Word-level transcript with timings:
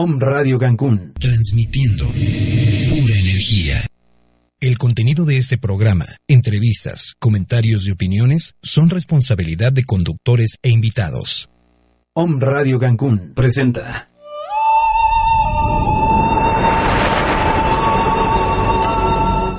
Om 0.00 0.20
Radio 0.20 0.60
Cancún, 0.60 1.12
transmitiendo 1.18 2.04
pura 2.06 3.14
energía. 3.16 3.78
El 4.60 4.78
contenido 4.78 5.24
de 5.24 5.38
este 5.38 5.58
programa, 5.58 6.06
entrevistas, 6.28 7.14
comentarios 7.18 7.84
y 7.84 7.90
opiniones 7.90 8.54
son 8.62 8.90
responsabilidad 8.90 9.72
de 9.72 9.82
conductores 9.82 10.58
e 10.62 10.68
invitados. 10.68 11.48
Om 12.14 12.38
Radio 12.38 12.78
Cancún 12.78 13.32
presenta. 13.34 14.08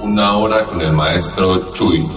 Una 0.02 0.38
hora 0.38 0.66
con 0.68 0.80
el 0.80 0.94
maestro 0.94 1.74
Chuy 1.74 2.08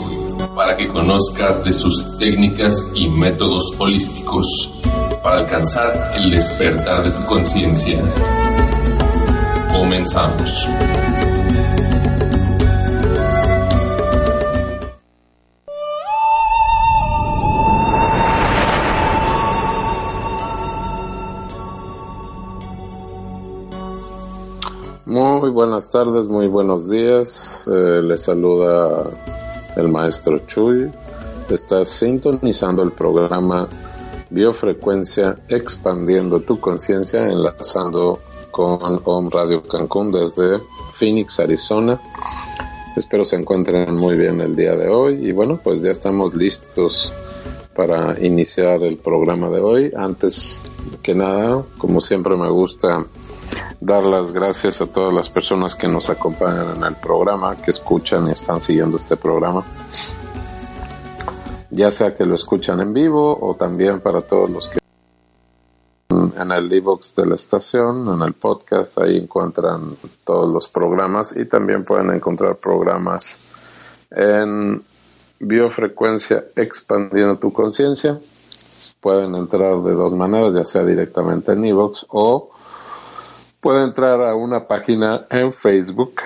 para 0.54 0.76
que 0.76 0.86
conozcas 0.86 1.64
de 1.64 1.72
sus 1.72 2.16
técnicas 2.18 2.86
y 2.94 3.08
métodos 3.08 3.74
holísticos 3.80 4.80
para 5.22 5.38
alcanzar 5.38 5.88
el 6.16 6.30
despertar 6.30 7.04
de 7.04 7.10
tu 7.10 7.24
conciencia. 7.26 7.98
Comenzamos. 9.72 10.68
Muy 25.06 25.50
buenas 25.50 25.90
tardes, 25.90 26.26
muy 26.26 26.48
buenos 26.48 26.88
días. 26.88 27.68
Eh, 27.70 28.00
les 28.02 28.22
saluda 28.22 29.04
el 29.76 29.88
maestro 29.88 30.38
Chuy. 30.46 30.90
Está 31.50 31.84
sintonizando 31.84 32.82
el 32.82 32.92
programa 32.92 33.68
Biofrecuencia 34.32 35.36
Expandiendo 35.48 36.40
tu 36.40 36.58
Conciencia, 36.58 37.26
enlazando 37.26 38.18
con 38.50 39.00
Home 39.04 39.28
Radio 39.30 39.62
Cancún 39.62 40.10
desde 40.10 40.60
Phoenix, 40.92 41.38
Arizona. 41.38 42.00
Espero 42.96 43.24
se 43.24 43.36
encuentren 43.36 43.94
muy 43.94 44.16
bien 44.16 44.40
el 44.40 44.56
día 44.56 44.74
de 44.74 44.88
hoy 44.88 45.28
y 45.28 45.32
bueno, 45.32 45.60
pues 45.62 45.82
ya 45.82 45.90
estamos 45.90 46.34
listos 46.34 47.12
para 47.74 48.18
iniciar 48.24 48.82
el 48.82 48.96
programa 48.96 49.50
de 49.50 49.60
hoy. 49.60 49.92
Antes 49.96 50.60
que 51.02 51.14
nada, 51.14 51.62
como 51.78 52.00
siempre 52.00 52.36
me 52.36 52.48
gusta 52.48 53.06
dar 53.80 54.06
las 54.06 54.32
gracias 54.32 54.80
a 54.80 54.86
todas 54.86 55.12
las 55.12 55.28
personas 55.28 55.74
que 55.74 55.88
nos 55.88 56.08
acompañan 56.08 56.76
en 56.76 56.84
el 56.84 56.94
programa, 56.96 57.56
que 57.56 57.70
escuchan 57.70 58.28
y 58.28 58.32
están 58.32 58.60
siguiendo 58.60 58.96
este 58.96 59.16
programa. 59.16 59.64
Ya 61.74 61.90
sea 61.90 62.14
que 62.14 62.26
lo 62.26 62.34
escuchan 62.34 62.80
en 62.80 62.92
vivo 62.92 63.34
o 63.40 63.54
también 63.54 64.00
para 64.00 64.20
todos 64.20 64.50
los 64.50 64.68
que 64.68 64.78
en 66.10 66.50
el 66.52 66.70
e-box 66.70 67.14
de 67.16 67.24
la 67.24 67.34
estación, 67.36 68.12
en 68.12 68.20
el 68.20 68.34
podcast, 68.34 68.98
ahí 68.98 69.16
encuentran 69.16 69.96
todos 70.22 70.52
los 70.52 70.68
programas 70.68 71.34
y 71.34 71.46
también 71.46 71.82
pueden 71.86 72.10
encontrar 72.10 72.56
programas 72.56 73.48
en 74.10 74.82
biofrecuencia 75.40 76.44
expandiendo 76.56 77.38
tu 77.38 77.54
conciencia. 77.54 78.20
Pueden 79.00 79.34
entrar 79.34 79.82
de 79.82 79.92
dos 79.92 80.12
maneras, 80.12 80.52
ya 80.52 80.66
sea 80.66 80.84
directamente 80.84 81.52
en 81.52 81.64
e-box 81.64 82.04
o 82.10 82.50
puede 83.62 83.84
entrar 83.84 84.20
a 84.20 84.34
una 84.34 84.66
página 84.66 85.26
en 85.30 85.54
Facebook 85.54 86.20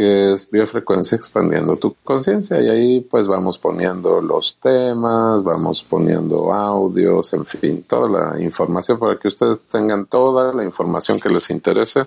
que 0.00 0.32
es 0.32 0.50
Biofrecuencia 0.50 1.16
Expandiendo 1.16 1.76
tu 1.76 1.94
Conciencia 2.02 2.58
y 2.58 2.70
ahí 2.70 3.00
pues 3.02 3.28
vamos 3.28 3.58
poniendo 3.58 4.22
los 4.22 4.56
temas, 4.56 5.44
vamos 5.44 5.82
poniendo 5.82 6.54
audios, 6.54 7.34
en 7.34 7.44
fin, 7.44 7.84
toda 7.86 8.08
la 8.08 8.40
información 8.40 8.98
para 8.98 9.18
que 9.18 9.28
ustedes 9.28 9.60
tengan 9.68 10.06
toda 10.06 10.54
la 10.54 10.64
información 10.64 11.20
que 11.20 11.28
les 11.28 11.50
interese 11.50 12.04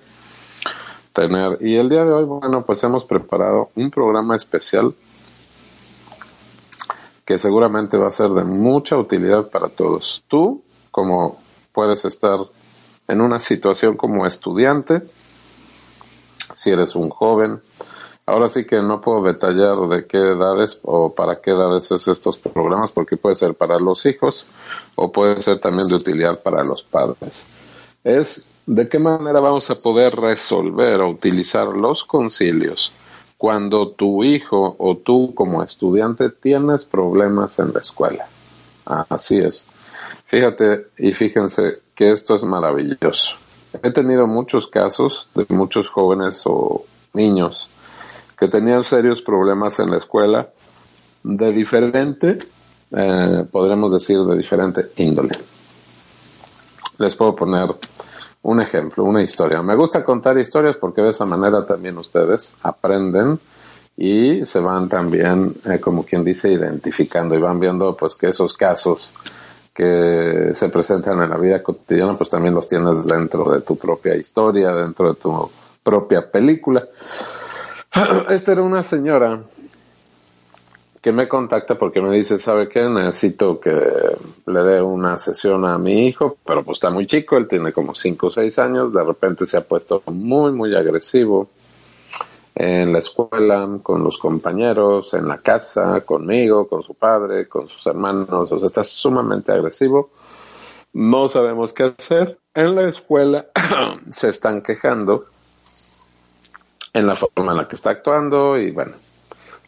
tener. 1.14 1.60
Y 1.62 1.76
el 1.76 1.88
día 1.88 2.04
de 2.04 2.14
hoy, 2.14 2.24
bueno, 2.24 2.66
pues 2.66 2.84
hemos 2.84 3.06
preparado 3.06 3.70
un 3.76 3.92
programa 3.92 4.36
especial 4.36 4.96
que 7.26 7.38
seguramente 7.38 7.98
va 7.98 8.08
a 8.08 8.12
ser 8.12 8.32
de 8.32 8.44
mucha 8.44 8.98
utilidad 8.98 9.52
para 9.52 9.70
todos. 9.70 10.24
Tú, 10.28 10.64
como 10.90 11.38
puedes 11.72 12.06
estar 12.06 12.40
en 13.08 13.22
una 13.22 13.40
situación 13.40 13.96
como 13.96 14.26
estudiante, 14.26 15.04
si 16.56 16.72
eres 16.72 16.96
un 16.96 17.10
joven. 17.10 17.62
Ahora 18.26 18.48
sí 18.48 18.66
que 18.66 18.78
no 18.78 19.02
puedo 19.02 19.24
detallar 19.24 19.78
de 19.90 20.08
qué 20.08 20.18
edades 20.18 20.80
o 20.84 21.14
para 21.14 21.42
qué 21.42 21.52
edades 21.52 21.92
es 21.92 22.08
estos 22.08 22.38
programas, 22.38 22.92
porque 22.92 23.18
puede 23.18 23.36
ser 23.36 23.54
para 23.54 23.78
los 23.80 24.06
hijos 24.06 24.46
o 24.96 25.12
puede 25.12 25.42
ser 25.42 25.60
también 25.60 25.88
de 25.88 25.96
utilidad 25.96 26.42
para 26.42 26.64
los 26.64 26.84
padres. 26.84 27.44
Es 28.04 28.46
de 28.66 28.88
qué 28.88 29.00
manera 29.00 29.42
vamos 29.42 29.70
a 29.70 29.76
poder 29.76 30.16
resolver 30.16 31.02
o 31.02 31.10
utilizar 31.10 31.68
los 31.68 32.06
concilios 32.06 32.94
cuando 33.38 33.90
tu 33.90 34.24
hijo 34.24 34.78
o 34.80 34.96
tú 34.96 35.34
como 35.36 35.62
estudiante 35.62 36.30
tienes 36.30 36.86
problemas 36.86 37.60
en 37.60 37.74
la 37.74 37.82
escuela. 37.82 38.26
Así 38.86 39.38
es. 39.38 39.66
Fíjate 40.28 40.88
y 40.98 41.12
fíjense 41.12 41.82
que 41.94 42.12
esto 42.12 42.38
es 42.38 42.44
maravilloso. 42.44 43.36
He 43.82 43.92
tenido 43.92 44.28
muchos 44.28 44.68
casos 44.68 45.30
de 45.34 45.46
muchos 45.50 45.90
jóvenes 45.90 46.44
o 46.46 46.86
niños 47.14 47.70
que 48.38 48.48
tenían 48.48 48.84
serios 48.84 49.22
problemas 49.22 49.80
en 49.80 49.90
la 49.90 49.98
escuela 49.98 50.50
de 51.24 51.52
diferente, 51.52 52.38
eh, 52.92 53.46
podremos 53.52 53.92
decir, 53.92 54.20
de 54.20 54.38
diferente 54.38 54.92
índole. 54.98 55.38
Les 57.00 57.16
puedo 57.16 57.36
poner 57.36 57.74
un 58.44 58.62
ejemplo, 58.62 59.04
una 59.04 59.24
historia. 59.24 59.62
Me 59.62 59.76
gusta 59.76 60.04
contar 60.04 60.38
historias 60.38 60.76
porque 60.76 61.02
de 61.02 61.10
esa 61.10 61.26
manera 61.26 61.66
también 61.66 61.98
ustedes 61.98 62.54
aprenden 62.62 63.40
y 63.96 64.46
se 64.46 64.60
van 64.60 64.90
también, 64.90 65.56
eh, 65.66 65.80
como 65.80 66.04
quien 66.04 66.24
dice, 66.24 66.52
identificando 66.52 67.36
y 67.36 67.42
van 67.42 67.60
viendo 67.60 67.96
pues 67.96 68.16
que 68.16 68.30
esos 68.30 68.54
casos 68.54 69.10
que 69.74 70.52
se 70.54 70.70
presentan 70.70 71.22
en 71.22 71.30
la 71.30 71.38
vida 71.38 71.64
cotidiana, 71.64 72.14
pues 72.14 72.30
también 72.30 72.54
los 72.54 72.68
tienes 72.68 73.06
dentro 73.06 73.52
de 73.52 73.62
tu 73.62 73.76
propia 73.76 74.16
historia, 74.16 74.72
dentro 74.72 75.14
de 75.14 75.20
tu 75.20 75.50
propia 75.82 76.30
película. 76.30 76.84
Esta 78.30 78.52
era 78.52 78.62
una 78.62 78.84
señora 78.84 79.42
que 81.02 81.12
me 81.12 81.28
contacta 81.28 81.76
porque 81.76 82.02
me 82.02 82.16
dice, 82.16 82.38
¿sabe 82.38 82.70
qué? 82.70 82.88
Necesito 82.88 83.60
que 83.60 83.72
le 84.46 84.64
dé 84.64 84.82
una 84.82 85.20
sesión 85.20 85.66
a 85.66 85.78
mi 85.78 86.08
hijo, 86.08 86.38
pero 86.46 86.64
pues 86.64 86.78
está 86.78 86.92
muy 86.92 87.08
chico, 87.08 87.36
él 87.36 87.48
tiene 87.48 87.74
como 87.74 87.94
5 87.94 88.28
o 88.28 88.32
6 88.32 88.60
años, 88.60 88.94
de 88.94 89.04
repente 89.04 89.46
se 89.46 89.58
ha 89.58 89.62
puesto 89.62 90.02
muy, 90.06 90.54
muy 90.54 90.74
agresivo 90.76 91.50
en 92.56 92.94
la 92.94 93.00
escuela, 93.00 93.68
con 93.82 94.04
los 94.04 94.18
compañeros, 94.18 95.14
en 95.14 95.28
la 95.28 95.40
casa, 95.40 96.02
conmigo, 96.02 96.68
con 96.68 96.84
su 96.84 96.94
padre, 96.94 97.48
con 97.48 97.68
sus 97.68 97.86
hermanos, 97.88 98.52
o 98.52 98.60
sea, 98.60 98.68
está 98.68 98.84
sumamente 98.84 99.52
agresivo. 99.52 100.12
No 100.94 101.28
sabemos 101.30 101.74
qué 101.74 101.84
hacer. 101.84 102.40
En 102.54 102.76
la 102.76 102.88
escuela 102.88 103.48
se 104.12 104.30
están 104.30 104.62
quejando 104.62 105.26
en 106.94 107.08
la 107.08 107.16
forma 107.16 107.52
en 107.52 107.58
la 107.58 107.68
que 107.68 107.76
está 107.76 107.90
actuando 107.90 108.58
y 108.58 108.70
bueno, 108.70 108.94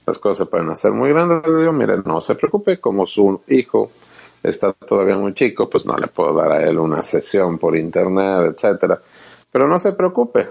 las 0.06 0.20
cosas 0.20 0.38
se 0.40 0.46
pueden 0.46 0.70
hacer 0.70 0.92
muy 0.92 1.10
grandes. 1.10 1.48
Le 1.48 1.62
digo, 1.62 1.74
mire, 1.74 1.98
no 2.06 2.22
se 2.22 2.36
preocupe, 2.36 2.80
como 2.80 3.08
su 3.08 3.42
hijo 3.48 3.90
está 4.44 4.74
todavía 4.74 5.18
muy 5.18 5.34
chico, 5.34 5.68
pues 5.68 5.88
no 5.88 5.98
le 5.98 6.06
puedo 6.08 6.34
dar 6.34 6.52
a 6.52 6.70
él 6.70 6.78
una 6.78 7.02
sesión 7.02 7.58
por 7.58 7.76
internet, 7.76 8.54
etcétera. 8.54 9.02
Pero 9.52 9.68
no 9.68 9.80
se 9.80 9.94
preocupe, 9.94 10.48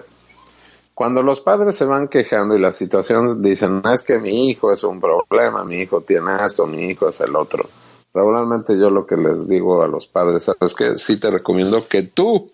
cuando 0.94 1.22
los 1.22 1.40
padres 1.40 1.74
se 1.76 1.84
van 1.84 2.08
quejando 2.08 2.54
y 2.54 2.60
la 2.60 2.70
situación 2.70 3.42
dicen, 3.42 3.82
es 3.92 4.02
que 4.04 4.18
mi 4.18 4.48
hijo 4.50 4.72
es 4.72 4.84
un 4.84 5.00
problema, 5.00 5.64
mi 5.64 5.80
hijo 5.80 6.02
tiene 6.02 6.36
esto, 6.44 6.66
mi 6.66 6.84
hijo 6.84 7.08
es 7.08 7.20
el 7.20 7.34
otro. 7.34 7.64
Regularmente 8.12 8.78
yo 8.78 8.90
lo 8.90 9.04
que 9.04 9.16
les 9.16 9.48
digo 9.48 9.82
a 9.82 9.88
los 9.88 10.06
padres 10.06 10.48
es 10.60 10.74
que 10.74 10.96
sí 10.96 11.18
te 11.18 11.32
recomiendo 11.32 11.80
que 11.88 12.02
tú 12.02 12.48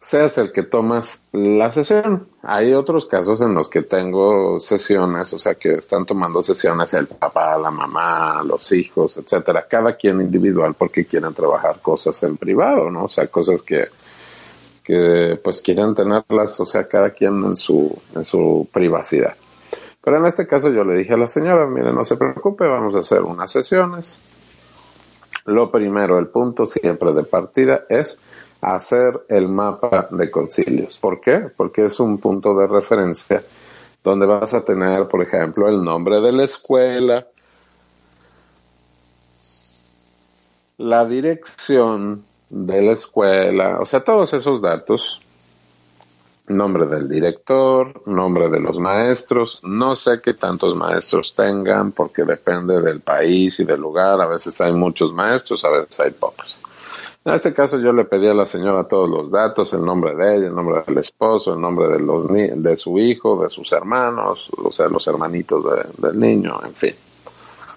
seas 0.00 0.38
el 0.38 0.52
que 0.52 0.62
tomas 0.62 1.20
la 1.32 1.72
sesión. 1.72 2.28
Hay 2.42 2.72
otros 2.72 3.06
casos 3.06 3.40
en 3.40 3.54
los 3.54 3.68
que 3.68 3.82
tengo 3.82 4.60
sesiones, 4.60 5.32
o 5.32 5.38
sea, 5.40 5.56
que 5.56 5.74
están 5.74 6.06
tomando 6.06 6.40
sesiones 6.40 6.94
el 6.94 7.08
papá, 7.08 7.58
la 7.58 7.72
mamá, 7.72 8.44
los 8.44 8.70
hijos, 8.70 9.16
etcétera, 9.16 9.66
cada 9.68 9.96
quien 9.96 10.20
individual 10.20 10.74
porque 10.74 11.06
quieren 11.06 11.34
trabajar 11.34 11.80
cosas 11.80 12.22
en 12.22 12.36
privado, 12.36 12.88
¿no? 12.88 13.06
O 13.06 13.08
sea, 13.08 13.26
cosas 13.26 13.62
que 13.62 13.88
que 14.86 15.38
pues 15.42 15.62
quieren 15.62 15.94
tenerlas, 15.94 16.60
o 16.60 16.66
sea, 16.66 16.86
cada 16.86 17.10
quien 17.10 17.42
en 17.44 17.56
su, 17.56 18.00
en 18.14 18.24
su 18.24 18.68
privacidad. 18.72 19.34
Pero 20.00 20.18
en 20.18 20.26
este 20.26 20.46
caso 20.46 20.70
yo 20.70 20.84
le 20.84 20.96
dije 20.96 21.14
a 21.14 21.16
la 21.16 21.26
señora, 21.26 21.66
mire, 21.66 21.92
no 21.92 22.04
se 22.04 22.16
preocupe, 22.16 22.66
vamos 22.68 22.94
a 22.94 23.00
hacer 23.00 23.22
unas 23.22 23.50
sesiones. 23.50 24.18
Lo 25.46 25.70
primero, 25.72 26.18
el 26.18 26.28
punto 26.28 26.66
siempre 26.66 27.12
de 27.12 27.24
partida 27.24 27.84
es 27.88 28.16
hacer 28.60 29.22
el 29.28 29.48
mapa 29.48 30.06
de 30.10 30.30
concilios. 30.30 30.98
¿Por 30.98 31.20
qué? 31.20 31.50
Porque 31.56 31.86
es 31.86 31.98
un 31.98 32.18
punto 32.18 32.54
de 32.54 32.68
referencia 32.68 33.42
donde 34.04 34.26
vas 34.26 34.54
a 34.54 34.64
tener, 34.64 35.08
por 35.08 35.22
ejemplo, 35.22 35.68
el 35.68 35.82
nombre 35.82 36.20
de 36.20 36.30
la 36.30 36.44
escuela, 36.44 37.26
la 40.78 41.04
dirección 41.06 42.24
de 42.48 42.82
la 42.82 42.92
escuela, 42.92 43.78
o 43.80 43.86
sea, 43.86 44.04
todos 44.04 44.32
esos 44.32 44.62
datos, 44.62 45.20
nombre 46.48 46.86
del 46.86 47.08
director, 47.08 48.02
nombre 48.06 48.48
de 48.48 48.60
los 48.60 48.78
maestros, 48.78 49.60
no 49.64 49.96
sé 49.96 50.20
qué 50.22 50.34
tantos 50.34 50.76
maestros 50.76 51.34
tengan 51.34 51.92
porque 51.92 52.22
depende 52.22 52.80
del 52.80 53.00
país 53.00 53.58
y 53.58 53.64
del 53.64 53.80
lugar, 53.80 54.20
a 54.20 54.26
veces 54.26 54.60
hay 54.60 54.72
muchos 54.72 55.12
maestros, 55.12 55.64
a 55.64 55.70
veces 55.70 55.98
hay 55.98 56.12
pocos. 56.12 56.56
En 57.24 57.34
este 57.34 57.52
caso 57.52 57.76
yo 57.80 57.92
le 57.92 58.04
pedí 58.04 58.28
a 58.28 58.34
la 58.34 58.46
señora 58.46 58.84
todos 58.84 59.10
los 59.10 59.28
datos, 59.32 59.72
el 59.72 59.84
nombre 59.84 60.14
de 60.14 60.36
ella, 60.36 60.46
el 60.46 60.54
nombre 60.54 60.84
del 60.86 60.98
esposo, 60.98 61.54
el 61.54 61.60
nombre 61.60 61.88
de, 61.88 61.98
los 61.98 62.28
de 62.28 62.76
su 62.76 63.00
hijo, 63.00 63.42
de 63.42 63.50
sus 63.50 63.72
hermanos, 63.72 64.48
o 64.56 64.70
sea, 64.70 64.86
los 64.86 65.04
hermanitos 65.08 65.64
del 65.98 66.20
niño, 66.20 66.60
en 66.64 66.72
fin. 66.72 66.94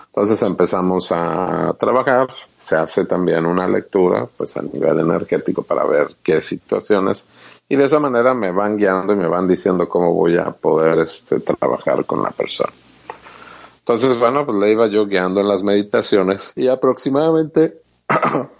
Entonces 0.05 0.39
empezamos 0.43 1.11
a 1.11 1.75
trabajar, 1.79 2.27
se 2.69 2.75
hace 2.75 3.05
también 3.05 3.47
una 3.47 3.67
lectura, 3.67 4.27
pues 4.37 4.55
a 4.57 4.61
nivel 4.61 4.99
energético 4.99 5.63
para 5.63 5.85
ver 5.85 6.09
qué 6.21 6.39
situaciones 6.39 7.25
y 7.67 7.75
de 7.75 7.83
esa 7.83 7.99
manera 7.99 8.35
me 8.35 8.51
van 8.51 8.77
guiando 8.77 9.11
y 9.13 9.15
me 9.15 9.27
van 9.27 9.47
diciendo 9.47 9.89
cómo 9.89 10.13
voy 10.13 10.37
a 10.37 10.51
poder 10.51 10.99
este, 10.99 11.39
trabajar 11.39 12.05
con 12.05 12.21
la 12.21 12.29
persona. 12.29 12.71
Entonces, 13.79 14.19
bueno, 14.19 14.45
pues 14.45 14.59
le 14.59 14.71
iba 14.71 14.87
yo 14.87 15.07
guiando 15.07 15.41
en 15.41 15.47
las 15.47 15.63
meditaciones 15.63 16.51
y 16.55 16.67
aproximadamente 16.67 17.81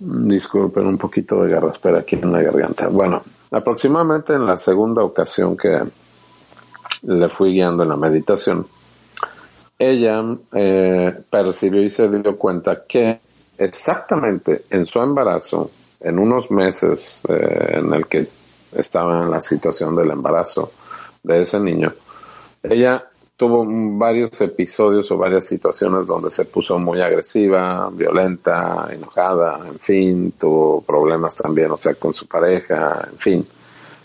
Disculpen 0.00 0.86
un 0.86 0.96
poquito 0.96 1.44
de 1.44 1.54
espera 1.68 1.98
aquí 1.98 2.16
en 2.16 2.32
la 2.32 2.42
garganta. 2.42 2.88
Bueno, 2.88 3.22
aproximadamente 3.52 4.32
en 4.32 4.46
la 4.46 4.56
segunda 4.56 5.04
ocasión 5.04 5.56
que 5.58 5.78
le 7.02 7.28
fui 7.28 7.52
guiando 7.52 7.82
en 7.82 7.90
la 7.90 7.96
meditación, 7.96 8.66
ella 9.80 10.22
eh, 10.52 11.22
percibió 11.30 11.82
y 11.82 11.88
se 11.88 12.06
dio 12.08 12.36
cuenta 12.36 12.84
que 12.86 13.18
exactamente 13.56 14.64
en 14.68 14.84
su 14.84 15.00
embarazo, 15.00 15.70
en 16.00 16.18
unos 16.18 16.50
meses 16.50 17.20
eh, 17.26 17.78
en 17.78 17.92
el 17.94 18.06
que 18.06 18.28
estaba 18.72 19.22
en 19.22 19.30
la 19.30 19.40
situación 19.40 19.96
del 19.96 20.10
embarazo 20.10 20.70
de 21.22 21.42
ese 21.42 21.58
niño, 21.58 21.94
ella 22.62 23.02
tuvo 23.38 23.64
varios 23.66 24.38
episodios 24.42 25.10
o 25.10 25.16
varias 25.16 25.46
situaciones 25.46 26.06
donde 26.06 26.30
se 26.30 26.44
puso 26.44 26.78
muy 26.78 27.00
agresiva, 27.00 27.88
violenta, 27.90 28.86
enojada, 28.92 29.66
en 29.66 29.78
fin, 29.78 30.32
tuvo 30.38 30.82
problemas 30.82 31.34
también, 31.34 31.70
o 31.70 31.78
sea, 31.78 31.94
con 31.94 32.12
su 32.12 32.26
pareja, 32.26 33.08
en 33.10 33.18
fin, 33.18 33.46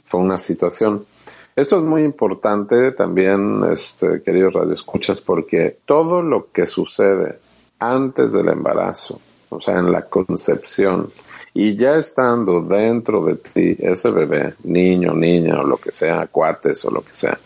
fue 0.06 0.22
una 0.22 0.38
situación. 0.38 1.06
Esto 1.56 1.78
es 1.78 1.84
muy 1.84 2.04
importante 2.04 2.92
también, 2.92 3.64
este, 3.72 4.22
queridos 4.22 4.56
radioescuchas, 4.56 5.22
porque 5.22 5.78
todo 5.86 6.22
lo 6.22 6.52
que 6.52 6.68
sucede 6.68 7.40
antes 7.80 8.34
del 8.34 8.50
embarazo, 8.50 9.22
o 9.50 9.62
sea, 9.62 9.80
en 9.80 9.90
la 9.90 10.02
concepción, 10.02 11.10
y 11.54 11.78
ya 11.78 11.96
estando 11.96 12.60
dentro 12.60 13.24
de 13.24 13.36
ti 13.36 13.78
ese 13.80 14.10
bebé, 14.10 14.56
niño, 14.66 15.14
niña, 15.14 15.62
o 15.62 15.64
lo 15.64 15.78
que 15.78 15.94
sea, 15.94 16.28
cuates 16.28 16.84
o 16.84 16.92
lo 16.92 17.02
que 17.02 17.16
sea, 17.16 17.40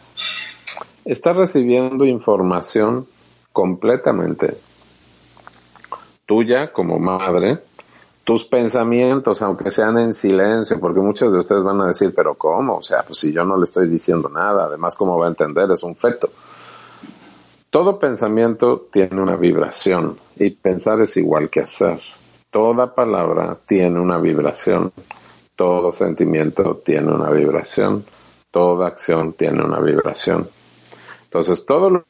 está 1.05 1.33
recibiendo 1.33 2.03
información 2.03 3.05
completamente 3.53 4.57
tuya 6.25 6.73
como 6.73 6.97
madre, 6.97 7.59
tus 8.29 8.45
pensamientos, 8.45 9.41
aunque 9.41 9.71
sean 9.71 9.97
en 9.97 10.13
silencio, 10.13 10.79
porque 10.79 10.99
muchos 10.99 11.33
de 11.33 11.39
ustedes 11.39 11.63
van 11.63 11.81
a 11.81 11.87
decir, 11.87 12.13
pero 12.15 12.35
¿cómo? 12.35 12.75
O 12.77 12.83
sea, 12.83 13.01
pues 13.01 13.17
si 13.17 13.33
yo 13.33 13.43
no 13.43 13.57
le 13.57 13.63
estoy 13.63 13.87
diciendo 13.87 14.29
nada, 14.29 14.65
además, 14.65 14.95
¿cómo 14.95 15.17
va 15.17 15.25
a 15.25 15.29
entender? 15.29 15.71
Es 15.71 15.81
un 15.81 15.95
feto. 15.95 16.29
Todo 17.71 17.97
pensamiento 17.97 18.85
tiene 18.93 19.19
una 19.19 19.35
vibración 19.35 20.19
y 20.35 20.51
pensar 20.51 21.01
es 21.01 21.17
igual 21.17 21.49
que 21.49 21.61
hacer. 21.61 21.99
Toda 22.51 22.93
palabra 22.93 23.57
tiene 23.65 23.99
una 23.99 24.19
vibración, 24.19 24.91
todo 25.55 25.91
sentimiento 25.91 26.83
tiene 26.85 27.11
una 27.11 27.31
vibración, 27.31 28.05
toda 28.51 28.89
acción 28.89 29.33
tiene 29.33 29.63
una 29.63 29.79
vibración. 29.79 30.47
Entonces, 31.23 31.65
todo 31.65 31.89
lo 31.89 32.05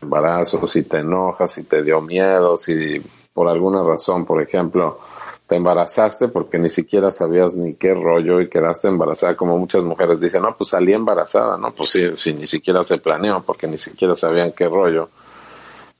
embarazo, 0.00 0.64
si 0.68 0.84
te 0.84 0.98
enojas, 0.98 1.50
si 1.50 1.64
te 1.64 1.82
dio 1.82 2.00
miedo, 2.00 2.56
si 2.56 3.02
por 3.38 3.48
alguna 3.48 3.84
razón, 3.84 4.24
por 4.24 4.42
ejemplo, 4.42 4.98
te 5.48 5.56
embarazaste 5.56 6.28
porque 6.28 6.58
ni 6.58 6.68
siquiera 6.68 7.10
sabías 7.10 7.54
ni 7.54 7.74
qué 7.74 7.94
rollo 7.94 8.42
y 8.42 8.50
quedaste 8.50 8.88
embarazada, 8.88 9.34
como 9.34 9.56
muchas 9.56 9.82
mujeres 9.82 10.20
dicen, 10.20 10.42
no, 10.42 10.54
pues 10.54 10.70
salí 10.70 10.92
embarazada, 10.92 11.56
no, 11.56 11.72
pues 11.72 11.88
sí, 11.88 12.16
sí, 12.16 12.34
ni 12.34 12.46
siquiera 12.46 12.82
se 12.82 12.98
planeó 12.98 13.42
porque 13.42 13.66
ni 13.66 13.78
siquiera 13.78 14.14
sabían 14.14 14.52
qué 14.52 14.68
rollo. 14.68 15.08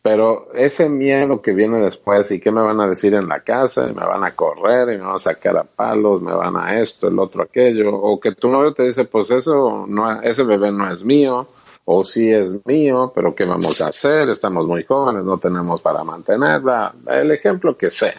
Pero 0.02 0.48
ese 0.54 0.90
miedo 0.90 1.40
que 1.40 1.54
viene 1.54 1.80
después 1.80 2.30
y 2.30 2.38
qué 2.38 2.50
me 2.50 2.60
van 2.60 2.78
a 2.80 2.86
decir 2.86 3.14
en 3.14 3.26
la 3.26 3.40
casa, 3.40 3.88
y 3.88 3.94
me 3.94 4.04
van 4.04 4.22
a 4.22 4.34
correr 4.34 4.90
y 4.94 4.98
me 4.98 5.04
van 5.04 5.16
a 5.16 5.18
sacar 5.18 5.56
a 5.56 5.64
palos, 5.64 6.20
me 6.20 6.34
van 6.34 6.54
a 6.56 6.78
esto, 6.80 7.08
el 7.08 7.18
otro, 7.18 7.42
aquello, 7.42 7.96
o 7.96 8.20
que 8.20 8.34
tu 8.34 8.48
novio 8.48 8.72
te 8.72 8.82
dice, 8.82 9.06
pues 9.06 9.30
eso, 9.30 9.86
no, 9.88 10.20
ese 10.20 10.42
bebé 10.42 10.70
no 10.70 10.90
es 10.90 11.02
mío, 11.02 11.48
o 11.86 12.04
si 12.04 12.30
es 12.30 12.54
mío, 12.66 13.12
pero 13.14 13.34
¿qué 13.34 13.46
vamos 13.46 13.80
a 13.80 13.86
hacer? 13.86 14.28
Estamos 14.28 14.66
muy 14.66 14.84
jóvenes, 14.84 15.24
no 15.24 15.38
tenemos 15.38 15.80
para 15.80 16.04
mantenerla, 16.04 16.92
el 17.06 17.30
ejemplo 17.30 17.78
que 17.78 17.90
sé. 17.90 18.12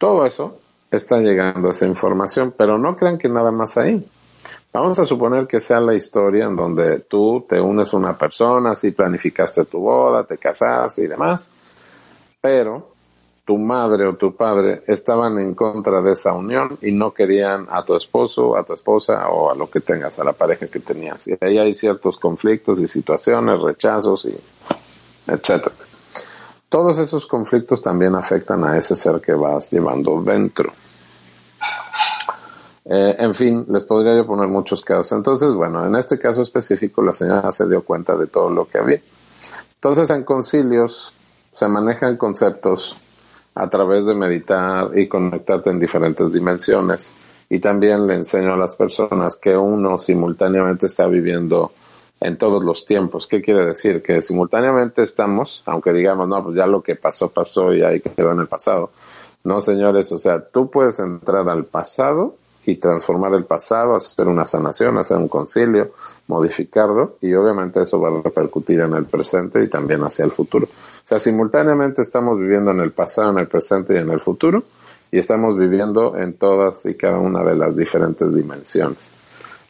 Todo 0.00 0.24
eso 0.24 0.56
está 0.90 1.18
llegando 1.18 1.68
a 1.68 1.72
esa 1.72 1.86
información, 1.86 2.54
pero 2.56 2.78
no 2.78 2.96
crean 2.96 3.18
que 3.18 3.28
nada 3.28 3.50
más 3.52 3.76
ahí. 3.76 4.02
Vamos 4.72 4.98
a 4.98 5.04
suponer 5.04 5.46
que 5.46 5.60
sea 5.60 5.78
la 5.78 5.94
historia 5.94 6.46
en 6.46 6.56
donde 6.56 7.00
tú 7.00 7.44
te 7.46 7.60
unes 7.60 7.92
a 7.92 7.98
una 7.98 8.16
persona, 8.16 8.74
si 8.74 8.92
planificaste 8.92 9.66
tu 9.66 9.80
boda, 9.80 10.24
te 10.24 10.38
casaste 10.38 11.04
y 11.04 11.06
demás, 11.06 11.50
pero 12.40 12.94
tu 13.44 13.58
madre 13.58 14.06
o 14.06 14.14
tu 14.14 14.34
padre 14.34 14.84
estaban 14.86 15.38
en 15.38 15.54
contra 15.54 16.00
de 16.00 16.12
esa 16.12 16.32
unión 16.32 16.78
y 16.80 16.92
no 16.92 17.12
querían 17.12 17.66
a 17.68 17.84
tu 17.84 17.94
esposo, 17.94 18.56
a 18.56 18.64
tu 18.64 18.72
esposa 18.72 19.28
o 19.28 19.50
a 19.50 19.54
lo 19.54 19.68
que 19.68 19.80
tengas, 19.80 20.18
a 20.18 20.24
la 20.24 20.32
pareja 20.32 20.66
que 20.68 20.80
tenías. 20.80 21.28
Y 21.28 21.36
ahí 21.38 21.58
hay 21.58 21.74
ciertos 21.74 22.16
conflictos 22.16 22.80
y 22.80 22.88
situaciones, 22.88 23.60
rechazos 23.60 24.24
y 24.24 24.34
etcétera. 25.30 25.89
Todos 26.70 26.98
esos 26.98 27.26
conflictos 27.26 27.82
también 27.82 28.14
afectan 28.14 28.62
a 28.62 28.78
ese 28.78 28.94
ser 28.94 29.20
que 29.20 29.32
vas 29.32 29.72
llevando 29.72 30.22
dentro. 30.22 30.72
Eh, 32.84 33.16
en 33.18 33.34
fin, 33.34 33.66
les 33.68 33.84
podría 33.84 34.14
yo 34.14 34.24
poner 34.24 34.46
muchos 34.46 34.80
casos. 34.82 35.10
Entonces, 35.10 35.52
bueno, 35.54 35.84
en 35.84 35.96
este 35.96 36.16
caso 36.16 36.42
específico 36.42 37.02
la 37.02 37.12
señora 37.12 37.50
se 37.50 37.66
dio 37.66 37.82
cuenta 37.82 38.16
de 38.16 38.28
todo 38.28 38.50
lo 38.50 38.68
que 38.68 38.78
había. 38.78 39.00
Entonces, 39.74 40.10
en 40.10 40.22
concilios 40.22 41.12
se 41.52 41.66
manejan 41.66 42.16
conceptos 42.16 42.96
a 43.56 43.68
través 43.68 44.06
de 44.06 44.14
meditar 44.14 44.96
y 44.96 45.08
conectarte 45.08 45.70
en 45.70 45.80
diferentes 45.80 46.32
dimensiones. 46.32 47.12
Y 47.48 47.58
también 47.58 48.06
le 48.06 48.14
enseño 48.14 48.54
a 48.54 48.56
las 48.56 48.76
personas 48.76 49.34
que 49.34 49.56
uno 49.56 49.98
simultáneamente 49.98 50.86
está 50.86 51.08
viviendo 51.08 51.72
en 52.20 52.36
todos 52.36 52.62
los 52.62 52.84
tiempos. 52.84 53.26
¿Qué 53.26 53.40
quiere 53.40 53.64
decir? 53.64 54.02
Que 54.02 54.22
simultáneamente 54.22 55.02
estamos, 55.02 55.62
aunque 55.66 55.92
digamos, 55.92 56.28
no, 56.28 56.44
pues 56.44 56.56
ya 56.56 56.66
lo 56.66 56.82
que 56.82 56.96
pasó, 56.96 57.30
pasó 57.30 57.72
y 57.72 57.82
ahí 57.82 58.00
quedó 58.00 58.32
en 58.32 58.40
el 58.40 58.46
pasado. 58.46 58.90
No, 59.42 59.60
señores, 59.60 60.12
o 60.12 60.18
sea, 60.18 60.40
tú 60.40 60.70
puedes 60.70 60.98
entrar 60.98 61.48
al 61.48 61.64
pasado 61.64 62.34
y 62.66 62.76
transformar 62.76 63.32
el 63.34 63.44
pasado, 63.44 63.96
hacer 63.96 64.28
una 64.28 64.44
sanación, 64.44 64.98
hacer 64.98 65.16
un 65.16 65.28
concilio, 65.28 65.92
modificarlo 66.26 67.16
y 67.22 67.32
obviamente 67.32 67.82
eso 67.82 67.98
va 67.98 68.08
a 68.08 68.22
repercutir 68.22 68.80
en 68.80 68.92
el 68.92 69.06
presente 69.06 69.62
y 69.62 69.68
también 69.68 70.02
hacia 70.02 70.26
el 70.26 70.30
futuro. 70.30 70.66
O 70.66 71.06
sea, 71.06 71.18
simultáneamente 71.18 72.02
estamos 72.02 72.38
viviendo 72.38 72.70
en 72.70 72.80
el 72.80 72.92
pasado, 72.92 73.30
en 73.30 73.38
el 73.38 73.48
presente 73.48 73.94
y 73.94 73.98
en 73.98 74.10
el 74.10 74.20
futuro 74.20 74.62
y 75.10 75.18
estamos 75.18 75.56
viviendo 75.56 76.16
en 76.18 76.34
todas 76.34 76.84
y 76.84 76.94
cada 76.94 77.18
una 77.18 77.42
de 77.42 77.56
las 77.56 77.74
diferentes 77.74 78.34
dimensiones. 78.34 79.10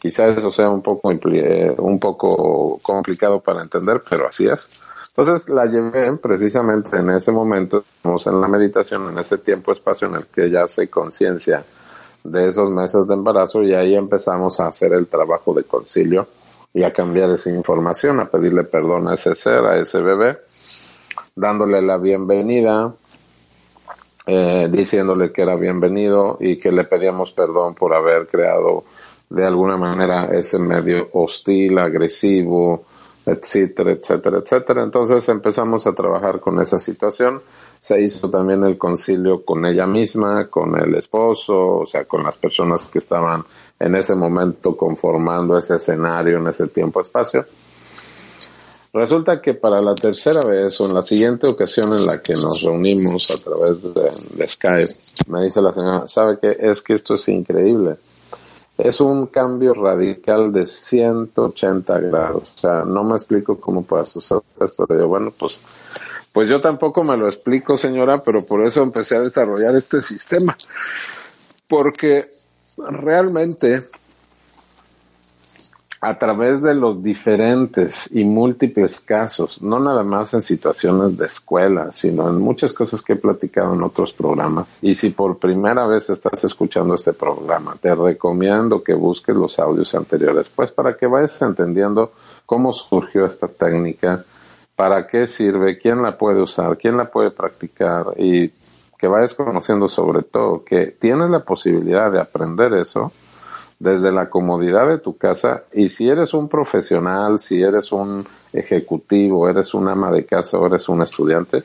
Quizás 0.01 0.35
eso 0.35 0.51
sea 0.51 0.67
un 0.67 0.81
poco, 0.81 1.11
eh, 1.11 1.75
un 1.77 1.99
poco 1.99 2.79
complicado 2.81 3.39
para 3.39 3.61
entender, 3.61 4.01
pero 4.09 4.27
así 4.27 4.47
es. 4.47 4.67
Entonces 5.09 5.47
la 5.47 5.67
llevé 5.67 6.17
precisamente 6.17 6.97
en 6.97 7.11
ese 7.11 7.31
momento, 7.31 7.83
estamos 7.97 8.25
en 8.25 8.41
la 8.41 8.47
meditación, 8.47 9.09
en 9.09 9.19
ese 9.19 9.37
tiempo-espacio 9.37 10.07
en 10.07 10.15
el 10.15 10.25
que 10.25 10.49
ya 10.49 10.67
se 10.67 10.89
conciencia 10.89 11.63
de 12.23 12.47
esos 12.47 12.71
meses 12.71 13.07
de 13.07 13.13
embarazo 13.13 13.61
y 13.61 13.75
ahí 13.75 13.93
empezamos 13.93 14.59
a 14.59 14.67
hacer 14.67 14.93
el 14.93 15.05
trabajo 15.05 15.53
de 15.53 15.65
concilio 15.65 16.27
y 16.73 16.81
a 16.81 16.91
cambiar 16.91 17.29
esa 17.29 17.51
información, 17.51 18.19
a 18.21 18.29
pedirle 18.29 18.63
perdón 18.63 19.07
a 19.07 19.13
ese 19.13 19.35
ser, 19.35 19.67
a 19.67 19.77
ese 19.77 20.01
bebé, 20.01 20.39
dándole 21.35 21.79
la 21.79 21.97
bienvenida 21.97 22.91
eh, 24.25 24.67
diciéndole 24.71 25.31
que 25.31 25.41
era 25.41 25.55
bienvenido 25.55 26.37
y 26.39 26.57
que 26.57 26.71
le 26.71 26.85
pedíamos 26.85 27.33
perdón 27.33 27.75
por 27.75 27.93
haber 27.93 28.27
creado 28.27 28.83
de 29.31 29.45
alguna 29.45 29.77
manera 29.77 30.25
ese 30.25 30.59
medio 30.59 31.09
hostil, 31.13 31.79
agresivo, 31.79 32.83
etcétera, 33.25 33.93
etcétera, 33.93 34.39
etcétera. 34.39 34.83
Entonces 34.83 35.27
empezamos 35.29 35.87
a 35.87 35.93
trabajar 35.93 36.39
con 36.41 36.59
esa 36.59 36.79
situación. 36.79 37.41
Se 37.79 38.01
hizo 38.01 38.29
también 38.29 38.63
el 38.63 38.77
concilio 38.77 39.45
con 39.45 39.65
ella 39.65 39.87
misma, 39.87 40.47
con 40.47 40.77
el 40.77 40.95
esposo, 40.95 41.79
o 41.79 41.85
sea, 41.85 42.03
con 42.05 42.23
las 42.23 42.35
personas 42.35 42.89
que 42.89 42.99
estaban 42.99 43.43
en 43.79 43.95
ese 43.95 44.15
momento 44.15 44.75
conformando 44.75 45.57
ese 45.57 45.77
escenario 45.77 46.37
en 46.37 46.47
ese 46.47 46.67
tiempo-espacio. 46.67 47.45
Resulta 48.93 49.41
que 49.41 49.53
para 49.53 49.81
la 49.81 49.95
tercera 49.95 50.41
vez 50.41 50.79
o 50.81 50.89
en 50.89 50.93
la 50.93 51.01
siguiente 51.01 51.47
ocasión 51.47 51.93
en 51.93 52.05
la 52.05 52.21
que 52.21 52.33
nos 52.33 52.61
reunimos 52.61 53.31
a 53.31 53.41
través 53.41 53.93
de, 53.93 54.47
Skype, 54.47 55.29
me 55.29 55.43
dice 55.45 55.61
la 55.61 55.71
señora, 55.71 56.07
¿sabe 56.09 56.37
qué? 56.41 56.57
Es 56.59 56.81
que 56.81 56.93
esto 56.93 57.13
es 57.15 57.25
increíble. 57.29 57.95
Es 58.83 58.99
un 58.99 59.27
cambio 59.27 59.75
radical 59.75 60.51
de 60.51 60.65
180 60.65 61.99
grados. 61.99 62.51
O 62.55 62.57
sea, 62.57 62.83
no 62.83 63.03
me 63.03 63.15
explico 63.15 63.59
cómo 63.59 63.83
puede 63.83 64.07
suceder 64.07 64.41
esto. 64.59 64.87
Le 64.89 64.95
digo, 64.95 65.07
bueno, 65.07 65.31
pues, 65.37 65.59
pues 66.31 66.49
yo 66.49 66.59
tampoco 66.59 67.03
me 67.03 67.15
lo 67.15 67.27
explico, 67.27 67.77
señora, 67.77 68.23
pero 68.23 68.43
por 68.43 68.65
eso 68.65 68.81
empecé 68.81 69.17
a 69.17 69.21
desarrollar 69.21 69.75
este 69.75 70.01
sistema. 70.01 70.57
Porque 71.67 72.27
realmente 72.75 73.81
a 76.03 76.17
través 76.17 76.63
de 76.63 76.73
los 76.73 77.03
diferentes 77.03 78.09
y 78.11 78.23
múltiples 78.23 78.99
casos, 78.99 79.61
no 79.61 79.79
nada 79.79 80.03
más 80.03 80.33
en 80.33 80.41
situaciones 80.41 81.15
de 81.15 81.27
escuela, 81.27 81.91
sino 81.91 82.27
en 82.27 82.39
muchas 82.39 82.73
cosas 82.73 83.03
que 83.03 83.13
he 83.13 83.17
platicado 83.17 83.75
en 83.75 83.83
otros 83.83 84.11
programas. 84.11 84.79
Y 84.81 84.95
si 84.95 85.11
por 85.11 85.37
primera 85.37 85.85
vez 85.85 86.09
estás 86.09 86.43
escuchando 86.43 86.95
este 86.95 87.13
programa, 87.13 87.75
te 87.79 87.93
recomiendo 87.93 88.81
que 88.81 88.95
busques 88.95 89.35
los 89.35 89.59
audios 89.59 89.93
anteriores, 89.93 90.49
pues 90.49 90.71
para 90.71 90.97
que 90.97 91.05
vayas 91.05 91.39
entendiendo 91.43 92.11
cómo 92.47 92.73
surgió 92.73 93.23
esta 93.23 93.47
técnica, 93.47 94.25
para 94.75 95.05
qué 95.05 95.27
sirve, 95.27 95.77
quién 95.77 96.01
la 96.01 96.17
puede 96.17 96.41
usar, 96.41 96.79
quién 96.79 96.97
la 96.97 97.11
puede 97.11 97.29
practicar 97.29 98.07
y 98.17 98.51
que 98.97 99.07
vayas 99.07 99.35
conociendo 99.35 99.87
sobre 99.87 100.23
todo 100.23 100.63
que 100.63 100.87
tienes 100.87 101.29
la 101.29 101.41
posibilidad 101.41 102.11
de 102.11 102.19
aprender 102.19 102.73
eso 102.73 103.11
desde 103.81 104.11
la 104.11 104.29
comodidad 104.29 104.87
de 104.87 104.99
tu 104.99 105.17
casa 105.17 105.63
y 105.73 105.89
si 105.89 106.07
eres 106.07 106.35
un 106.35 106.47
profesional, 106.47 107.39
si 107.39 107.63
eres 107.63 107.91
un 107.91 108.23
ejecutivo, 108.53 109.49
eres 109.49 109.73
un 109.73 109.87
ama 109.89 110.11
de 110.11 110.23
casa 110.23 110.59
o 110.59 110.67
eres 110.67 110.87
un 110.87 111.01
estudiante, 111.01 111.63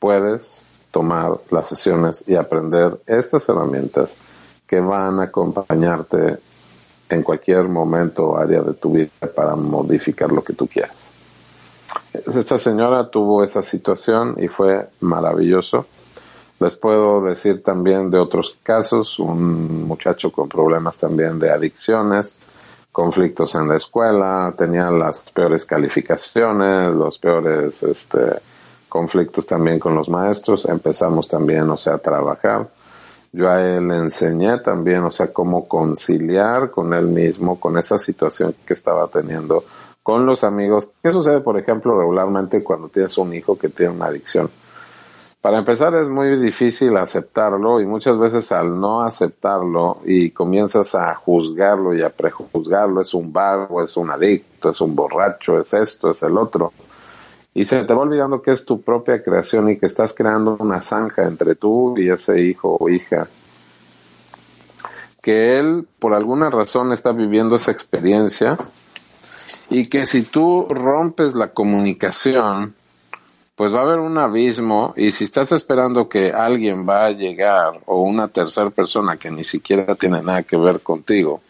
puedes 0.00 0.64
tomar 0.90 1.34
las 1.52 1.68
sesiones 1.68 2.24
y 2.26 2.34
aprender 2.34 2.98
estas 3.06 3.48
herramientas 3.48 4.16
que 4.66 4.80
van 4.80 5.20
a 5.20 5.24
acompañarte 5.24 6.38
en 7.08 7.22
cualquier 7.22 7.68
momento 7.68 8.30
o 8.30 8.36
área 8.36 8.62
de 8.62 8.74
tu 8.74 8.90
vida 8.90 9.10
para 9.32 9.54
modificar 9.54 10.32
lo 10.32 10.42
que 10.42 10.54
tú 10.54 10.66
quieras. 10.66 11.12
Esta 12.12 12.58
señora 12.58 13.08
tuvo 13.08 13.44
esa 13.44 13.62
situación 13.62 14.34
y 14.40 14.48
fue 14.48 14.88
maravilloso 14.98 15.86
les 16.60 16.76
puedo 16.76 17.22
decir 17.22 17.62
también 17.62 18.10
de 18.10 18.18
otros 18.18 18.58
casos, 18.62 19.18
un 19.18 19.84
muchacho 19.88 20.30
con 20.30 20.48
problemas 20.48 20.98
también 20.98 21.38
de 21.38 21.50
adicciones, 21.50 22.38
conflictos 22.92 23.54
en 23.54 23.66
la 23.66 23.76
escuela, 23.76 24.54
tenía 24.56 24.90
las 24.90 25.22
peores 25.32 25.64
calificaciones, 25.64 26.94
los 26.94 27.18
peores 27.18 27.82
este, 27.82 28.40
conflictos 28.90 29.46
también 29.46 29.78
con 29.78 29.94
los 29.94 30.10
maestros, 30.10 30.66
empezamos 30.66 31.26
también, 31.26 31.68
o 31.70 31.78
sea, 31.78 31.94
a 31.94 31.98
trabajar. 31.98 32.68
Yo 33.32 33.48
a 33.48 33.62
él 33.62 33.88
le 33.88 33.96
enseñé 33.96 34.58
también, 34.58 35.04
o 35.04 35.10
sea, 35.10 35.32
cómo 35.32 35.66
conciliar 35.66 36.70
con 36.70 36.92
él 36.92 37.06
mismo, 37.06 37.58
con 37.58 37.78
esa 37.78 37.96
situación 37.96 38.54
que 38.66 38.74
estaba 38.74 39.06
teniendo 39.06 39.64
con 40.02 40.26
los 40.26 40.44
amigos. 40.44 40.90
¿Qué 41.02 41.10
sucede, 41.10 41.40
por 41.40 41.58
ejemplo, 41.58 41.98
regularmente 41.98 42.62
cuando 42.62 42.88
tienes 42.88 43.16
un 43.16 43.32
hijo 43.32 43.56
que 43.56 43.68
tiene 43.70 43.94
una 43.94 44.06
adicción? 44.06 44.50
Para 45.40 45.56
empezar 45.56 45.94
es 45.94 46.06
muy 46.06 46.36
difícil 46.36 46.98
aceptarlo 46.98 47.80
y 47.80 47.86
muchas 47.86 48.18
veces 48.18 48.52
al 48.52 48.78
no 48.78 49.00
aceptarlo 49.00 50.02
y 50.04 50.32
comienzas 50.32 50.94
a 50.94 51.14
juzgarlo 51.14 51.94
y 51.94 52.02
a 52.02 52.10
prejuzgarlo, 52.10 53.00
es 53.00 53.14
un 53.14 53.32
vago, 53.32 53.82
es 53.82 53.96
un 53.96 54.10
adicto, 54.10 54.68
es 54.70 54.80
un 54.82 54.94
borracho, 54.94 55.58
es 55.58 55.72
esto, 55.72 56.10
es 56.10 56.22
el 56.22 56.36
otro. 56.36 56.74
Y 57.54 57.64
se 57.64 57.82
te 57.84 57.94
va 57.94 58.02
olvidando 58.02 58.42
que 58.42 58.52
es 58.52 58.66
tu 58.66 58.82
propia 58.82 59.22
creación 59.22 59.70
y 59.70 59.78
que 59.78 59.86
estás 59.86 60.12
creando 60.12 60.56
una 60.58 60.82
zanja 60.82 61.22
entre 61.22 61.54
tú 61.54 61.96
y 61.96 62.10
ese 62.10 62.38
hijo 62.42 62.76
o 62.78 62.90
hija. 62.90 63.26
Que 65.22 65.58
él 65.58 65.86
por 65.98 66.12
alguna 66.12 66.50
razón 66.50 66.92
está 66.92 67.12
viviendo 67.12 67.56
esa 67.56 67.72
experiencia 67.72 68.58
y 69.70 69.88
que 69.88 70.04
si 70.04 70.22
tú 70.22 70.66
rompes 70.68 71.34
la 71.34 71.48
comunicación, 71.48 72.74
pues 73.60 73.74
va 73.74 73.80
a 73.80 73.82
haber 73.82 73.98
un 73.98 74.16
abismo 74.16 74.94
y 74.96 75.10
si 75.10 75.24
estás 75.24 75.52
esperando 75.52 76.08
que 76.08 76.32
alguien 76.32 76.88
va 76.88 77.04
a 77.04 77.10
llegar 77.10 77.78
o 77.84 78.00
una 78.00 78.26
tercera 78.28 78.70
persona 78.70 79.18
que 79.18 79.30
ni 79.30 79.44
siquiera 79.44 79.94
tiene 79.96 80.22
nada 80.22 80.44
que 80.44 80.56
ver 80.56 80.80
contigo, 80.80 81.42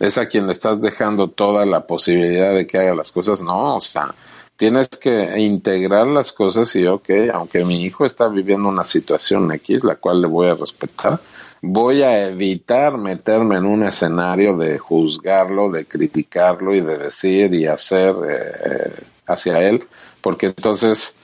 es 0.00 0.16
a 0.16 0.26
quien 0.26 0.46
le 0.46 0.52
estás 0.54 0.80
dejando 0.80 1.28
toda 1.28 1.66
la 1.66 1.86
posibilidad 1.86 2.54
de 2.54 2.66
que 2.66 2.78
haga 2.78 2.94
las 2.94 3.12
cosas, 3.12 3.42
no, 3.42 3.76
o 3.76 3.80
sea, 3.80 4.14
tienes 4.56 4.88
que 4.88 5.38
integrar 5.38 6.06
las 6.06 6.32
cosas 6.32 6.74
y, 6.76 6.86
ok, 6.86 7.10
aunque 7.34 7.62
mi 7.62 7.82
hijo 7.82 8.06
está 8.06 8.26
viviendo 8.28 8.70
una 8.70 8.84
situación 8.84 9.52
X, 9.52 9.84
la 9.84 9.96
cual 9.96 10.22
le 10.22 10.28
voy 10.28 10.48
a 10.48 10.54
respetar, 10.54 11.20
voy 11.60 12.00
a 12.00 12.26
evitar 12.26 12.96
meterme 12.96 13.58
en 13.58 13.66
un 13.66 13.84
escenario 13.84 14.56
de 14.56 14.78
juzgarlo, 14.78 15.70
de 15.70 15.84
criticarlo 15.84 16.74
y 16.74 16.80
de 16.80 16.96
decir 16.96 17.52
y 17.52 17.66
hacer 17.66 18.14
eh, 18.26 18.94
hacia 19.26 19.58
él, 19.58 19.84
porque 20.22 20.46
entonces 20.46 21.14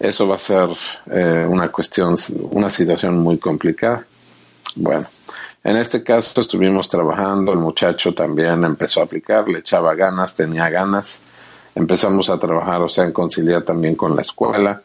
eso 0.00 0.26
va 0.26 0.36
a 0.36 0.38
ser 0.38 0.70
eh, 1.10 1.46
una 1.46 1.68
cuestión, 1.68 2.16
una 2.52 2.70
situación 2.70 3.18
muy 3.18 3.38
complicada. 3.38 4.06
Bueno, 4.74 5.06
en 5.62 5.76
este 5.76 6.02
caso 6.02 6.40
estuvimos 6.40 6.88
trabajando, 6.88 7.52
el 7.52 7.58
muchacho 7.58 8.14
también 8.14 8.64
empezó 8.64 9.00
a 9.00 9.04
aplicar, 9.04 9.46
le 9.46 9.58
echaba 9.58 9.94
ganas, 9.94 10.34
tenía 10.34 10.70
ganas, 10.70 11.20
empezamos 11.74 12.30
a 12.30 12.38
trabajar, 12.38 12.80
o 12.80 12.88
sea, 12.88 13.04
en 13.04 13.12
conciliar 13.12 13.62
también 13.62 13.94
con 13.94 14.16
la 14.16 14.22
escuela, 14.22 14.80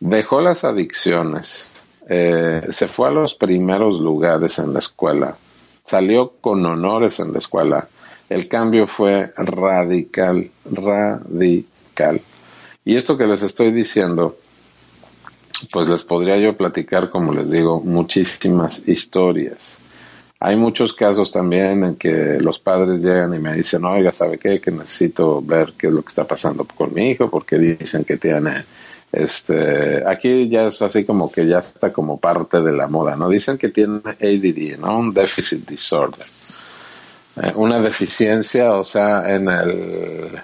dejó 0.00 0.40
las 0.40 0.64
adicciones, 0.64 1.70
eh, 2.08 2.66
se 2.70 2.88
fue 2.88 3.08
a 3.08 3.12
los 3.12 3.34
primeros 3.34 4.00
lugares 4.00 4.58
en 4.58 4.72
la 4.72 4.80
escuela, 4.80 5.36
salió 5.84 6.32
con 6.40 6.66
honores 6.66 7.20
en 7.20 7.32
la 7.32 7.38
escuela, 7.38 7.86
el 8.28 8.48
cambio 8.48 8.88
fue 8.88 9.32
radical, 9.36 10.50
radical. 10.64 12.20
Y 12.84 12.96
esto 12.96 13.16
que 13.16 13.26
les 13.26 13.42
estoy 13.42 13.72
diciendo, 13.72 14.36
pues 15.70 15.88
les 15.88 16.02
podría 16.02 16.36
yo 16.38 16.56
platicar, 16.56 17.10
como 17.10 17.32
les 17.32 17.50
digo, 17.50 17.80
muchísimas 17.80 18.86
historias. 18.88 19.78
Hay 20.40 20.56
muchos 20.56 20.92
casos 20.92 21.30
también 21.30 21.84
en 21.84 21.94
que 21.94 22.38
los 22.40 22.58
padres 22.58 23.00
llegan 23.00 23.32
y 23.32 23.38
me 23.38 23.54
dicen, 23.54 23.84
oiga, 23.84 24.12
¿sabe 24.12 24.38
qué? 24.38 24.60
Que 24.60 24.72
necesito 24.72 25.40
ver 25.40 25.74
qué 25.78 25.86
es 25.86 25.92
lo 25.92 26.02
que 26.02 26.08
está 26.08 26.24
pasando 26.24 26.64
con 26.64 26.92
mi 26.92 27.10
hijo, 27.10 27.30
porque 27.30 27.58
dicen 27.58 28.04
que 28.04 28.16
tiene, 28.16 28.64
este, 29.12 30.02
aquí 30.04 30.48
ya 30.48 30.64
es 30.64 30.82
así 30.82 31.04
como 31.04 31.30
que 31.30 31.46
ya 31.46 31.58
está 31.58 31.92
como 31.92 32.18
parte 32.18 32.60
de 32.60 32.72
la 32.72 32.88
moda, 32.88 33.14
¿no? 33.14 33.28
Dicen 33.28 33.56
que 33.56 33.68
tiene 33.68 34.00
ADD, 34.04 34.80
¿no? 34.80 34.98
Un 34.98 35.14
deficit 35.14 35.68
disorder. 35.68 36.26
Eh, 37.36 37.52
una 37.54 37.80
deficiencia, 37.80 38.70
o 38.70 38.82
sea, 38.82 39.32
en 39.32 39.48
el 39.48 40.40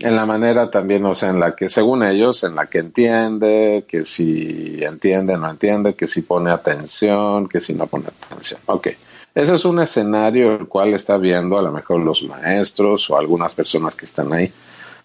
en 0.00 0.16
la 0.16 0.24
manera 0.24 0.70
también, 0.70 1.04
o 1.04 1.14
sea, 1.14 1.30
en 1.30 1.38
la 1.38 1.54
que, 1.54 1.68
según 1.68 2.02
ellos, 2.02 2.42
en 2.44 2.54
la 2.54 2.66
que 2.66 2.78
entiende, 2.78 3.84
que 3.86 4.04
si 4.06 4.82
entiende, 4.82 5.36
no 5.36 5.50
entiende, 5.50 5.94
que 5.94 6.06
si 6.06 6.22
pone 6.22 6.50
atención, 6.50 7.48
que 7.48 7.60
si 7.60 7.74
no 7.74 7.86
pone 7.86 8.06
atención. 8.06 8.60
Ok. 8.66 8.88
Ese 9.34 9.54
es 9.54 9.64
un 9.64 9.78
escenario 9.80 10.56
el 10.56 10.66
cual 10.66 10.94
está 10.94 11.16
viendo 11.16 11.58
a 11.58 11.62
lo 11.62 11.70
mejor 11.70 12.00
los 12.00 12.22
maestros 12.24 13.08
o 13.10 13.18
algunas 13.18 13.54
personas 13.54 13.94
que 13.94 14.06
están 14.06 14.32
ahí. 14.32 14.50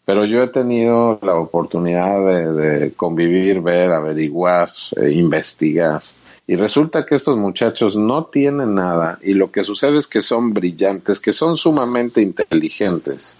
Pero 0.05 0.23
yo 0.25 0.43
he 0.43 0.47
tenido 0.47 1.19
la 1.21 1.35
oportunidad 1.35 2.53
de, 2.55 2.93
convivir, 2.95 3.61
ver, 3.61 3.91
averiguar, 3.91 4.71
e 4.95 5.11
investigar. 5.11 6.01
Y 6.47 6.55
resulta 6.55 7.05
que 7.05 7.15
estos 7.15 7.37
muchachos 7.37 7.95
no 7.95 8.25
tienen 8.25 8.75
nada 8.75 9.19
y 9.21 9.33
lo 9.33 9.51
que 9.51 9.63
sucede 9.63 9.97
es 9.97 10.07
que 10.07 10.21
son 10.21 10.53
brillantes, 10.53 11.19
que 11.19 11.33
son 11.33 11.57
sumamente 11.57 12.21
inteligentes 12.21 13.35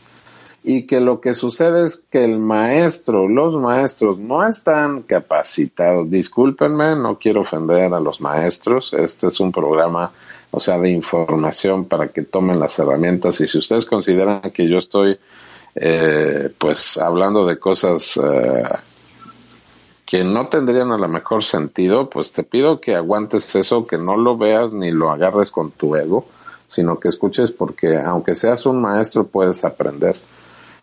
y 0.67 0.87
que 0.87 0.99
lo 0.99 1.21
que 1.21 1.35
sucede 1.35 1.85
es 1.85 1.95
que 1.95 2.23
el 2.23 2.39
maestro, 2.39 3.29
los 3.29 3.55
maestros 3.55 4.17
no 4.17 4.45
están 4.47 5.03
capacitados. 5.03 6.09
Discúlpenme, 6.09 6.95
no 6.95 7.19
quiero 7.19 7.41
ofender 7.41 7.93
a 7.93 7.99
los 7.99 8.19
maestros. 8.19 8.91
Este 8.93 9.27
es 9.27 9.39
un 9.39 9.51
programa, 9.51 10.11
o 10.49 10.59
sea, 10.59 10.79
de 10.79 10.89
información 10.89 11.85
para 11.85 12.07
que 12.07 12.23
tomen 12.23 12.59
las 12.59 12.79
herramientas 12.79 13.39
y 13.41 13.47
si 13.47 13.59
ustedes 13.59 13.85
consideran 13.85 14.41
que 14.41 14.67
yo 14.67 14.79
estoy, 14.79 15.19
eh, 15.75 16.49
pues, 16.57 16.97
hablando 16.97 17.45
de 17.45 17.59
cosas, 17.59 18.17
eh, 18.17 18.63
que 20.03 20.23
no 20.23 20.47
tendrían 20.47 20.91
a 20.91 20.97
lo 20.97 21.07
mejor 21.07 21.43
sentido, 21.43 22.09
pues 22.09 22.33
te 22.33 22.41
pido 22.41 22.81
que 22.81 22.95
aguantes 22.95 23.55
eso, 23.55 23.85
que 23.85 23.99
no 23.99 24.17
lo 24.17 24.35
veas 24.35 24.73
ni 24.73 24.89
lo 24.89 25.11
agarres 25.11 25.51
con 25.51 25.69
tu 25.69 25.95
ego, 25.95 26.25
sino 26.67 26.99
que 26.99 27.09
escuches 27.09 27.51
porque 27.51 27.99
aunque 27.99 28.33
seas 28.33 28.65
un 28.65 28.81
maestro 28.81 29.27
puedes 29.27 29.63
aprender. 29.63 30.15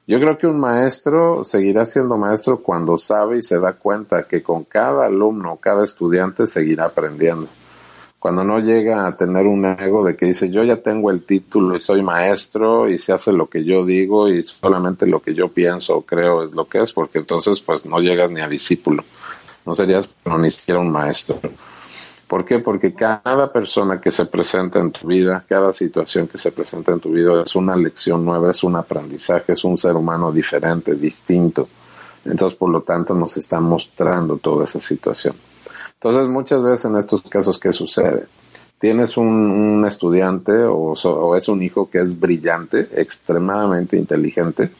Yo 0.04 0.18
creo 0.18 0.36
que 0.36 0.48
un 0.48 0.58
maestro 0.58 1.44
seguirá 1.44 1.84
siendo 1.84 2.18
maestro 2.18 2.60
cuando 2.60 2.98
sabe 2.98 3.38
y 3.38 3.42
se 3.42 3.60
da 3.60 3.74
cuenta 3.74 4.24
que 4.24 4.42
con 4.42 4.64
cada 4.64 5.06
alumno, 5.06 5.58
cada 5.60 5.84
estudiante 5.84 6.48
seguirá 6.48 6.86
aprendiendo. 6.86 7.46
Cuando 8.18 8.42
no 8.42 8.58
llega 8.58 9.06
a 9.06 9.16
tener 9.16 9.46
un 9.46 9.64
ego 9.64 10.04
de 10.04 10.16
que 10.16 10.26
dice 10.26 10.50
yo 10.50 10.64
ya 10.64 10.76
tengo 10.76 11.10
el 11.10 11.24
título 11.24 11.76
y 11.76 11.80
soy 11.80 12.02
maestro 12.02 12.88
y 12.88 12.98
se 12.98 13.12
hace 13.12 13.32
lo 13.32 13.46
que 13.46 13.64
yo 13.64 13.84
digo 13.84 14.28
y 14.28 14.42
solamente 14.42 15.06
lo 15.06 15.20
que 15.20 15.34
yo 15.34 15.48
pienso 15.48 15.96
o 15.96 16.02
creo 16.02 16.44
es 16.44 16.52
lo 16.52 16.66
que 16.66 16.80
es, 16.82 16.92
porque 16.92 17.18
entonces 17.18 17.60
pues 17.60 17.86
no 17.86 18.00
llegas 18.00 18.30
ni 18.30 18.40
a 18.40 18.48
discípulo, 18.48 19.04
no 19.64 19.74
serías 19.74 20.08
ni 20.24 20.50
siquiera 20.50 20.80
un 20.80 20.90
maestro. 20.90 21.38
¿Por 22.32 22.46
qué? 22.46 22.60
Porque 22.60 22.94
cada 22.94 23.52
persona 23.52 24.00
que 24.00 24.10
se 24.10 24.24
presenta 24.24 24.78
en 24.78 24.90
tu 24.90 25.06
vida, 25.06 25.44
cada 25.46 25.70
situación 25.70 26.28
que 26.28 26.38
se 26.38 26.50
presenta 26.50 26.92
en 26.92 26.98
tu 26.98 27.10
vida 27.10 27.42
es 27.42 27.54
una 27.54 27.76
lección 27.76 28.24
nueva, 28.24 28.50
es 28.50 28.64
un 28.64 28.74
aprendizaje, 28.74 29.52
es 29.52 29.62
un 29.64 29.76
ser 29.76 29.96
humano 29.96 30.32
diferente, 30.32 30.94
distinto. 30.94 31.68
Entonces, 32.24 32.58
por 32.58 32.70
lo 32.70 32.80
tanto, 32.80 33.12
nos 33.12 33.36
está 33.36 33.60
mostrando 33.60 34.38
toda 34.38 34.64
esa 34.64 34.80
situación. 34.80 35.34
Entonces, 35.92 36.26
muchas 36.26 36.62
veces 36.62 36.86
en 36.86 36.96
estos 36.96 37.20
casos, 37.20 37.58
¿qué 37.58 37.70
sucede? 37.70 38.24
Tienes 38.78 39.18
un, 39.18 39.84
estudiante 39.86 40.54
o, 40.54 40.94
o 40.94 41.36
es 41.36 41.48
un 41.48 41.62
hijo 41.62 41.90
que 41.90 42.00
es 42.00 42.18
brillante, 42.18 42.88
extremadamente 42.96 43.98
inteligente, 43.98 44.70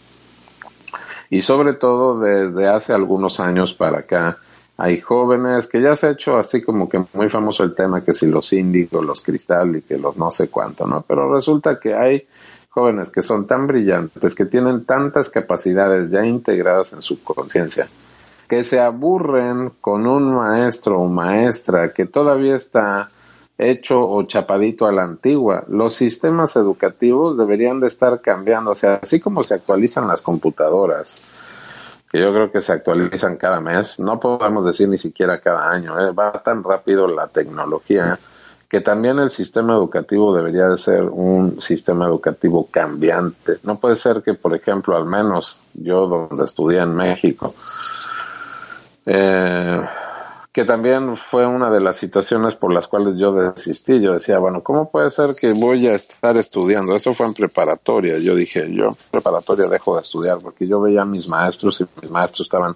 y 1.28 1.42
sobre 1.42 1.74
todo 1.74 2.18
desde 2.18 2.66
hace 2.66 2.94
algunos 2.94 3.40
años 3.40 3.74
para 3.74 3.98
acá, 3.98 4.38
hay 4.76 5.00
jóvenes 5.00 5.66
que 5.66 5.80
ya 5.80 5.94
se 5.94 6.06
ha 6.06 6.10
hecho 6.10 6.36
así 6.36 6.62
como 6.62 6.88
que 6.88 7.04
muy 7.12 7.28
famoso 7.28 7.62
el 7.62 7.74
tema 7.74 8.02
que 8.02 8.14
si 8.14 8.26
los 8.26 8.52
índigos, 8.52 9.04
los 9.04 9.22
cristal 9.22 9.76
y 9.76 9.82
que 9.82 9.98
los 9.98 10.16
no 10.16 10.30
sé 10.30 10.48
cuánto, 10.48 10.86
¿no? 10.86 11.04
Pero 11.06 11.32
resulta 11.32 11.78
que 11.78 11.94
hay 11.94 12.26
jóvenes 12.70 13.10
que 13.10 13.22
son 13.22 13.46
tan 13.46 13.66
brillantes, 13.66 14.34
que 14.34 14.46
tienen 14.46 14.84
tantas 14.84 15.28
capacidades 15.28 16.10
ya 16.10 16.24
integradas 16.24 16.92
en 16.94 17.02
su 17.02 17.22
conciencia, 17.22 17.86
que 18.48 18.64
se 18.64 18.80
aburren 18.80 19.72
con 19.80 20.06
un 20.06 20.34
maestro 20.34 21.00
o 21.00 21.06
maestra 21.06 21.92
que 21.92 22.06
todavía 22.06 22.56
está 22.56 23.10
hecho 23.58 24.00
o 24.00 24.22
chapadito 24.24 24.86
a 24.86 24.92
la 24.92 25.04
antigua. 25.04 25.64
Los 25.68 25.94
sistemas 25.94 26.56
educativos 26.56 27.36
deberían 27.36 27.78
de 27.80 27.88
estar 27.88 28.20
cambiando, 28.22 28.70
o 28.70 28.74
sea, 28.74 29.00
así 29.02 29.20
como 29.20 29.42
se 29.42 29.54
actualizan 29.54 30.08
las 30.08 30.22
computadoras, 30.22 31.22
que 32.12 32.20
yo 32.20 32.30
creo 32.32 32.52
que 32.52 32.60
se 32.60 32.72
actualizan 32.72 33.38
cada 33.38 33.58
mes, 33.60 33.98
no 33.98 34.20
podemos 34.20 34.66
decir 34.66 34.86
ni 34.86 34.98
siquiera 34.98 35.40
cada 35.40 35.70
año, 35.70 35.98
¿eh? 35.98 36.12
va 36.12 36.30
tan 36.44 36.62
rápido 36.62 37.08
la 37.08 37.26
tecnología 37.26 38.18
que 38.68 38.82
también 38.82 39.18
el 39.18 39.30
sistema 39.30 39.74
educativo 39.74 40.34
debería 40.34 40.68
de 40.68 40.78
ser 40.78 41.02
un 41.02 41.60
sistema 41.60 42.06
educativo 42.06 42.68
cambiante. 42.70 43.58
No 43.64 43.76
puede 43.76 43.96
ser 43.96 44.22
que, 44.22 44.32
por 44.32 44.54
ejemplo, 44.54 44.96
al 44.96 45.04
menos 45.04 45.58
yo 45.74 46.06
donde 46.06 46.44
estudié 46.44 46.80
en 46.80 46.94
México, 46.94 47.54
eh, 49.04 49.82
que 50.52 50.66
también 50.66 51.16
fue 51.16 51.46
una 51.46 51.70
de 51.70 51.80
las 51.80 51.96
situaciones 51.96 52.56
por 52.56 52.74
las 52.74 52.86
cuales 52.86 53.14
yo 53.16 53.32
desistí. 53.32 54.00
Yo 54.00 54.12
decía, 54.12 54.38
bueno, 54.38 54.62
¿cómo 54.62 54.90
puede 54.90 55.10
ser 55.10 55.30
que 55.38 55.52
voy 55.54 55.86
a 55.86 55.94
estar 55.94 56.36
estudiando? 56.36 56.94
Eso 56.94 57.14
fue 57.14 57.26
en 57.26 57.32
preparatoria. 57.32 58.18
Yo 58.18 58.34
dije, 58.34 58.70
yo 58.70 58.88
en 58.88 58.94
preparatoria 59.10 59.66
dejo 59.68 59.96
de 59.96 60.02
estudiar 60.02 60.38
porque 60.40 60.66
yo 60.66 60.80
veía 60.82 61.02
a 61.02 61.06
mis 61.06 61.26
maestros 61.28 61.80
y 61.80 61.86
mis 62.02 62.10
maestros 62.10 62.42
estaban 62.42 62.74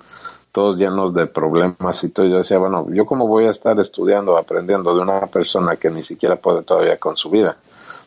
todos 0.52 0.78
llenos 0.78 1.12
de 1.12 1.26
problemas 1.26 2.02
y 2.02 2.08
todo. 2.08 2.24
Yo 2.26 2.38
decía, 2.38 2.56
bueno, 2.56 2.86
¿yo 2.90 3.04
cómo 3.04 3.28
voy 3.28 3.44
a 3.44 3.50
estar 3.50 3.78
estudiando, 3.78 4.38
aprendiendo 4.38 4.96
de 4.96 5.02
una 5.02 5.26
persona 5.26 5.76
que 5.76 5.90
ni 5.90 6.02
siquiera 6.02 6.36
puede 6.36 6.62
todavía 6.62 6.96
con 6.96 7.14
su 7.18 7.28
vida? 7.28 7.58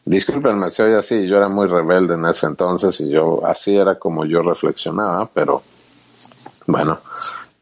Disculpenme, 0.03 0.71
se 0.71 0.81
oye 0.81 0.97
así, 0.97 1.27
yo 1.27 1.37
era 1.37 1.47
muy 1.47 1.67
rebelde 1.67 2.15
en 2.15 2.25
ese 2.25 2.47
entonces 2.47 2.99
y 3.01 3.09
yo 3.11 3.45
así 3.45 3.77
era 3.77 3.99
como 3.99 4.25
yo 4.25 4.41
reflexionaba, 4.41 5.29
pero 5.31 5.61
bueno, 6.65 6.97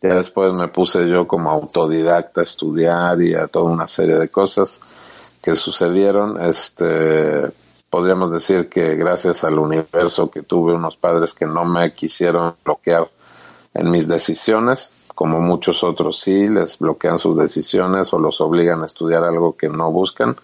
ya 0.01 0.15
después 0.15 0.53
me 0.53 0.67
puse 0.67 1.07
yo 1.09 1.27
como 1.27 1.49
autodidacta 1.49 2.41
a 2.41 2.43
estudiar 2.43 3.21
y 3.21 3.33
a 3.33 3.47
toda 3.47 3.71
una 3.71 3.87
serie 3.87 4.15
de 4.15 4.29
cosas 4.29 4.79
que 5.41 5.55
sucedieron. 5.55 6.39
Este, 6.41 7.49
podríamos 7.89 8.31
decir 8.31 8.69
que 8.69 8.95
gracias 8.95 9.43
al 9.43 9.57
universo 9.57 10.29
que 10.29 10.43
tuve 10.43 10.73
unos 10.73 10.97
padres 10.97 11.33
que 11.33 11.45
no 11.45 11.65
me 11.65 11.93
quisieron 11.93 12.55
bloquear 12.63 13.07
en 13.73 13.89
mis 13.91 14.07
decisiones, 14.07 14.91
como 15.15 15.39
muchos 15.39 15.83
otros 15.83 16.19
sí, 16.19 16.47
les 16.47 16.77
bloquean 16.77 17.17
sus 17.17 17.37
decisiones 17.37 18.13
o 18.13 18.19
los 18.19 18.39
obligan 18.39 18.83
a 18.83 18.85
estudiar 18.85 19.23
algo 19.23 19.57
que 19.57 19.67
no 19.69 19.91
buscan. 19.91 20.35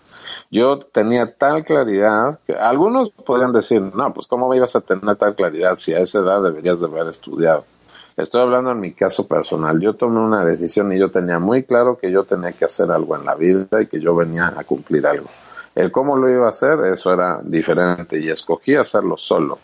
Yo 0.49 0.79
tenía 0.79 1.35
tal 1.35 1.63
claridad 1.63 2.39
que 2.45 2.53
algunos 2.53 3.09
podrían 3.09 3.51
decir, 3.51 3.81
no, 3.81 4.13
pues 4.13 4.25
cómo 4.27 4.53
ibas 4.53 4.75
a 4.75 4.81
tener 4.81 5.15
tal 5.15 5.35
claridad 5.35 5.77
si 5.77 5.93
a 5.93 5.99
esa 5.99 6.19
edad 6.19 6.41
deberías 6.41 6.79
de 6.79 6.87
haber 6.87 7.07
estudiado. 7.07 7.65
Estoy 8.15 8.41
hablando 8.41 8.71
en 8.71 8.79
mi 8.79 8.93
caso 8.93 9.27
personal. 9.27 9.79
Yo 9.79 9.95
tomé 9.95 10.19
una 10.19 10.45
decisión 10.45 10.93
y 10.93 10.99
yo 10.99 11.09
tenía 11.09 11.39
muy 11.39 11.63
claro 11.63 11.97
que 11.97 12.11
yo 12.11 12.23
tenía 12.25 12.51
que 12.51 12.65
hacer 12.65 12.91
algo 12.91 13.15
en 13.15 13.25
la 13.25 13.33
vida 13.33 13.81
y 13.81 13.87
que 13.87 13.99
yo 13.99 14.15
venía 14.15 14.53
a 14.55 14.63
cumplir 14.63 15.07
algo. 15.07 15.27
El 15.73 15.91
cómo 15.91 16.15
lo 16.15 16.29
iba 16.29 16.45
a 16.45 16.51
hacer, 16.51 16.79
eso 16.85 17.11
era 17.11 17.39
diferente 17.43 18.19
y 18.19 18.29
escogí 18.29 18.75
hacerlo 18.75 19.17
solo, 19.17 19.57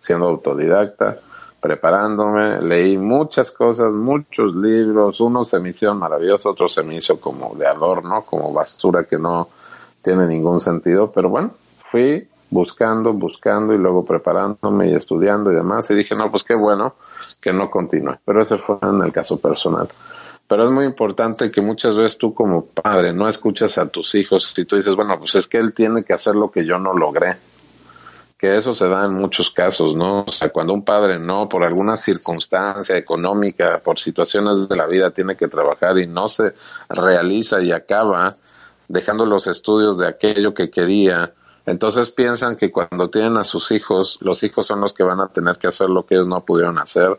siendo 0.00 0.26
autodidacta, 0.26 1.16
preparándome, 1.58 2.60
leí 2.60 2.98
muchas 2.98 3.50
cosas, 3.50 3.90
muchos 3.90 4.54
libros, 4.54 5.22
unos 5.22 5.48
se 5.48 5.58
me 5.58 5.70
hicieron 5.70 5.98
maravillosos, 5.98 6.44
otros 6.44 6.74
se 6.74 6.82
me 6.82 6.96
hizo 6.96 7.18
como 7.18 7.54
de 7.54 7.66
adorno, 7.66 8.26
como 8.26 8.52
basura 8.52 9.04
que 9.04 9.16
no 9.16 9.48
tiene 10.02 10.26
ningún 10.26 10.60
sentido, 10.60 11.10
pero 11.10 11.30
bueno, 11.30 11.52
fui 11.78 12.28
buscando, 12.54 13.12
buscando 13.12 13.74
y 13.74 13.78
luego 13.78 14.04
preparándome 14.04 14.88
y 14.88 14.94
estudiando 14.94 15.50
y 15.50 15.56
demás. 15.56 15.90
Y 15.90 15.94
dije, 15.94 16.14
no, 16.14 16.30
pues 16.30 16.44
qué 16.44 16.54
bueno 16.54 16.94
que 17.40 17.52
no 17.52 17.68
continúe. 17.68 18.16
Pero 18.24 18.40
ese 18.40 18.58
fue 18.58 18.78
en 18.80 19.02
el 19.02 19.12
caso 19.12 19.38
personal. 19.38 19.88
Pero 20.46 20.64
es 20.64 20.70
muy 20.70 20.84
importante 20.84 21.50
que 21.50 21.60
muchas 21.60 21.96
veces 21.96 22.16
tú 22.16 22.32
como 22.32 22.66
padre 22.66 23.12
no 23.12 23.28
escuchas 23.28 23.76
a 23.76 23.88
tus 23.88 24.14
hijos 24.14 24.54
y 24.56 24.64
tú 24.64 24.76
dices, 24.76 24.94
bueno, 24.94 25.18
pues 25.18 25.34
es 25.34 25.48
que 25.48 25.58
él 25.58 25.74
tiene 25.74 26.04
que 26.04 26.12
hacer 26.12 26.36
lo 26.36 26.50
que 26.50 26.64
yo 26.64 26.78
no 26.78 26.92
logré. 26.94 27.36
Que 28.38 28.56
eso 28.56 28.72
se 28.74 28.86
da 28.86 29.06
en 29.06 29.14
muchos 29.14 29.50
casos, 29.50 29.96
¿no? 29.96 30.22
O 30.22 30.30
sea, 30.30 30.50
cuando 30.50 30.74
un 30.74 30.84
padre 30.84 31.18
no, 31.18 31.48
por 31.48 31.64
alguna 31.64 31.96
circunstancia 31.96 32.96
económica, 32.96 33.80
por 33.82 33.98
situaciones 33.98 34.68
de 34.68 34.76
la 34.76 34.86
vida, 34.86 35.10
tiene 35.10 35.34
que 35.34 35.48
trabajar 35.48 35.98
y 35.98 36.06
no 36.06 36.28
se 36.28 36.52
realiza 36.88 37.60
y 37.60 37.72
acaba 37.72 38.34
dejando 38.86 39.26
los 39.26 39.46
estudios 39.46 39.98
de 39.98 40.06
aquello 40.06 40.52
que 40.54 40.70
quería, 40.70 41.32
entonces 41.66 42.10
piensan 42.10 42.56
que 42.56 42.70
cuando 42.70 43.08
tienen 43.08 43.36
a 43.38 43.44
sus 43.44 43.72
hijos, 43.72 44.18
los 44.20 44.42
hijos 44.42 44.66
son 44.66 44.80
los 44.80 44.92
que 44.92 45.02
van 45.02 45.20
a 45.20 45.28
tener 45.28 45.56
que 45.56 45.68
hacer 45.68 45.88
lo 45.88 46.04
que 46.04 46.14
ellos 46.16 46.28
no 46.28 46.44
pudieron 46.44 46.78
hacer 46.78 47.18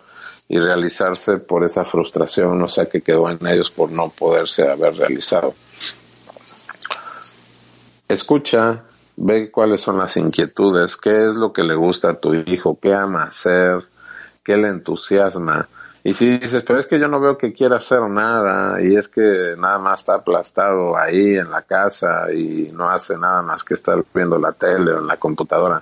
y 0.49 0.59
realizarse 0.59 1.37
por 1.37 1.63
esa 1.63 1.83
frustración, 1.83 2.61
o 2.61 2.69
sea, 2.69 2.85
que 2.85 3.01
quedó 3.01 3.29
en 3.29 3.45
ellos 3.47 3.71
por 3.71 3.91
no 3.91 4.09
poderse 4.09 4.69
haber 4.69 4.95
realizado. 4.95 5.55
Escucha, 8.07 8.83
ve 9.15 9.49
cuáles 9.49 9.81
son 9.81 9.97
las 9.97 10.15
inquietudes, 10.15 10.95
qué 10.95 11.27
es 11.27 11.35
lo 11.35 11.51
que 11.51 11.63
le 11.63 11.73
gusta 11.73 12.11
a 12.11 12.19
tu 12.19 12.35
hijo, 12.35 12.77
qué 12.79 12.93
ama 12.93 13.23
hacer, 13.23 13.83
qué 14.43 14.57
le 14.57 14.67
entusiasma 14.67 15.67
y 16.07 16.13
si 16.13 16.37
dices, 16.37 16.61
pero 16.61 16.77
es 16.77 16.85
que 16.85 16.99
yo 16.99 17.07
no 17.07 17.19
veo 17.19 17.35
que 17.35 17.51
quiera 17.51 17.77
hacer 17.77 18.01
nada 18.03 18.79
y 18.79 18.95
es 18.95 19.07
que 19.07 19.55
nada 19.57 19.79
más 19.79 20.01
está 20.01 20.13
aplastado 20.13 20.95
ahí 20.95 21.35
en 21.35 21.49
la 21.49 21.63
casa 21.63 22.31
y 22.31 22.69
no 22.71 22.87
hace 22.87 23.17
nada 23.17 23.41
más 23.41 23.63
que 23.63 23.73
estar 23.73 24.05
viendo 24.13 24.37
la 24.37 24.51
tele 24.51 24.91
o 24.91 24.99
en 24.99 25.07
la 25.07 25.17
computadora. 25.17 25.81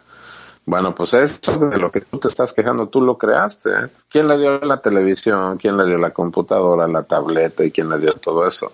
Bueno, 0.66 0.96
pues 0.96 1.14
eso 1.16 1.58
de 1.58 1.78
lo 1.78 1.92
que 1.92 2.00
tú 2.00 2.20
te 2.20 2.30
estás 2.30 2.54
quejando, 2.54 2.88
tú 2.88 3.02
lo 3.02 3.18
creaste. 3.18 3.70
¿eh? 3.70 3.90
¿Quién 4.10 4.30
le 4.30 4.38
dio 4.38 4.60
la 4.60 4.78
televisión? 4.78 5.58
¿Quién 5.58 5.76
le 5.76 5.86
dio 5.86 5.98
la 5.98 6.12
computadora, 6.12 6.88
la 6.88 7.04
tableta 7.04 7.66
y 7.66 7.72
quién 7.72 7.90
le 7.90 8.00
dio 8.00 8.14
todo 8.14 8.48
eso? 8.48 8.72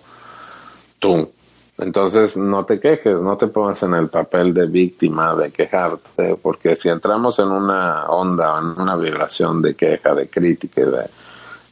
Tú. 1.00 1.32
Entonces 1.78 2.36
no 2.36 2.64
te 2.64 2.78
quejes, 2.78 3.20
no 3.20 3.36
te 3.36 3.48
pongas 3.48 3.82
en 3.82 3.94
el 3.94 4.08
papel 4.08 4.54
de 4.54 4.66
víctima, 4.66 5.34
de 5.34 5.50
quejarte, 5.50 6.36
porque 6.40 6.76
si 6.76 6.90
entramos 6.90 7.40
en 7.40 7.48
una 7.48 8.08
onda, 8.08 8.56
en 8.56 8.80
una 8.80 8.94
vibración 8.94 9.60
de 9.62 9.74
queja, 9.74 10.14
de 10.14 10.28
crítica, 10.28 10.82
de, 10.82 11.06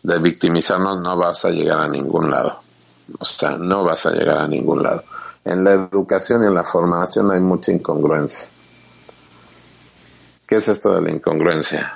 de 0.02 0.18
victimizarnos 0.18 1.00
no 1.00 1.16
vas 1.16 1.44
a 1.44 1.50
llegar 1.50 1.80
a 1.80 1.88
ningún 1.88 2.30
lado. 2.30 2.60
O 3.18 3.24
sea, 3.24 3.56
no 3.56 3.84
vas 3.84 4.06
a 4.06 4.10
llegar 4.10 4.38
a 4.38 4.48
ningún 4.48 4.82
lado. 4.82 5.02
En 5.44 5.64
la 5.64 5.72
educación 5.72 6.42
y 6.42 6.46
en 6.46 6.54
la 6.54 6.64
formación 6.64 7.30
hay 7.30 7.40
mucha 7.40 7.72
incongruencia. 7.72 8.48
¿Qué 10.46 10.56
es 10.56 10.68
esto 10.68 10.94
de 10.94 11.02
la 11.02 11.10
incongruencia? 11.10 11.92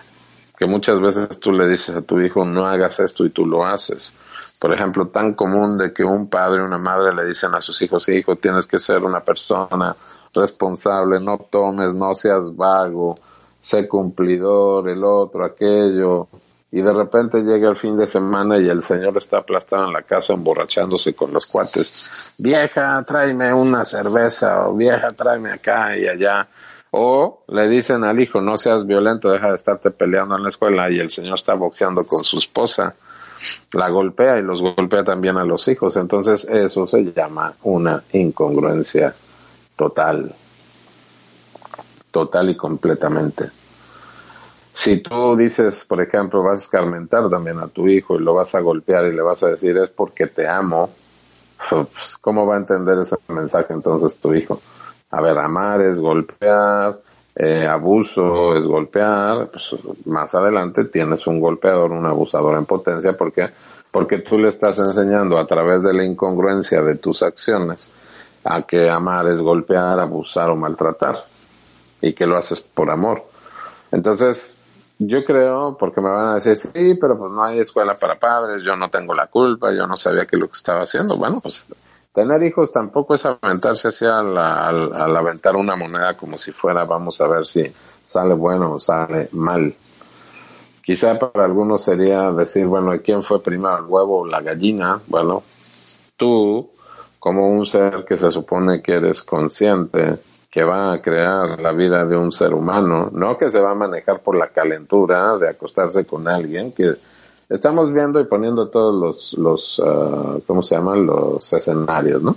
Que 0.59 0.67
muchas 0.67 1.01
veces 1.01 1.41
tú 1.41 1.53
le 1.53 1.67
dices 1.67 1.97
a 1.97 2.03
tu 2.03 2.21
hijo 2.21 2.45
no 2.45 2.67
hagas 2.67 3.01
esto 3.01 3.25
y 3.25 3.31
tú 3.31 3.47
lo 3.47 3.65
haces. 3.65 4.13
Por 4.61 4.73
ejemplo, 4.73 5.09
tan 5.09 5.35
común 5.35 5.77
de 5.77 5.93
que 5.93 6.05
un 6.05 6.29
padre 6.29 6.63
o 6.63 6.67
una 6.67 6.79
madre 6.79 7.15
le 7.15 7.25
dicen 7.25 7.55
a 7.55 7.61
sus 7.61 7.81
hijos, 7.83 8.09
hijo, 8.09 8.37
tienes 8.37 8.67
que 8.67 8.79
ser 8.79 9.03
una 9.03 9.21
persona 9.21 9.97
responsable, 10.35 11.21
no 11.21 11.39
tomes, 11.39 11.95
no 11.95 12.15
seas 12.15 12.55
vago, 12.55 13.15
sé 13.61 13.89
cumplidor, 13.89 14.89
el 14.89 15.05
otro, 15.05 15.45
aquello, 15.45 16.29
y 16.75 16.81
de 16.81 16.93
repente 16.93 17.43
llega 17.43 17.69
el 17.69 17.77
fin 17.77 17.99
de 17.99 18.07
semana 18.07 18.59
y 18.59 18.67
el 18.67 18.81
señor 18.81 19.19
está 19.19 19.39
aplastado 19.39 19.85
en 19.85 19.93
la 19.93 20.03
casa 20.03 20.33
emborrachándose 20.33 21.15
con 21.15 21.31
los 21.31 21.45
cuates. 21.47 22.33
Vieja, 22.39 23.05
tráeme 23.07 23.53
una 23.53 23.85
cerveza 23.85 24.67
o 24.67 24.75
vieja, 24.75 25.11
tráeme 25.13 25.51
acá 25.51 25.97
y 25.99 26.09
allá. 26.09 26.49
O 26.93 27.45
le 27.49 27.69
dicen 27.69 28.05
al 28.05 28.19
hijo, 28.19 28.41
no 28.41 28.57
seas 28.57 28.87
violento, 28.87 29.31
deja 29.31 29.51
de 29.51 29.57
estarte 29.57 29.91
peleando 29.91 30.35
en 30.35 30.45
la 30.45 30.49
escuela 30.49 30.91
y 30.91 30.99
el 30.99 31.11
señor 31.11 31.35
está 31.35 31.53
boxeando 31.53 32.05
con 32.05 32.25
su 32.25 32.39
esposa. 32.39 32.95
La 33.73 33.91
golpea 33.91 34.39
y 34.39 34.43
los 34.43 34.63
golpea 34.63 35.05
también 35.05 35.37
a 35.37 35.45
los 35.45 35.69
hijos. 35.69 35.97
Entonces 35.97 36.47
eso 36.51 36.87
se 36.87 37.13
llama 37.13 37.53
una 37.65 38.03
incongruencia 38.13 39.15
total. 39.77 40.35
Total 42.11 42.49
y 42.49 42.57
completamente. 42.57 43.62
Si 44.75 44.99
tú 44.99 45.37
dices, 45.37 45.85
por 45.85 46.01
ejemplo, 46.01 46.43
vas 46.43 46.57
a 46.57 46.59
escarmentar 46.59 47.29
también 47.29 47.59
a 47.59 47.69
tu 47.69 47.89
hijo 47.89 48.17
y 48.17 48.23
lo 48.23 48.35
vas 48.35 48.55
a 48.55 48.61
golpear 48.61 49.07
y 49.07 49.15
le 49.15 49.23
vas 49.23 49.43
a 49.43 49.49
decir 49.49 49.77
es 49.77 49.91
porque 49.91 50.27
te 50.27 50.49
amo, 50.49 50.91
pues, 51.69 52.17
¿cómo 52.19 52.47
va 52.47 52.55
a 52.55 52.59
entender 52.59 52.99
ese 52.99 53.17
mensaje 53.29 53.73
entonces 53.73 54.17
tu 54.17 54.35
hijo? 54.35 54.61
A 55.11 55.21
ver, 55.21 55.39
amar 55.39 55.83
es 55.83 55.99
golpear, 55.99 56.99
eh, 57.35 57.67
abuso 57.67 58.57
es 58.57 58.67
golpear, 58.67 59.51
pues 59.51 59.77
más 60.07 60.35
adelante 60.35 60.87
tienes 60.87 61.27
un 61.27 61.39
golpeador, 61.39 61.93
un 61.93 62.07
abusador 62.07 62.57
en 62.57 62.65
potencia, 62.65 63.17
porque 63.17 63.51
porque 63.93 64.19
tú 64.19 64.39
le 64.39 64.49
estás 64.49 64.79
enseñando 64.79 65.39
a 65.39 65.47
través 65.47 65.83
de 65.83 65.93
la 65.93 66.03
incongruencia 66.03 66.83
de 66.83 66.97
tus 66.97 67.23
acciones 67.23 67.91
a 68.43 68.63
que 68.63 68.91
amar 68.91 69.29
es 69.29 69.39
golpear, 69.39 70.01
abusar 70.01 70.49
o 70.49 70.57
maltratar 70.57 71.25
y 72.01 72.15
que 72.15 72.27
lo 72.27 72.39
haces 72.39 72.61
por 72.61 72.91
amor. 72.91 73.23
Entonces, 73.93 74.57
yo 75.07 75.25
creo, 75.25 75.77
porque 75.79 76.01
me 76.01 76.11
van 76.11 76.29
a 76.29 76.35
decir, 76.35 76.57
sí, 76.57 76.95
pero 77.01 77.19
pues 77.19 77.31
no 77.33 77.43
hay 77.43 77.59
escuela 77.59 77.95
para 77.95 78.17
padres, 78.17 78.63
yo 78.63 78.77
no 78.77 78.91
tengo 78.91 79.15
la 79.15 79.27
culpa, 79.27 79.73
yo 79.73 79.87
no 79.87 79.97
sabía 79.97 80.27
qué 80.27 80.37
es 80.37 80.41
lo 80.41 80.49
que 80.49 80.57
estaba 80.57 80.83
haciendo. 80.83 81.17
Bueno, 81.17 81.41
pues 81.43 81.69
tener 82.13 82.43
hijos 82.43 82.73
tampoco 82.73 83.15
es 83.15 83.25
aventarse 83.25 83.89
hacia 83.89 84.19
al, 84.19 84.37
al, 84.37 85.17
aventar 85.17 85.57
una 85.57 85.77
moneda 85.77 86.17
como 86.17 86.39
si 86.39 86.53
fuera, 86.53 86.85
vamos 86.85 87.21
a 87.21 87.27
ver 87.27 87.47
si 87.47 87.73
sale 88.03 88.35
bueno 88.35 88.73
o 88.73 88.81
sale 88.81 89.29
mal. 89.33 89.75
Quizá 90.83 91.19
para 91.19 91.45
algunos 91.45 91.83
sería 91.83 92.31
decir, 92.33 92.67
bueno, 92.67 92.93
¿quién 93.03 93.23
fue 93.23 93.43
primero, 93.43 93.79
el 93.79 93.85
huevo 93.85 94.21
o 94.21 94.27
la 94.27 94.41
gallina? 94.41 95.01
Bueno, 95.07 95.43
tú, 96.17 96.71
como 97.19 97.49
un 97.49 97.65
ser 97.67 98.05
que 98.05 98.17
se 98.17 98.31
supone 98.33 98.83
que 98.83 98.95
eres 98.95 99.23
consciente, 99.23 100.19
que 100.53 100.63
va 100.65 100.93
a 100.93 101.01
crear 101.01 101.59
la 101.61 101.73
vida 101.73 102.05
de 102.05 102.15
un 102.15 102.31
ser 102.31 102.53
humano, 102.53 103.09
no 103.11 103.39
que 103.39 103.49
se 103.49 103.59
va 103.59 103.71
a 103.71 103.75
manejar 103.75 104.21
por 104.21 104.37
la 104.37 104.49
calentura 104.49 105.39
de 105.39 105.49
acostarse 105.49 106.05
con 106.05 106.29
alguien, 106.29 106.73
que 106.73 106.93
estamos 107.49 107.91
viendo 107.91 108.21
y 108.21 108.25
poniendo 108.25 108.69
todos 108.69 108.95
los, 108.95 109.33
los 109.39 109.79
uh, 109.79 110.43
¿cómo 110.47 110.63
se 110.63 110.75
llaman? 110.75 111.07
Los 111.07 111.51
escenarios, 111.55 112.23
¿no? 112.23 112.37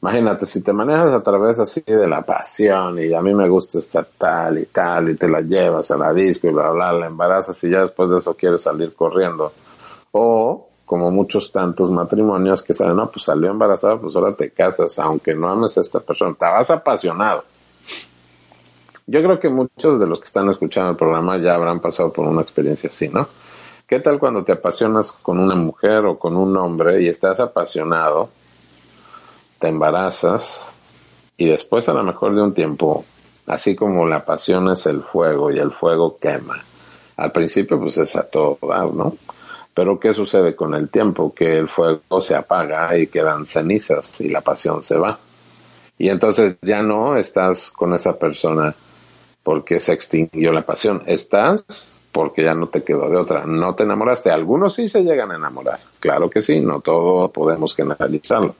Imagínate, 0.00 0.46
si 0.46 0.62
te 0.62 0.72
manejas 0.72 1.12
a 1.12 1.24
través 1.24 1.58
así 1.58 1.82
de 1.84 2.06
la 2.06 2.22
pasión 2.22 3.00
y 3.00 3.12
a 3.12 3.20
mí 3.20 3.34
me 3.34 3.48
gusta 3.48 3.80
esta 3.80 4.04
tal 4.04 4.58
y 4.58 4.66
tal 4.66 5.10
y 5.10 5.16
te 5.16 5.28
la 5.28 5.40
llevas 5.40 5.90
a 5.90 5.98
la 5.98 6.14
disco 6.14 6.46
y 6.46 6.52
bla, 6.52 6.70
bla, 6.70 6.92
la 6.92 7.08
embarazas 7.08 7.62
y 7.64 7.70
ya 7.70 7.80
después 7.80 8.10
de 8.10 8.18
eso 8.18 8.34
quieres 8.34 8.62
salir 8.62 8.94
corriendo. 8.94 9.52
O 10.12 10.69
como 10.90 11.12
muchos 11.12 11.52
tantos 11.52 11.88
matrimonios 11.88 12.64
que 12.64 12.74
saben, 12.74 12.96
no, 12.96 13.08
pues 13.08 13.26
salió 13.26 13.48
embarazada, 13.48 13.96
pues 14.00 14.16
ahora 14.16 14.34
te 14.34 14.50
casas, 14.50 14.98
aunque 14.98 15.36
no 15.36 15.46
ames 15.46 15.78
a 15.78 15.82
esta 15.82 16.00
persona, 16.00 16.34
te 16.36 16.44
vas 16.46 16.68
apasionado. 16.68 17.44
Yo 19.06 19.22
creo 19.22 19.38
que 19.38 19.48
muchos 19.48 20.00
de 20.00 20.08
los 20.08 20.18
que 20.18 20.26
están 20.26 20.50
escuchando 20.50 20.90
el 20.90 20.96
programa 20.96 21.38
ya 21.40 21.54
habrán 21.54 21.78
pasado 21.78 22.12
por 22.12 22.26
una 22.26 22.42
experiencia 22.42 22.88
así, 22.88 23.08
¿no? 23.08 23.28
¿Qué 23.86 24.00
tal 24.00 24.18
cuando 24.18 24.42
te 24.42 24.50
apasionas 24.50 25.12
con 25.12 25.38
una 25.38 25.54
mujer 25.54 26.06
o 26.06 26.18
con 26.18 26.36
un 26.36 26.56
hombre 26.56 27.00
y 27.00 27.08
estás 27.08 27.38
apasionado, 27.38 28.30
te 29.60 29.68
embarazas 29.68 30.72
y 31.36 31.46
después 31.46 31.88
a 31.88 31.92
lo 31.92 32.02
mejor 32.02 32.34
de 32.34 32.42
un 32.42 32.52
tiempo, 32.52 33.04
así 33.46 33.76
como 33.76 34.08
la 34.08 34.24
pasión 34.24 34.68
es 34.70 34.86
el 34.86 35.02
fuego 35.02 35.52
y 35.52 35.60
el 35.60 35.70
fuego 35.70 36.18
quema, 36.18 36.60
al 37.16 37.30
principio 37.30 37.78
pues 37.78 37.96
es 37.98 38.16
a 38.16 38.24
todo 38.24 38.58
dar, 38.60 38.92
¿no? 38.92 39.14
Pero 39.80 39.98
¿qué 39.98 40.12
sucede 40.12 40.54
con 40.54 40.74
el 40.74 40.90
tiempo? 40.90 41.34
Que 41.34 41.56
el 41.56 41.66
fuego 41.66 42.20
se 42.20 42.34
apaga 42.34 42.94
y 42.98 43.06
quedan 43.06 43.46
cenizas 43.46 44.20
y 44.20 44.28
la 44.28 44.42
pasión 44.42 44.82
se 44.82 44.98
va. 44.98 45.18
Y 45.96 46.10
entonces 46.10 46.56
ya 46.60 46.82
no 46.82 47.16
estás 47.16 47.70
con 47.70 47.94
esa 47.94 48.18
persona 48.18 48.74
porque 49.42 49.80
se 49.80 49.94
extinguió 49.94 50.52
la 50.52 50.66
pasión. 50.66 51.02
Estás 51.06 51.88
porque 52.12 52.42
ya 52.42 52.52
no 52.52 52.68
te 52.68 52.82
quedó 52.82 53.08
de 53.08 53.16
otra. 53.16 53.46
No 53.46 53.74
te 53.74 53.84
enamoraste. 53.84 54.30
Algunos 54.30 54.74
sí 54.74 54.86
se 54.86 55.02
llegan 55.02 55.32
a 55.32 55.36
enamorar. 55.36 55.80
Claro 55.98 56.28
que 56.28 56.42
sí, 56.42 56.60
no 56.60 56.82
todo 56.82 57.32
podemos 57.32 57.74
generalizarlo. 57.74 58.56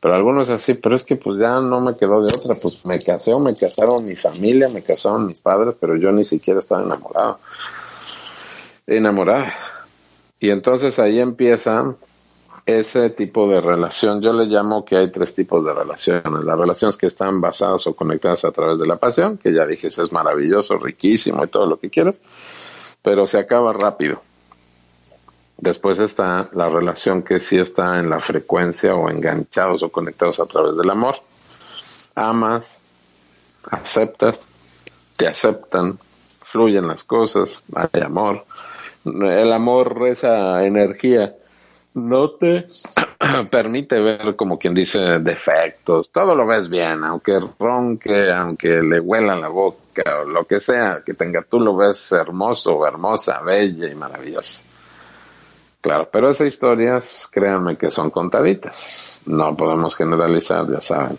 Pero 0.00 0.14
algunos 0.16 0.50
así, 0.50 0.74
pero 0.74 0.96
es 0.96 1.04
que 1.04 1.14
pues 1.14 1.38
ya 1.38 1.60
no 1.60 1.80
me 1.80 1.96
quedó 1.96 2.22
de 2.22 2.34
otra. 2.34 2.56
Pues 2.60 2.84
me 2.84 2.98
casé 2.98 3.32
o 3.32 3.38
me 3.38 3.54
casaron 3.54 4.04
mi 4.04 4.16
familia, 4.16 4.66
me 4.74 4.82
casaron 4.82 5.28
mis 5.28 5.38
padres, 5.38 5.76
pero 5.78 5.94
yo 5.94 6.10
ni 6.10 6.24
siquiera 6.24 6.58
estaba 6.58 6.82
enamorado. 6.82 7.38
Enamorada 8.88 9.54
y 10.38 10.50
entonces 10.50 10.98
ahí 10.98 11.20
empieza 11.20 11.94
ese 12.66 13.10
tipo 13.10 13.48
de 13.48 13.60
relación. 13.60 14.20
Yo 14.20 14.32
le 14.32 14.46
llamo 14.46 14.84
que 14.84 14.96
hay 14.96 15.10
tres 15.10 15.34
tipos 15.34 15.64
de 15.64 15.72
relaciones. 15.72 16.44
Las 16.44 16.58
relaciones 16.58 16.96
que 16.96 17.06
están 17.06 17.40
basadas 17.40 17.86
o 17.86 17.94
conectadas 17.94 18.44
a 18.44 18.50
través 18.50 18.78
de 18.78 18.86
la 18.86 18.96
pasión, 18.96 19.38
que 19.38 19.52
ya 19.52 19.64
dije, 19.64 19.86
es 19.86 20.12
maravilloso, 20.12 20.76
riquísimo 20.76 21.44
y 21.44 21.48
todo 21.48 21.66
lo 21.66 21.78
que 21.78 21.90
quieras, 21.90 22.20
pero 23.02 23.26
se 23.26 23.38
acaba 23.38 23.72
rápido. 23.72 24.20
Después 25.58 26.00
está 26.00 26.50
la 26.52 26.68
relación 26.68 27.22
que 27.22 27.40
sí 27.40 27.56
está 27.56 27.98
en 27.98 28.10
la 28.10 28.20
frecuencia 28.20 28.94
o 28.94 29.08
enganchados 29.08 29.82
o 29.82 29.88
conectados 29.88 30.38
a 30.40 30.46
través 30.46 30.76
del 30.76 30.90
amor. 30.90 31.16
Amas, 32.14 32.76
aceptas, 33.70 34.40
te 35.16 35.28
aceptan, 35.28 35.98
fluyen 36.42 36.88
las 36.88 37.04
cosas, 37.04 37.62
hay 37.74 38.02
amor 38.02 38.44
el 39.06 39.52
amor, 39.52 40.08
esa 40.08 40.64
energía, 40.64 41.34
no 41.94 42.30
te 42.32 42.62
permite 43.50 44.00
ver 44.00 44.36
como 44.36 44.58
quien 44.58 44.74
dice 44.74 44.98
defectos, 45.20 46.10
todo 46.10 46.34
lo 46.34 46.46
ves 46.46 46.68
bien, 46.68 47.04
aunque 47.04 47.40
ronque, 47.58 48.30
aunque 48.30 48.82
le 48.82 49.00
huela 49.00 49.34
la 49.34 49.48
boca 49.48 50.20
o 50.20 50.28
lo 50.28 50.44
que 50.44 50.60
sea 50.60 51.02
que 51.04 51.14
tenga, 51.14 51.42
tú 51.42 51.58
lo 51.58 51.74
ves 51.74 52.12
hermoso, 52.12 52.86
hermosa, 52.86 53.40
bella 53.40 53.88
y 53.88 53.94
maravillosa. 53.94 54.62
Claro, 55.80 56.08
pero 56.12 56.28
esas 56.28 56.48
historias, 56.48 57.28
créanme 57.32 57.76
que 57.76 57.90
son 57.90 58.10
contaditas, 58.10 59.20
no 59.24 59.56
podemos 59.56 59.94
generalizar, 59.94 60.68
ya 60.68 60.80
saben. 60.80 61.16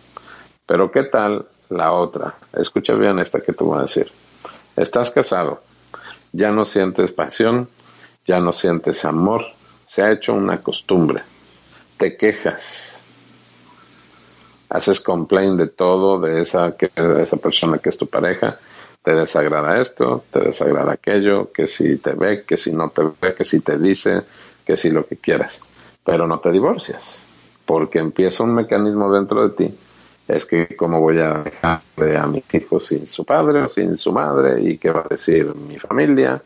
Pero 0.66 0.92
¿qué 0.92 1.06
tal 1.06 1.48
la 1.70 1.94
otra? 1.94 2.36
Escucha 2.54 2.94
bien 2.94 3.18
esta 3.20 3.40
que 3.40 3.54
te 3.54 3.64
voy 3.64 3.80
a 3.80 3.84
decir. 3.84 4.12
Estás 4.76 5.10
casado, 5.10 5.62
ya 6.34 6.52
no 6.52 6.66
sientes 6.66 7.12
pasión, 7.12 7.70
ya 8.28 8.42
no 8.42 8.52
sientes 8.52 9.06
amor, 9.06 9.46
se 9.86 10.04
ha 10.04 10.12
hecho 10.12 10.34
una 10.34 10.62
costumbre, 10.62 11.24
te 11.98 12.18
quejas, 12.18 13.00
haces 14.70 15.00
complaint 15.00 15.58
de 15.58 15.68
todo, 15.68 16.20
de 16.20 16.42
esa, 16.42 16.76
que, 16.76 16.92
de 16.94 17.24
esa 17.24 17.38
persona 17.38 17.80
que 17.80 17.90
es 17.90 17.98
tu 17.98 18.08
pareja, 18.08 18.60
te 19.02 19.14
desagrada 19.14 19.80
esto, 19.80 20.26
te 20.30 20.42
desagrada 20.42 20.92
aquello, 20.92 21.54
que 21.54 21.68
si 21.68 21.98
te 21.98 22.14
ve, 22.14 22.44
que 22.44 22.58
si 22.58 22.74
no 22.74 22.90
te 22.90 23.04
ve, 23.04 23.34
que 23.34 23.46
si 23.46 23.62
te 23.62 23.78
dice, 23.78 24.24
que 24.66 24.76
si 24.76 24.90
lo 24.90 25.08
que 25.08 25.16
quieras, 25.16 25.62
pero 26.04 26.28
no 26.28 26.40
te 26.40 26.52
divorcias, 26.52 27.24
porque 27.66 28.00
empieza 28.00 28.44
un 28.44 28.54
mecanismo 28.54 29.12
dentro 29.12 29.48
de 29.48 29.56
ti. 29.56 29.78
Es 30.28 30.46
que 30.46 30.76
cómo 30.76 31.00
voy 31.00 31.20
a 31.20 31.36
dejar 31.36 31.80
a 32.18 32.28
mis 32.28 32.54
hijos 32.54 32.88
sin 32.88 33.06
su 33.06 33.24
padre 33.24 33.62
o 33.62 33.70
sin 33.70 33.98
su 33.98 34.12
madre 34.12 34.62
y 34.62 34.78
qué 34.78 34.92
va 34.92 35.06
a 35.06 35.08
decir 35.08 35.56
mi 35.56 35.80
familia 35.80 36.42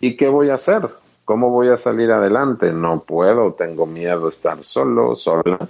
y 0.00 0.16
qué 0.16 0.26
voy 0.26 0.50
a 0.50 0.54
hacer 0.54 0.88
¿Cómo 1.24 1.50
voy 1.50 1.68
a 1.68 1.76
salir 1.76 2.10
adelante? 2.10 2.72
No 2.72 3.04
puedo, 3.04 3.52
tengo 3.52 3.86
miedo 3.86 4.24
de 4.24 4.30
estar 4.30 4.62
solo, 4.64 5.14
sola. 5.14 5.68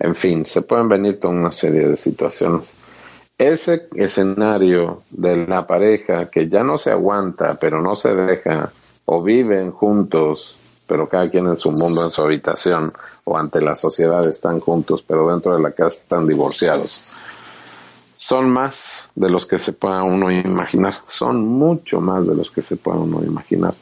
En 0.00 0.16
fin, 0.16 0.44
se 0.46 0.62
pueden 0.62 0.88
venir 0.88 1.20
toda 1.20 1.34
una 1.34 1.52
serie 1.52 1.88
de 1.88 1.96
situaciones. 1.96 2.74
Ese 3.38 3.88
escenario 3.94 5.02
de 5.10 5.46
la 5.46 5.66
pareja 5.66 6.28
que 6.30 6.48
ya 6.48 6.64
no 6.64 6.78
se 6.78 6.90
aguanta, 6.90 7.54
pero 7.54 7.80
no 7.80 7.94
se 7.94 8.14
deja, 8.14 8.72
o 9.04 9.22
viven 9.22 9.70
juntos, 9.70 10.56
pero 10.86 11.08
cada 11.08 11.30
quien 11.30 11.46
en 11.46 11.56
su 11.56 11.70
mundo, 11.70 12.02
en 12.02 12.10
su 12.10 12.22
habitación, 12.22 12.92
o 13.24 13.36
ante 13.36 13.60
la 13.60 13.76
sociedad 13.76 14.28
están 14.28 14.60
juntos, 14.60 15.02
pero 15.06 15.30
dentro 15.30 15.56
de 15.56 15.62
la 15.62 15.70
casa 15.70 16.00
están 16.00 16.26
divorciados. 16.26 17.18
Son 18.16 18.50
más 18.50 19.10
de 19.14 19.28
los 19.28 19.46
que 19.46 19.58
se 19.58 19.72
pueda 19.72 20.02
uno 20.02 20.30
imaginar, 20.30 20.94
son 21.06 21.46
mucho 21.46 22.00
más 22.00 22.26
de 22.26 22.34
los 22.34 22.50
que 22.50 22.62
se 22.62 22.76
pueda 22.76 22.98
uno 22.98 23.22
imaginar. 23.22 23.74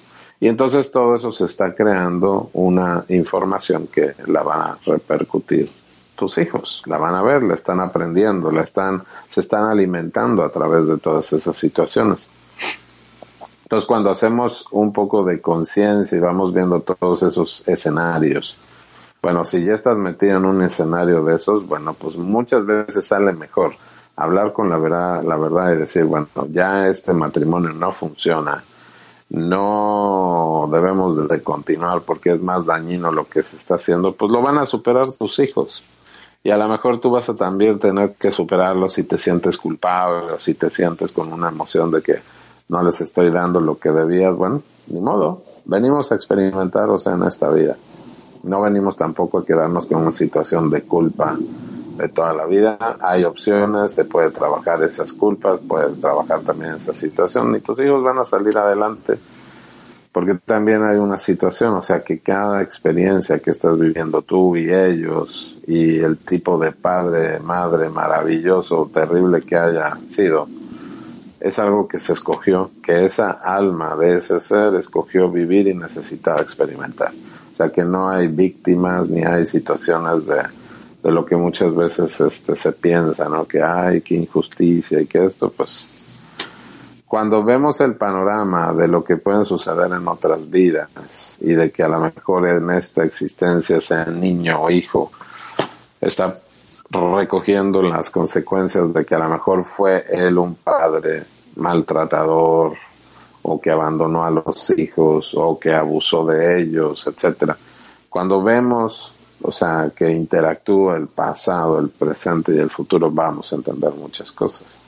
Y 0.43 0.49
entonces 0.49 0.91
todo 0.91 1.15
eso 1.15 1.31
se 1.31 1.45
está 1.45 1.73
creando 1.73 2.51
una 2.55 3.05
información 3.11 3.87
que 3.87 4.15
la 4.27 4.43
van 4.43 4.61
a 4.61 4.79
repercutir 4.85 5.71
tus 6.17 6.37
hijos, 6.39 6.83
la 6.87 6.99
van 6.99 7.15
a 7.15 7.23
ver, 7.23 7.45
la 7.45 7.55
están 7.55 7.79
aprendiendo, 7.79 8.51
la 8.51 8.63
están, 8.63 9.05
se 9.29 9.39
están 9.39 9.67
alimentando 9.67 10.43
a 10.43 10.49
través 10.49 10.89
de 10.89 10.99
todas 10.99 11.33
esas 11.33 11.57
situaciones. 11.57 12.29
Entonces, 13.63 13.87
cuando 13.87 14.11
hacemos 14.11 14.67
un 14.73 14.93
poco 14.93 15.23
de 15.23 15.41
conciencia 15.41 16.19
y 16.19 16.21
vamos 16.21 16.53
viendo 16.53 16.81
todos 16.81 17.23
esos 17.23 17.63
escenarios, 17.69 18.57
bueno, 19.23 19.45
si 19.45 19.65
ya 19.65 19.75
estás 19.75 19.97
metido 19.97 20.39
en 20.39 20.45
un 20.45 20.63
escenario 20.63 21.23
de 21.23 21.37
esos, 21.37 21.69
bueno, 21.69 21.95
pues 21.95 22.17
muchas 22.17 22.67
veces 22.67 23.07
sale 23.07 23.33
mejor 23.33 23.75
hablar 24.17 24.53
con 24.53 24.69
la 24.69 24.77
verdad, 24.77 25.23
la 25.23 25.37
verdad 25.37 25.73
y 25.73 25.77
decir, 25.77 26.03
bueno, 26.03 26.27
ya 26.51 26.89
este 26.89 27.13
matrimonio 27.13 27.71
no 27.71 27.93
funciona, 27.93 28.65
no 29.33 30.69
debemos 30.71 31.27
de 31.27 31.43
continuar 31.43 32.03
porque 32.03 32.33
es 32.33 32.43
más 32.43 32.67
dañino 32.67 33.11
lo 33.11 33.27
que 33.27 33.43
se 33.43 33.57
está 33.57 33.77
haciendo, 33.77 34.13
pues 34.13 34.31
lo 34.31 34.43
van 34.43 34.59
a 34.59 34.67
superar 34.67 35.07
tus 35.19 35.39
hijos. 35.39 35.85
Y 36.45 36.51
a 36.51 36.59
lo 36.59 36.69
mejor 36.69 37.01
tú 37.01 37.11
vas 37.11 37.31
a 37.31 37.35
también 37.35 37.79
tener 37.79 38.15
que 38.15 38.31
superarlo 38.31 38.91
si 38.91 39.05
te 39.05 39.17
sientes 39.17 39.57
culpable 39.57 40.35
o 40.35 40.39
si 40.39 40.53
te 40.53 40.69
sientes 40.69 41.13
con 41.13 41.33
una 41.33 41.49
emoción 41.49 41.91
de 41.91 42.03
que 42.03 42.17
no 42.69 42.83
les 42.83 43.01
estoy 43.01 43.31
dando 43.31 43.59
lo 43.59 43.79
que 43.79 43.91
debías. 43.91 44.37
Bueno, 44.37 44.61
ni 44.89 45.01
modo. 45.01 45.43
Venimos 45.65 46.13
a 46.13 46.17
experimentar, 46.17 46.91
o 46.91 46.99
sea, 46.99 47.15
en 47.15 47.23
esta 47.23 47.49
vida. 47.49 47.77
No 48.43 48.61
venimos 48.61 48.97
tampoco 48.97 49.39
a 49.39 49.47
quedarnos 49.47 49.87
con 49.87 50.03
una 50.03 50.13
situación 50.13 50.69
de 50.69 50.83
culpa 50.83 51.39
de 52.03 52.09
toda 52.09 52.35
la 52.35 52.47
vida. 52.47 52.99
Hay 53.01 53.25
opciones, 53.25 53.93
se 53.93 54.05
puede 54.05 54.31
trabajar 54.31 54.83
esas 54.83 55.13
culpas, 55.13 55.61
puede 55.61 55.95
trabajar 55.97 56.41
también 56.41 56.75
esa 56.75 56.93
situación 56.93 57.55
y 57.57 57.61
tus 57.61 57.81
hijos 57.81 58.03
van 58.03 58.19
a 58.19 58.25
salir 58.25 58.57
adelante 58.59 59.19
porque 60.13 60.35
también 60.35 60.85
hay 60.85 60.99
una 60.99 61.17
situación, 61.17 61.73
o 61.75 61.81
sea, 61.81 62.05
que 62.05 62.19
cada 62.19 62.61
experiencia 62.63 63.39
que 63.39 63.51
estás 63.51 63.79
viviendo 63.79 64.21
tú 64.21 64.57
y 64.57 64.71
ellos 64.71 65.57
y 65.67 66.01
el 66.01 66.19
tipo 66.19 66.59
de 66.59 66.71
padre, 66.73 67.41
madre 67.41 67.89
maravilloso, 67.89 68.91
terrible 68.93 69.41
que 69.41 69.57
haya 69.57 69.97
sido, 70.09 70.49
es 71.41 71.59
algo 71.59 71.89
que 71.89 71.99
se 71.99 72.13
escogió, 72.13 72.71
que 72.83 73.07
esa 73.07 73.31
alma 73.31 73.97
de 73.97 74.19
ese 74.19 74.39
ser 74.41 74.75
escogió 74.75 75.31
vivir 75.31 75.67
y 75.67 75.75
necesitaba 75.75 76.43
experimentar. 76.43 77.13
O 77.53 77.57
sea, 77.57 77.71
que 77.71 77.83
no 77.83 78.11
hay 78.11 78.29
víctimas 78.29 79.09
ni 79.09 79.23
hay 79.23 79.47
situaciones 79.47 80.27
de, 80.27 80.43
de 81.03 81.11
lo 81.11 81.25
que 81.25 81.37
muchas 81.37 81.75
veces 81.75 82.21
este, 82.21 82.55
se 82.55 82.73
piensa, 82.73 83.29
¿no? 83.29 83.45
Que 83.47 83.63
hay, 83.63 84.01
que 84.01 84.15
injusticia 84.15 85.01
y 85.01 85.07
que 85.07 85.25
esto, 85.27 85.51
pues 85.51 86.03
cuando 87.13 87.45
vemos 87.45 87.79
el 87.83 87.97
panorama 87.97 88.73
de 88.73 88.89
lo 88.89 89.05
que 89.05 89.19
puede 89.19 89.45
suceder 89.45 89.93
en 89.93 90.09
otras 90.09 90.49
vidas 90.49 91.37
y 91.41 91.53
de 91.53 91.71
que 91.71 91.83
a 91.83 91.89
lo 91.89 92.01
mejor 92.01 92.49
en 92.49 92.71
esta 92.71 93.05
existencia 93.05 93.83
sea 93.83 94.07
niño 94.07 94.63
o 94.63 94.71
hijo, 94.71 95.13
está 96.01 96.39
recogiendo 96.91 97.83
las 97.83 98.09
consecuencias 98.09 98.95
de 98.95 99.05
que 99.05 99.15
a 99.15 99.19
lo 99.19 99.29
mejor 99.29 99.67
fue 99.67 100.07
él 100.11 100.39
un 100.39 100.55
padre 100.55 101.25
maltratador 101.57 102.79
o 103.43 103.61
que 103.61 103.71
abandonó 103.71 104.25
a 104.25 104.31
los 104.31 104.71
hijos 104.79 105.33
o 105.35 105.59
que 105.59 105.75
abusó 105.75 106.25
de 106.25 106.63
ellos, 106.63 107.07
etcétera. 107.07 107.59
Cuando 108.09 108.43
vemos, 108.43 109.13
o 109.43 109.53
sea, 109.53 109.91
que 109.95 110.11
interactúa 110.11 110.97
el 110.97 111.09
pasado, 111.09 111.79
el 111.79 111.91
presente 111.91 112.55
y 112.55 112.59
el 112.59 112.71
futuro, 112.71 113.11
vamos 113.11 113.53
a 113.53 113.57
entender 113.57 113.93
muchas 113.93 114.33
cosas 114.33 114.83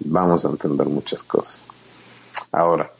vamos 0.00 0.44
a 0.44 0.48
entender 0.48 0.86
muchas 0.88 1.22
cosas. 1.22 1.58
Ahora, 2.52 2.90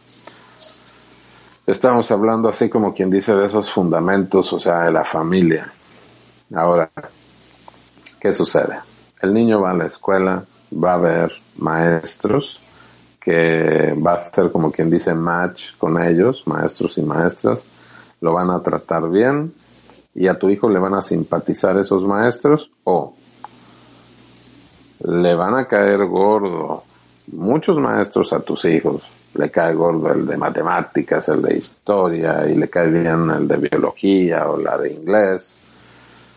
estamos 1.66 2.11
hablando 2.11 2.49
así 2.49 2.68
como 2.68 2.94
quien 2.94 3.11
dice 3.11 3.35
de 3.35 3.46
esos 3.46 3.70
fundamentos, 3.70 4.53
o 4.53 4.61
sea, 4.61 4.85
de 4.85 4.92
la 4.92 5.05
familia. 5.05 5.72
Ahora, 6.55 6.90
¿qué 8.20 8.33
sucede? 8.33 8.79
El 9.20 9.35
niño 9.35 9.61
va 9.61 9.70
a 9.70 9.75
la 9.75 9.87
escuela, 9.87 10.44
va 10.72 10.94
a 10.94 10.99
ver 10.99 11.33
maestros, 11.57 12.61
que 13.20 13.94
va 13.94 14.14
a 14.14 14.18
ser 14.18 14.53
como 14.53 14.70
quien 14.70 14.88
dice 14.88 15.14
match 15.14 15.77
con 15.79 16.01
ellos, 16.01 16.46
maestros 16.46 16.96
y 16.99 17.03
maestras, 17.03 17.61
lo 18.20 18.33
van 18.33 18.51
a 18.51 18.62
tratar 18.62 19.09
bien 19.11 19.53
y 20.17 20.29
a 20.29 20.39
tu 20.39 20.49
hijo 20.49 20.71
le 20.71 20.79
van 20.79 20.95
a 20.95 21.03
simpatizar 21.03 21.79
esos 21.79 22.05
maestros 22.05 22.71
o 22.85 23.13
le 25.05 25.35
van 25.35 25.55
a 25.55 25.67
caer 25.67 26.07
gordo 26.07 26.85
muchos 27.33 27.79
maestros 27.79 28.33
a 28.33 28.41
tus 28.41 28.65
hijos. 28.65 29.03
Le 29.35 29.51
cae 29.51 29.75
gordo 29.75 30.11
el 30.11 30.27
de 30.27 30.39
matemáticas, 30.39 31.29
el 31.29 31.43
de 31.43 31.59
historia, 31.59 32.49
y 32.49 32.55
le 32.55 32.71
cae 32.71 32.89
bien 32.89 33.29
el 33.31 33.47
de 33.47 33.57
biología 33.59 34.49
o 34.49 34.57
la 34.57 34.79
de 34.79 34.95
inglés, 34.95 35.59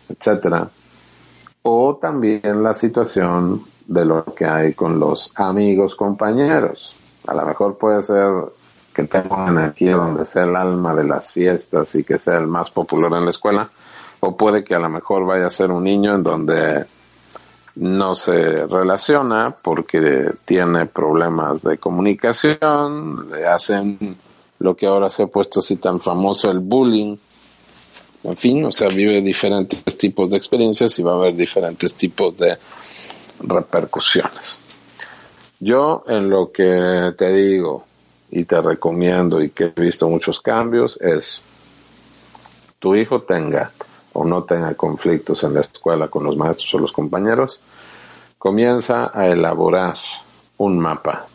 etcétera. 0.10 0.70
O 1.62 1.98
también 2.02 2.62
la 2.62 2.74
situación 2.74 3.64
de 3.88 4.04
lo 4.04 4.26
que 4.26 4.46
hay 4.46 4.74
con 4.74 5.00
los 5.00 5.32
amigos 5.36 5.96
compañeros. 5.96 6.94
A 7.28 7.34
lo 7.34 7.46
mejor 7.46 7.78
puede 7.78 8.04
ser 8.04 8.30
que 9.02 9.08
tenga 9.08 9.36
una 9.36 9.62
energía 9.62 9.96
donde 9.96 10.26
sea 10.26 10.44
el 10.44 10.56
alma 10.56 10.94
de 10.94 11.04
las 11.04 11.32
fiestas 11.32 11.96
y 11.96 12.04
que 12.04 12.20
sea 12.20 12.38
el 12.38 12.48
más 12.48 12.70
popular 12.72 13.12
en 13.14 13.26
la 13.26 13.30
escuela, 13.30 13.70
o 14.20 14.36
puede 14.36 14.64
que 14.64 14.76
a 14.76 14.80
lo 14.80 14.90
mejor 14.90 15.26
vaya 15.26 15.48
a 15.48 15.52
ser 15.52 15.72
un 15.72 15.84
niño 15.84 16.16
en 16.16 16.24
donde 16.24 16.86
no 17.76 18.16
se 18.16 18.66
relaciona 18.66 19.56
porque 19.64 20.34
tiene 20.44 20.86
problemas 20.88 21.62
de 21.62 21.78
comunicación, 21.78 23.32
le 23.32 23.48
hacen 23.48 24.18
lo 24.60 24.76
que 24.76 24.88
ahora 24.88 25.10
se 25.10 25.24
ha 25.24 25.28
puesto 25.28 25.60
así 25.62 25.78
tan 25.78 26.02
famoso, 26.02 26.52
el 26.52 26.60
bullying. 26.60 27.16
En 28.24 28.36
fin, 28.36 28.66
o 28.66 28.72
sea, 28.72 28.90
vive 28.90 29.22
diferentes 29.22 29.98
tipos 29.98 30.30
de 30.30 30.36
experiencias 30.36 31.00
y 31.00 31.04
va 31.04 31.14
a 31.14 31.16
haber 31.16 31.38
diferentes 31.38 31.96
tipos 31.96 32.36
de 32.36 32.58
repercusiones. 33.40 34.58
Yo 35.62 36.04
en 36.08 36.30
lo 36.30 36.52
que 36.52 37.14
te 37.18 37.32
digo 37.32 37.86
y 38.32 38.46
te 38.46 38.62
recomiendo 38.62 39.42
y 39.42 39.50
que 39.50 39.74
he 39.76 39.82
visto 39.82 40.08
muchos 40.10 40.42
cambios 40.42 40.98
es 41.02 41.42
tu 42.80 42.96
hijo 42.96 43.22
tenga 43.22 43.72
o 44.14 44.26
no 44.26 44.44
tenga 44.44 44.74
conflictos 44.76 45.44
en 45.44 45.54
la 45.54 45.62
escuela 45.62 46.08
con 46.08 46.24
los 46.24 46.36
maestros 46.36 46.74
o 46.74 46.80
los 46.80 46.92
compañeros, 46.92 47.60
comienza 48.38 49.12
a 49.14 49.28
elaborar 49.28 49.98
un 50.58 50.80
mapa. 50.80 51.28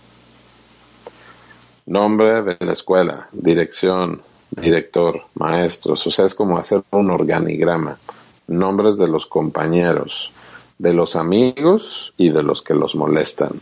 Nombre 1.87 2.43
de 2.43 2.57
la 2.61 2.73
escuela, 2.73 3.29
dirección, 3.33 4.23
director, 4.51 5.23
maestros, 5.35 6.07
o 6.07 6.11
sea, 6.11 6.25
es 6.25 6.35
como 6.35 6.59
hacer 6.59 6.83
un 6.91 7.11
organigrama. 7.11 7.99
Nombres 8.47 8.97
de 8.99 9.09
los 9.09 9.27
compañeros, 9.27 10.33
de 10.79 10.93
los 10.93 11.17
amigos 11.17 12.13
y 12.17 12.31
de 12.31 12.43
los 12.43 12.63
que 12.63 12.75
los 12.75 12.95
molestan. 12.95 13.61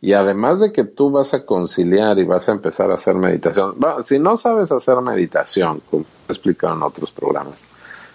Y 0.00 0.14
además 0.14 0.60
de 0.60 0.72
que 0.72 0.84
tú 0.84 1.10
vas 1.10 1.34
a 1.34 1.44
conciliar 1.44 2.18
y 2.18 2.24
vas 2.24 2.48
a 2.48 2.52
empezar 2.52 2.90
a 2.90 2.94
hacer 2.94 3.14
meditación, 3.16 3.74
si 4.02 4.18
no 4.18 4.36
sabes 4.36 4.72
hacer 4.72 5.00
meditación, 5.02 5.82
como 5.90 6.04
he 6.28 6.32
explicado 6.32 6.74
en 6.74 6.82
otros 6.82 7.12
programas, 7.12 7.64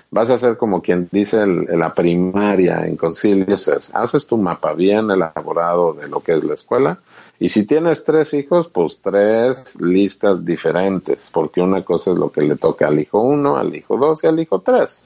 vas 0.10 0.30
a 0.30 0.36
hacer 0.36 0.58
como 0.58 0.82
quien 0.82 1.08
dice 1.12 1.42
en 1.42 1.80
la 1.80 1.94
primaria 1.94 2.86
en 2.86 2.96
concilios, 2.96 3.70
haces 3.94 4.26
tu 4.26 4.38
mapa 4.38 4.74
bien 4.74 5.12
elaborado 5.12 5.94
de 5.94 6.08
lo 6.08 6.22
que 6.22 6.34
es 6.34 6.44
la 6.44 6.56
escuela 6.56 7.00
y 7.38 7.50
si 7.50 7.66
tienes 7.66 8.06
tres 8.06 8.34
hijos, 8.34 8.70
pues 8.70 9.00
tres 9.02 9.80
listas 9.82 10.46
diferentes, 10.46 11.30
porque 11.30 11.62
una 11.62 11.84
cosa 11.84 12.12
es 12.12 12.18
lo 12.18 12.32
que 12.32 12.42
le 12.42 12.56
toca 12.56 12.88
al 12.88 13.00
hijo 13.00 13.22
uno, 13.22 13.58
al 13.58 13.76
hijo 13.76 13.98
dos 13.98 14.24
y 14.24 14.28
al 14.28 14.40
hijo 14.40 14.62
tres. 14.62 15.04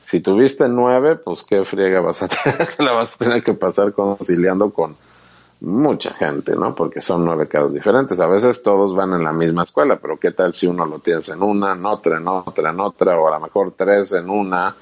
Si 0.00 0.20
tuviste 0.20 0.68
nueve, 0.68 1.16
pues 1.16 1.42
qué 1.42 1.64
friega 1.64 2.00
vas 2.00 2.22
a 2.22 2.28
tener, 2.44 2.68
la 2.78 2.92
vas 2.92 3.14
a 3.14 3.18
tener 3.18 3.42
que 3.42 3.52
pasar 3.52 3.92
conciliando 3.92 4.70
con 4.70 4.96
mucha 5.60 6.12
gente, 6.12 6.54
¿no? 6.54 6.74
Porque 6.74 7.00
son 7.00 7.24
nueve 7.24 7.48
casos 7.48 7.72
diferentes. 7.72 8.20
A 8.20 8.26
veces 8.26 8.62
todos 8.62 8.94
van 8.94 9.14
en 9.14 9.24
la 9.24 9.32
misma 9.32 9.62
escuela, 9.62 9.96
pero 9.96 10.16
¿qué 10.16 10.32
tal 10.32 10.54
si 10.54 10.66
uno 10.66 10.84
lo 10.86 10.98
tienes 10.98 11.28
en 11.28 11.42
una, 11.42 11.72
en 11.72 11.84
otra, 11.86 12.18
en 12.18 12.28
otra, 12.28 12.70
en 12.70 12.80
otra, 12.80 13.18
o 13.18 13.28
a 13.28 13.38
lo 13.38 13.40
mejor 13.40 13.72
tres 13.76 14.12
en 14.12 14.28
una 14.28 14.74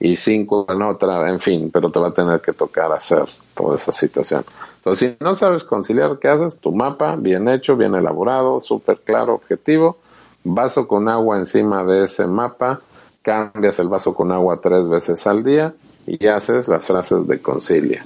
y 0.00 0.14
cinco 0.16 0.66
en 0.68 0.82
otra, 0.82 1.28
en 1.28 1.40
fin, 1.40 1.70
pero 1.72 1.90
te 1.90 1.98
va 1.98 2.08
a 2.08 2.14
tener 2.14 2.40
que 2.40 2.52
tocar 2.52 2.92
hacer 2.92 3.24
toda 3.54 3.76
esa 3.76 3.92
situación. 3.92 4.44
Entonces, 4.76 5.16
si 5.18 5.24
no 5.24 5.34
sabes 5.34 5.64
conciliar, 5.64 6.18
¿qué 6.20 6.28
haces? 6.28 6.58
Tu 6.58 6.70
mapa, 6.70 7.16
bien 7.16 7.48
hecho, 7.48 7.76
bien 7.76 7.94
elaborado, 7.94 8.60
súper 8.60 8.98
claro, 8.98 9.34
objetivo, 9.34 9.98
vaso 10.44 10.86
con 10.86 11.08
agua 11.08 11.36
encima 11.38 11.82
de 11.82 12.04
ese 12.04 12.26
mapa, 12.26 12.80
cambias 13.22 13.78
el 13.80 13.88
vaso 13.88 14.14
con 14.14 14.30
agua 14.30 14.60
tres 14.60 14.88
veces 14.88 15.26
al 15.26 15.42
día 15.42 15.74
y 16.06 16.26
haces 16.28 16.68
las 16.68 16.86
frases 16.86 17.26
de 17.26 17.42
concilia 17.42 18.04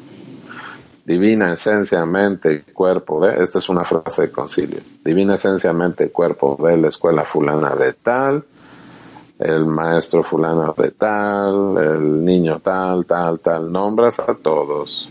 divina 1.04 1.52
esencia, 1.52 2.04
mente 2.06 2.52
y 2.52 2.72
cuerpo 2.72 3.24
de, 3.24 3.42
esta 3.42 3.58
es 3.58 3.68
una 3.68 3.84
frase 3.84 4.22
de 4.22 4.30
concilio, 4.30 4.80
divina 5.04 5.34
esencia, 5.34 5.72
mente 5.72 6.06
y 6.06 6.08
cuerpo 6.10 6.56
de 6.62 6.76
la 6.76 6.88
escuela 6.88 7.24
fulana 7.24 7.74
de 7.74 7.92
tal, 7.94 8.44
el 9.38 9.66
maestro 9.66 10.22
fulano 10.22 10.74
de 10.76 10.90
tal, 10.92 11.76
el 11.78 12.24
niño 12.24 12.60
tal, 12.60 13.04
tal, 13.06 13.40
tal, 13.40 13.72
nombras 13.72 14.20
a 14.20 14.34
todos. 14.34 15.08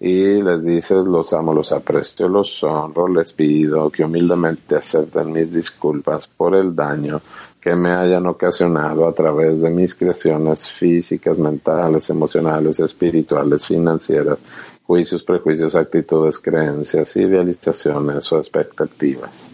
Y 0.00 0.42
les 0.42 0.66
dices 0.66 0.98
los 1.06 1.32
amo, 1.32 1.54
los 1.54 1.72
aprecio, 1.72 2.28
los 2.28 2.62
honro, 2.62 3.08
les 3.08 3.32
pido 3.32 3.88
que 3.88 4.04
humildemente 4.04 4.76
acepten 4.76 5.32
mis 5.32 5.50
disculpas 5.50 6.26
por 6.26 6.54
el 6.54 6.76
daño 6.76 7.22
que 7.58 7.74
me 7.74 7.90
hayan 7.90 8.26
ocasionado 8.26 9.08
a 9.08 9.14
través 9.14 9.62
de 9.62 9.70
mis 9.70 9.94
creaciones 9.94 10.68
físicas, 10.68 11.38
mentales, 11.38 12.10
emocionales, 12.10 12.78
espirituales, 12.80 13.64
financieras 13.64 14.38
juicios, 14.86 15.24
prejuicios, 15.24 15.74
actitudes, 15.74 16.38
creencias, 16.38 17.16
idealizaciones 17.16 18.30
o 18.32 18.38
expectativas. 18.38 19.48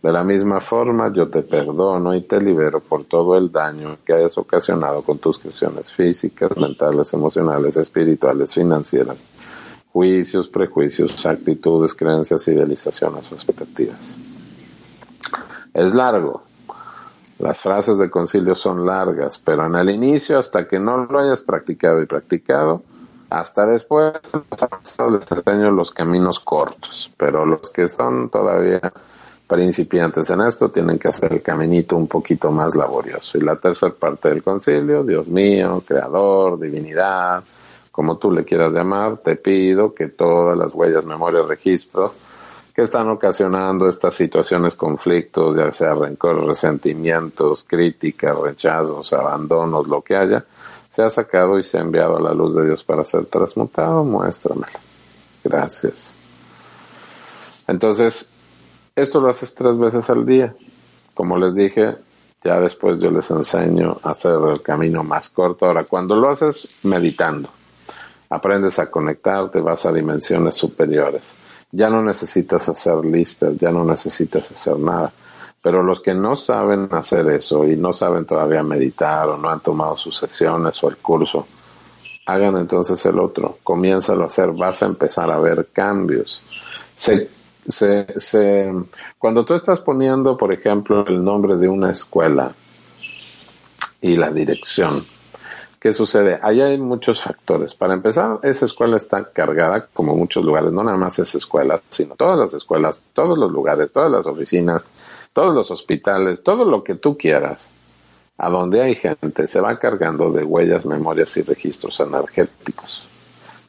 De 0.00 0.12
la 0.12 0.22
misma 0.22 0.60
forma, 0.60 1.12
yo 1.12 1.28
te 1.28 1.42
perdono 1.42 2.14
y 2.14 2.22
te 2.22 2.40
libero 2.40 2.78
por 2.78 3.04
todo 3.04 3.36
el 3.36 3.50
daño 3.50 3.98
que 4.04 4.12
hayas 4.12 4.38
ocasionado 4.38 5.02
con 5.02 5.18
tus 5.18 5.38
cuestiones 5.38 5.90
físicas, 5.90 6.56
mentales, 6.56 7.12
emocionales, 7.12 7.76
espirituales, 7.76 8.54
financieras, 8.54 9.18
juicios, 9.92 10.46
prejuicios, 10.46 11.26
actitudes, 11.26 11.94
creencias, 11.96 12.46
idealizaciones 12.46 13.30
o 13.32 13.34
expectativas. 13.34 14.14
Es 15.74 15.94
largo. 15.94 16.42
Las 17.40 17.58
frases 17.60 17.98
de 17.98 18.08
concilio 18.08 18.54
son 18.54 18.86
largas, 18.86 19.40
pero 19.40 19.66
en 19.66 19.74
el 19.74 19.90
inicio, 19.90 20.38
hasta 20.38 20.68
que 20.68 20.78
no 20.78 21.06
lo 21.06 21.18
hayas 21.18 21.42
practicado 21.42 22.00
y 22.00 22.06
practicado, 22.06 22.82
hasta 23.30 23.66
después 23.66 24.12
les 25.10 25.32
enseño 25.32 25.70
los 25.70 25.90
caminos 25.92 26.40
cortos, 26.40 27.10
pero 27.16 27.44
los 27.44 27.70
que 27.70 27.88
son 27.88 28.30
todavía 28.30 28.92
principiantes 29.46 30.28
en 30.30 30.42
esto 30.42 30.70
tienen 30.70 30.98
que 30.98 31.08
hacer 31.08 31.32
el 31.32 31.42
caminito 31.42 31.96
un 31.96 32.06
poquito 32.06 32.50
más 32.50 32.74
laborioso. 32.74 33.38
Y 33.38 33.40
la 33.40 33.56
tercera 33.56 33.94
parte 33.94 34.28
del 34.28 34.42
concilio, 34.42 35.02
Dios 35.02 35.26
mío, 35.26 35.82
creador, 35.86 36.58
divinidad, 36.58 37.42
como 37.90 38.18
tú 38.18 38.30
le 38.30 38.44
quieras 38.44 38.72
llamar, 38.72 39.16
te 39.18 39.36
pido 39.36 39.94
que 39.94 40.08
todas 40.08 40.56
las 40.56 40.72
huellas, 40.74 41.04
memorias, 41.04 41.48
registros 41.48 42.12
que 42.74 42.82
están 42.82 43.08
ocasionando 43.08 43.88
estas 43.88 44.14
situaciones, 44.14 44.76
conflictos, 44.76 45.56
ya 45.56 45.72
sea 45.72 45.94
rencor, 45.94 46.46
resentimientos, 46.46 47.64
críticas, 47.64 48.38
rechazos, 48.38 49.12
abandonos, 49.12 49.88
lo 49.88 50.00
que 50.02 50.14
haya, 50.14 50.44
se 50.98 51.04
ha 51.04 51.10
sacado 51.10 51.60
y 51.60 51.62
se 51.62 51.78
ha 51.78 51.80
enviado 51.80 52.16
a 52.16 52.20
la 52.20 52.34
luz 52.34 52.56
de 52.56 52.66
Dios 52.66 52.82
para 52.82 53.04
ser 53.04 53.26
transmutado, 53.26 54.02
muéstramelo. 54.02 54.80
Gracias. 55.44 56.12
Entonces, 57.68 58.32
esto 58.96 59.20
lo 59.20 59.30
haces 59.30 59.54
tres 59.54 59.78
veces 59.78 60.10
al 60.10 60.26
día. 60.26 60.56
Como 61.14 61.38
les 61.38 61.54
dije, 61.54 61.98
ya 62.42 62.58
después 62.58 62.98
yo 62.98 63.12
les 63.12 63.30
enseño 63.30 64.00
a 64.02 64.10
hacer 64.10 64.40
el 64.50 64.60
camino 64.60 65.04
más 65.04 65.28
corto. 65.28 65.66
Ahora, 65.66 65.84
cuando 65.84 66.16
lo 66.16 66.30
haces 66.30 66.78
meditando, 66.82 67.48
aprendes 68.28 68.80
a 68.80 68.90
conectarte, 68.90 69.60
vas 69.60 69.86
a 69.86 69.92
dimensiones 69.92 70.56
superiores. 70.56 71.32
Ya 71.70 71.90
no 71.90 72.02
necesitas 72.02 72.68
hacer 72.68 73.04
listas, 73.04 73.56
ya 73.56 73.70
no 73.70 73.84
necesitas 73.84 74.50
hacer 74.50 74.76
nada. 74.80 75.12
Pero 75.68 75.82
los 75.82 76.00
que 76.00 76.14
no 76.14 76.34
saben 76.34 76.88
hacer 76.92 77.28
eso 77.28 77.62
y 77.68 77.76
no 77.76 77.92
saben 77.92 78.24
todavía 78.24 78.62
meditar 78.62 79.28
o 79.28 79.36
no 79.36 79.50
han 79.50 79.60
tomado 79.60 79.98
sus 79.98 80.16
sesiones 80.16 80.82
o 80.82 80.88
el 80.88 80.96
curso, 80.96 81.46
hagan 82.24 82.56
entonces 82.56 83.04
el 83.04 83.18
otro. 83.18 83.58
Comiénzalo 83.62 84.24
a 84.24 84.28
hacer, 84.28 84.50
vas 84.52 84.82
a 84.82 84.86
empezar 84.86 85.30
a 85.30 85.38
ver 85.38 85.68
cambios. 85.70 86.40
Se 86.96 87.28
se, 87.68 88.72
cuando 89.18 89.44
tú 89.44 89.52
estás 89.52 89.80
poniendo, 89.80 90.38
por 90.38 90.54
ejemplo, 90.54 91.06
el 91.06 91.22
nombre 91.22 91.56
de 91.56 91.68
una 91.68 91.90
escuela 91.90 92.52
y 94.00 94.16
la 94.16 94.30
dirección, 94.30 94.94
¿qué 95.78 95.92
sucede? 95.92 96.38
Ahí 96.40 96.62
hay 96.62 96.78
muchos 96.78 97.20
factores. 97.20 97.74
Para 97.74 97.92
empezar, 97.92 98.38
esa 98.42 98.64
escuela 98.64 98.96
está 98.96 99.22
cargada, 99.32 99.86
como 99.92 100.16
muchos 100.16 100.42
lugares, 100.46 100.72
no 100.72 100.82
nada 100.82 100.96
más 100.96 101.18
esa 101.18 101.36
escuela, 101.36 101.78
sino 101.90 102.14
todas 102.14 102.38
las 102.38 102.54
escuelas, 102.54 103.02
todos 103.12 103.36
los 103.36 103.52
lugares, 103.52 103.92
todas 103.92 104.10
las 104.10 104.26
oficinas, 104.26 104.82
todos 105.38 105.54
los 105.54 105.70
hospitales, 105.70 106.42
todo 106.42 106.64
lo 106.64 106.82
que 106.82 106.96
tú 106.96 107.16
quieras, 107.16 107.64
a 108.38 108.50
donde 108.50 108.82
hay 108.82 108.96
gente, 108.96 109.46
se 109.46 109.60
va 109.60 109.78
cargando 109.78 110.32
de 110.32 110.42
huellas, 110.42 110.84
memorias 110.84 111.36
y 111.36 111.42
registros 111.42 112.00
energéticos. 112.00 113.06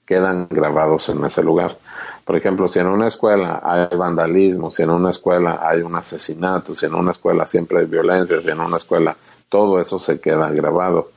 Quedan 0.03 0.47
grabados 0.49 1.09
en 1.09 1.23
ese 1.23 1.43
lugar. 1.43 1.77
Por 2.25 2.35
ejemplo, 2.35 2.67
si 2.67 2.79
en 2.79 2.87
una 2.87 3.07
escuela 3.07 3.61
hay 3.63 3.95
vandalismo, 3.95 4.71
si 4.71 4.81
en 4.81 4.89
una 4.89 5.11
escuela 5.11 5.59
hay 5.61 5.83
un 5.83 5.93
asesinato, 5.93 6.73
si 6.73 6.87
en 6.87 6.95
una 6.95 7.11
escuela 7.11 7.45
siempre 7.45 7.81
hay 7.81 7.85
violencia, 7.85 8.41
si 8.41 8.49
en 8.49 8.61
una 8.61 8.77
escuela 8.77 9.15
todo 9.47 9.79
eso 9.79 9.99
se 9.99 10.19
queda 10.19 10.49
grabado. 10.49 11.11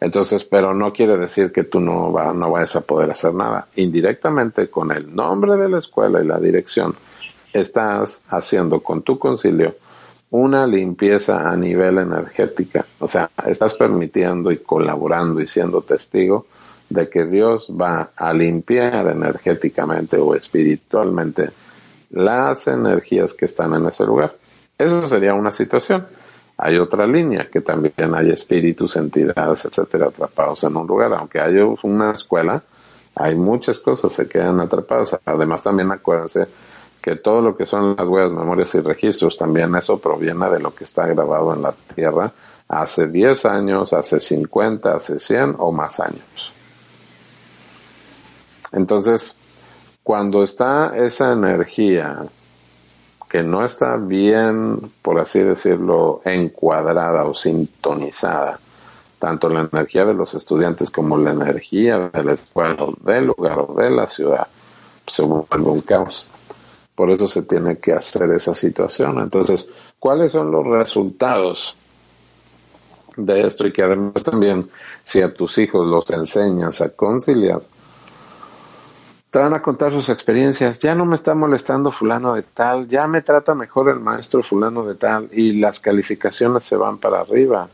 Entonces, 0.00 0.44
pero 0.44 0.74
no 0.74 0.92
quiere 0.92 1.16
decir 1.16 1.50
que 1.50 1.64
tú 1.64 1.80
no, 1.80 2.12
va, 2.12 2.34
no 2.34 2.50
vayas 2.50 2.76
a 2.76 2.82
poder 2.82 3.10
hacer 3.10 3.32
nada. 3.32 3.68
Indirectamente, 3.76 4.68
con 4.68 4.92
el 4.92 5.16
nombre 5.16 5.56
de 5.56 5.70
la 5.70 5.78
escuela 5.78 6.22
y 6.22 6.26
la 6.26 6.38
dirección, 6.38 6.94
estás 7.52 8.22
haciendo 8.28 8.80
con 8.80 9.02
tu 9.02 9.18
concilio 9.18 9.74
una 10.30 10.66
limpieza 10.66 11.50
a 11.50 11.56
nivel 11.56 11.98
energética. 11.98 12.86
O 13.00 13.06
sea, 13.06 13.30
estás 13.46 13.74
permitiendo 13.74 14.50
y 14.50 14.58
colaborando 14.58 15.40
y 15.40 15.46
siendo 15.46 15.82
testigo 15.82 16.46
de 16.88 17.08
que 17.08 17.26
Dios 17.26 17.68
va 17.70 18.10
a 18.16 18.32
limpiar 18.32 19.08
energéticamente 19.08 20.16
o 20.16 20.34
espiritualmente 20.34 21.50
las 22.10 22.66
energías 22.66 23.34
que 23.34 23.44
están 23.44 23.74
en 23.74 23.86
ese 23.86 24.04
lugar. 24.04 24.34
Eso 24.78 25.06
sería 25.06 25.34
una 25.34 25.52
situación. 25.52 26.06
Hay 26.56 26.78
otra 26.78 27.06
línea 27.06 27.48
que 27.50 27.60
también 27.60 28.14
hay 28.14 28.30
espíritus, 28.30 28.96
entidades, 28.96 29.66
etcétera, 29.66 30.06
atrapados 30.06 30.64
en 30.64 30.76
un 30.76 30.86
lugar. 30.86 31.12
Aunque 31.12 31.40
hay 31.40 31.56
una 31.82 32.12
escuela, 32.12 32.62
hay 33.14 33.34
muchas 33.34 33.80
cosas 33.80 34.10
que 34.12 34.22
se 34.22 34.28
quedan 34.28 34.60
atrapadas. 34.60 35.18
Además, 35.26 35.62
también 35.62 35.90
acuérdense 35.92 36.46
que 37.02 37.16
todo 37.16 37.40
lo 37.40 37.56
que 37.56 37.66
son 37.66 37.96
las 37.96 38.06
huellas, 38.06 38.32
memorias 38.32 38.74
y 38.76 38.80
registros, 38.80 39.36
también 39.36 39.74
eso 39.74 39.98
proviene 39.98 40.48
de 40.48 40.60
lo 40.60 40.72
que 40.72 40.84
está 40.84 41.04
grabado 41.06 41.52
en 41.52 41.62
la 41.62 41.72
tierra 41.72 42.32
hace 42.68 43.08
10 43.08 43.44
años, 43.44 43.92
hace 43.92 44.20
50, 44.20 44.94
hace 44.94 45.18
100 45.18 45.56
o 45.58 45.72
más 45.72 45.98
años. 45.98 46.52
Entonces, 48.70 49.36
cuando 50.02 50.42
está 50.42 50.96
esa 50.96 51.32
energía 51.32 52.24
que 53.28 53.42
no 53.42 53.64
está 53.64 53.96
bien, 53.96 54.92
por 55.02 55.18
así 55.18 55.40
decirlo, 55.40 56.22
encuadrada 56.24 57.24
o 57.24 57.34
sintonizada, 57.34 58.60
tanto 59.18 59.48
la 59.48 59.68
energía 59.70 60.04
de 60.04 60.14
los 60.14 60.34
estudiantes 60.34 60.90
como 60.90 61.16
la 61.16 61.32
energía 61.32 62.10
de 62.12 62.24
la 62.24 62.32
escuela, 62.34 62.76
del 63.00 63.26
lugar 63.26 63.58
o 63.58 63.74
de 63.74 63.90
la 63.90 64.06
ciudad, 64.06 64.46
se 65.06 65.22
vuelve 65.22 65.70
un 65.70 65.80
caos. 65.80 66.26
Por 66.94 67.10
eso 67.10 67.26
se 67.28 67.42
tiene 67.42 67.78
que 67.78 67.92
hacer 67.92 68.30
esa 68.32 68.54
situación. 68.54 69.18
Entonces, 69.18 69.68
¿cuáles 69.98 70.32
son 70.32 70.50
los 70.50 70.66
resultados 70.66 71.76
de 73.16 73.46
esto? 73.46 73.66
Y 73.66 73.72
que 73.72 73.82
además 73.82 74.22
también, 74.22 74.68
si 75.02 75.20
a 75.20 75.32
tus 75.32 75.58
hijos 75.58 75.86
los 75.86 76.10
enseñas 76.10 76.80
a 76.80 76.90
conciliar, 76.90 77.62
te 79.30 79.38
van 79.38 79.54
a 79.54 79.62
contar 79.62 79.90
sus 79.90 80.10
experiencias. 80.10 80.78
Ya 80.80 80.94
no 80.94 81.06
me 81.06 81.16
está 81.16 81.34
molestando 81.34 81.90
fulano 81.90 82.34
de 82.34 82.42
tal, 82.42 82.86
ya 82.86 83.06
me 83.06 83.22
trata 83.22 83.54
mejor 83.54 83.88
el 83.88 83.98
maestro 83.98 84.42
fulano 84.42 84.84
de 84.84 84.94
tal 84.94 85.30
y 85.32 85.54
las 85.54 85.80
calificaciones 85.80 86.64
se 86.64 86.76
van 86.76 86.98
para 86.98 87.20
arriba. 87.20 87.68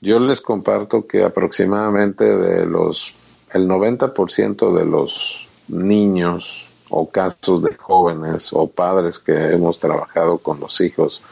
Yo 0.00 0.18
les 0.18 0.40
comparto 0.40 1.06
que 1.06 1.22
aproximadamente 1.22 2.24
de 2.24 2.64
los 2.64 3.12
el 3.52 3.68
90% 3.68 4.72
de 4.74 4.86
los 4.86 5.46
niños 5.68 6.69
o 6.90 7.08
casos 7.08 7.62
de 7.62 7.74
jóvenes 7.76 8.50
o 8.52 8.66
padres 8.66 9.18
que 9.18 9.32
hemos 9.32 9.78
trabajado 9.78 10.38
con 10.38 10.60
los 10.60 10.80
hijos, 10.80 11.22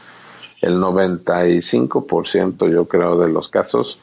el 0.61 0.77
95% 0.77 2.69
yo 2.69 2.85
creo 2.85 3.17
de 3.17 3.29
los 3.29 3.49
casos, 3.49 3.99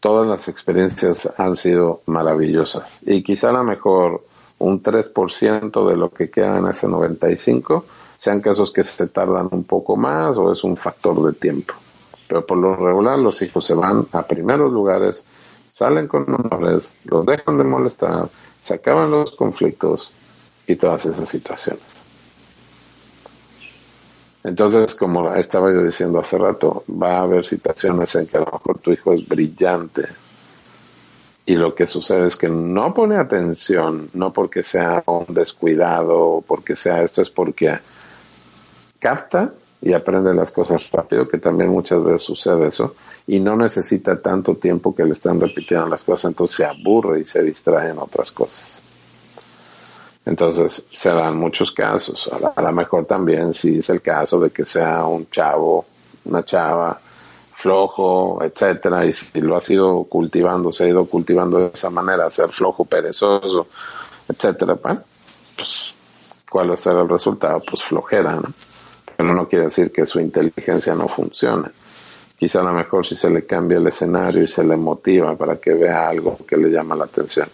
todas 0.00 0.26
las 0.26 0.48
experiencias 0.48 1.28
han 1.36 1.56
sido 1.56 2.02
maravillosas. 2.06 2.98
Y 3.02 3.22
quizá 3.22 3.50
a 3.50 3.52
lo 3.52 3.64
mejor 3.64 4.24
un 4.58 4.82
3% 4.82 5.88
de 5.88 5.96
lo 5.96 6.10
que 6.10 6.30
queda 6.30 6.58
en 6.58 6.68
ese 6.68 6.88
95 6.88 7.84
sean 8.16 8.40
casos 8.40 8.72
que 8.72 8.84
se 8.84 9.08
tardan 9.08 9.48
un 9.50 9.64
poco 9.64 9.96
más 9.96 10.36
o 10.36 10.52
es 10.52 10.62
un 10.64 10.76
factor 10.76 11.22
de 11.24 11.32
tiempo. 11.32 11.74
Pero 12.28 12.46
por 12.46 12.58
lo 12.58 12.76
regular 12.76 13.18
los 13.18 13.42
hijos 13.42 13.66
se 13.66 13.74
van 13.74 14.06
a 14.12 14.22
primeros 14.22 14.72
lugares, 14.72 15.24
salen 15.70 16.06
con 16.06 16.32
honores, 16.32 16.92
los 17.04 17.26
dejan 17.26 17.58
de 17.58 17.64
molestar, 17.64 18.28
se 18.62 18.74
acaban 18.74 19.10
los 19.10 19.34
conflictos 19.34 20.12
y 20.72 20.76
todas 20.76 21.06
esas 21.06 21.28
situaciones. 21.28 21.82
Entonces, 24.44 24.94
como 24.96 25.32
estaba 25.34 25.72
yo 25.72 25.84
diciendo 25.84 26.18
hace 26.18 26.36
rato, 26.36 26.84
va 26.90 27.18
a 27.18 27.22
haber 27.22 27.44
situaciones 27.44 28.14
en 28.16 28.26
que 28.26 28.38
a 28.38 28.40
lo 28.40 28.46
mejor 28.46 28.78
tu 28.78 28.90
hijo 28.90 29.12
es 29.12 29.26
brillante, 29.26 30.04
y 31.44 31.54
lo 31.54 31.74
que 31.74 31.86
sucede 31.86 32.26
es 32.26 32.36
que 32.36 32.48
no 32.48 32.94
pone 32.94 33.16
atención, 33.16 34.10
no 34.14 34.32
porque 34.32 34.62
sea 34.62 35.02
un 35.06 35.26
descuidado 35.34 36.20
o 36.20 36.40
porque 36.40 36.76
sea 36.76 37.02
esto, 37.02 37.22
es 37.22 37.30
porque 37.30 37.78
capta 38.98 39.52
y 39.80 39.92
aprende 39.92 40.32
las 40.34 40.52
cosas 40.52 40.88
rápido, 40.92 41.26
que 41.26 41.38
también 41.38 41.70
muchas 41.70 42.02
veces 42.02 42.22
sucede 42.22 42.68
eso, 42.68 42.94
y 43.26 43.40
no 43.40 43.56
necesita 43.56 44.20
tanto 44.20 44.56
tiempo 44.56 44.94
que 44.94 45.04
le 45.04 45.12
están 45.12 45.40
repitiendo 45.40 45.86
las 45.88 46.04
cosas, 46.04 46.30
entonces 46.30 46.56
se 46.56 46.64
aburre 46.64 47.20
y 47.20 47.24
se 47.24 47.42
distrae 47.42 47.90
en 47.90 47.98
otras 47.98 48.30
cosas. 48.30 48.81
Entonces 50.24 50.84
se 50.92 51.08
dan 51.08 51.36
muchos 51.36 51.72
casos. 51.72 52.30
A 52.54 52.62
lo 52.62 52.72
mejor 52.72 53.06
también 53.06 53.52
si 53.52 53.78
es 53.78 53.90
el 53.90 54.00
caso 54.00 54.38
de 54.38 54.50
que 54.50 54.64
sea 54.64 55.04
un 55.04 55.28
chavo, 55.30 55.84
una 56.24 56.44
chava, 56.44 57.00
flojo, 57.56 58.42
etcétera, 58.42 59.04
y 59.04 59.12
si 59.12 59.40
lo 59.40 59.56
ha 59.56 59.60
ido 59.68 60.04
cultivando, 60.04 60.72
se 60.72 60.84
ha 60.84 60.88
ido 60.88 61.04
cultivando 61.06 61.58
de 61.58 61.70
esa 61.72 61.90
manera, 61.90 62.28
ser 62.30 62.48
flojo, 62.48 62.84
perezoso, 62.84 63.68
etcétera, 64.28 64.76
pues, 64.76 65.94
¿cuál 66.50 66.70
va 66.70 66.74
a 66.74 66.76
ser 66.76 66.96
el 66.96 67.08
resultado? 67.08 67.62
Pues 67.68 67.82
flojera, 67.82 68.34
¿no? 68.34 68.52
pero 69.16 69.34
no 69.34 69.46
quiere 69.46 69.66
decir 69.66 69.92
que 69.92 70.06
su 70.06 70.18
inteligencia 70.18 70.94
no 70.94 71.06
funcione. 71.06 71.68
Quizá 72.36 72.60
a 72.60 72.64
lo 72.64 72.72
mejor 72.72 73.06
si 73.06 73.14
se 73.14 73.30
le 73.30 73.46
cambia 73.46 73.78
el 73.78 73.86
escenario 73.86 74.42
y 74.42 74.48
se 74.48 74.64
le 74.64 74.76
motiva 74.76 75.36
para 75.36 75.56
que 75.56 75.74
vea 75.74 76.08
algo 76.08 76.36
que 76.44 76.56
le 76.56 76.70
llama 76.70 76.96
la 76.96 77.04
atención. 77.04 77.46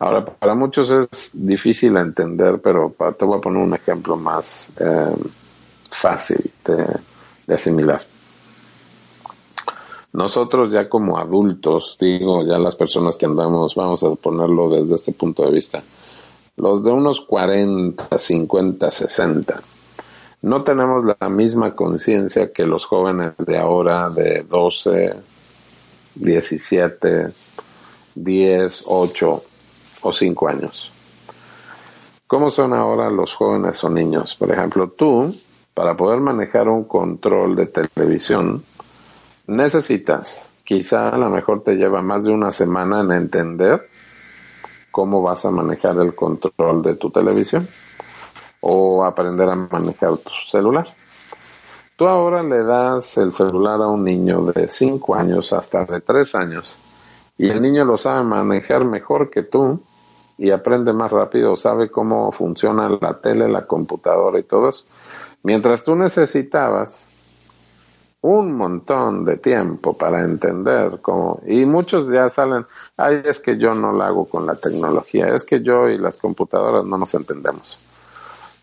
Ahora, 0.00 0.24
para 0.24 0.54
muchos 0.54 0.90
es 0.90 1.30
difícil 1.34 1.94
entender, 1.98 2.58
pero 2.62 2.94
te 3.18 3.24
voy 3.26 3.36
a 3.36 3.40
poner 3.40 3.62
un 3.62 3.74
ejemplo 3.74 4.16
más 4.16 4.70
eh, 4.78 5.14
fácil 5.90 6.50
de 7.46 7.54
asimilar. 7.54 8.02
Nosotros 10.14 10.72
ya 10.72 10.88
como 10.88 11.18
adultos, 11.18 11.98
digo, 12.00 12.44
ya 12.46 12.58
las 12.58 12.76
personas 12.76 13.18
que 13.18 13.26
andamos, 13.26 13.74
vamos 13.74 14.02
a 14.02 14.14
ponerlo 14.14 14.70
desde 14.70 14.94
este 14.94 15.12
punto 15.12 15.44
de 15.44 15.52
vista, 15.52 15.82
los 16.56 16.82
de 16.82 16.90
unos 16.90 17.20
40, 17.20 18.18
50, 18.18 18.90
60, 18.90 19.62
no 20.40 20.64
tenemos 20.64 21.04
la 21.04 21.28
misma 21.28 21.76
conciencia 21.76 22.52
que 22.52 22.64
los 22.64 22.86
jóvenes 22.86 23.34
de 23.36 23.58
ahora 23.58 24.08
de 24.08 24.44
12, 24.48 25.14
17, 26.14 27.26
10, 28.14 28.82
8 28.86 29.42
o 30.02 30.12
5 30.12 30.48
años. 30.48 30.92
¿Cómo 32.26 32.50
son 32.50 32.74
ahora 32.74 33.10
los 33.10 33.34
jóvenes 33.34 33.82
o 33.82 33.90
niños? 33.90 34.36
Por 34.36 34.52
ejemplo, 34.52 34.88
tú, 34.90 35.34
para 35.74 35.94
poder 35.94 36.20
manejar 36.20 36.68
un 36.68 36.84
control 36.84 37.56
de 37.56 37.66
televisión, 37.66 38.62
necesitas, 39.48 40.48
quizá 40.62 41.08
a 41.08 41.18
lo 41.18 41.28
mejor 41.28 41.64
te 41.64 41.74
lleva 41.74 42.02
más 42.02 42.22
de 42.22 42.30
una 42.30 42.52
semana 42.52 43.00
en 43.00 43.10
entender 43.10 43.88
cómo 44.92 45.22
vas 45.22 45.44
a 45.44 45.50
manejar 45.50 45.98
el 45.98 46.14
control 46.14 46.82
de 46.82 46.94
tu 46.94 47.10
televisión 47.10 47.66
o 48.60 49.04
aprender 49.04 49.48
a 49.48 49.56
manejar 49.56 50.16
tu 50.18 50.30
celular. 50.46 50.86
Tú 51.96 52.06
ahora 52.06 52.42
le 52.42 52.62
das 52.62 53.18
el 53.18 53.32
celular 53.32 53.82
a 53.82 53.88
un 53.88 54.04
niño 54.04 54.42
de 54.42 54.68
5 54.68 55.14
años 55.14 55.52
hasta 55.52 55.84
de 55.84 56.00
3 56.00 56.34
años 56.36 56.76
y 57.36 57.50
el 57.50 57.60
niño 57.60 57.84
lo 57.84 57.98
sabe 57.98 58.22
manejar 58.22 58.84
mejor 58.84 59.30
que 59.30 59.42
tú 59.42 59.82
y 60.40 60.50
aprende 60.50 60.94
más 60.94 61.10
rápido, 61.12 61.54
sabe 61.54 61.90
cómo 61.90 62.32
funciona 62.32 62.88
la 62.88 63.20
tele, 63.20 63.46
la 63.46 63.66
computadora 63.66 64.38
y 64.38 64.44
todo 64.44 64.70
eso. 64.70 64.86
Mientras 65.42 65.84
tú 65.84 65.94
necesitabas 65.94 67.04
un 68.22 68.52
montón 68.52 69.26
de 69.26 69.36
tiempo 69.36 69.96
para 69.96 70.20
entender 70.20 71.00
cómo, 71.02 71.42
y 71.46 71.66
muchos 71.66 72.10
ya 72.10 72.30
salen, 72.30 72.64
ay, 72.96 73.20
es 73.24 73.38
que 73.38 73.58
yo 73.58 73.74
no 73.74 73.92
lo 73.92 74.02
hago 74.02 74.24
con 74.24 74.46
la 74.46 74.54
tecnología, 74.54 75.26
es 75.26 75.44
que 75.44 75.62
yo 75.62 75.90
y 75.90 75.98
las 75.98 76.16
computadoras 76.16 76.86
no 76.86 76.96
nos 76.96 77.12
entendemos. 77.12 77.78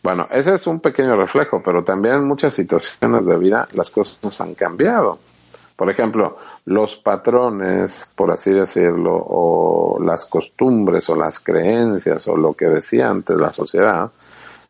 Bueno, 0.02 0.28
ese 0.32 0.56
es 0.56 0.66
un 0.66 0.80
pequeño 0.80 1.16
reflejo, 1.16 1.62
pero 1.64 1.84
también 1.84 2.16
en 2.16 2.28
muchas 2.28 2.56
situaciones 2.56 3.24
de 3.28 3.38
vida 3.38 3.68
las 3.74 3.92
cosas 3.92 4.42
han 4.42 4.56
cambiado. 4.56 5.20
Por 5.76 5.92
ejemplo, 5.92 6.38
los 6.68 6.98
patrones, 6.98 8.10
por 8.14 8.30
así 8.30 8.52
decirlo, 8.52 9.16
o 9.16 10.00
las 10.04 10.26
costumbres 10.26 11.10
o 11.10 11.16
las 11.16 11.40
creencias 11.40 12.28
o 12.28 12.36
lo 12.36 12.54
que 12.54 12.66
decía 12.66 13.10
antes 13.10 13.38
la 13.38 13.54
sociedad, 13.54 14.12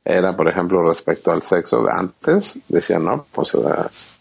era, 0.05 0.37
por 0.37 0.47
ejemplo, 0.47 0.87
respecto 0.87 1.31
al 1.31 1.41
sexo. 1.41 1.83
Antes 1.89 2.59
decían, 2.67 3.03
no, 3.03 3.25
pues 3.31 3.55
eh, 3.55 3.59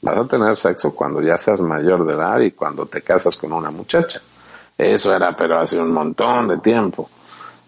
vas 0.00 0.16
a 0.18 0.24
tener 0.24 0.56
sexo 0.56 0.94
cuando 0.94 1.20
ya 1.20 1.36
seas 1.36 1.60
mayor 1.60 2.06
de 2.06 2.14
edad 2.14 2.40
y 2.40 2.52
cuando 2.52 2.86
te 2.86 3.02
casas 3.02 3.36
con 3.36 3.52
una 3.52 3.70
muchacha. 3.70 4.22
Eso 4.78 5.14
era, 5.14 5.36
pero 5.36 5.60
hace 5.60 5.78
un 5.78 5.92
montón 5.92 6.48
de 6.48 6.56
tiempo. 6.56 7.10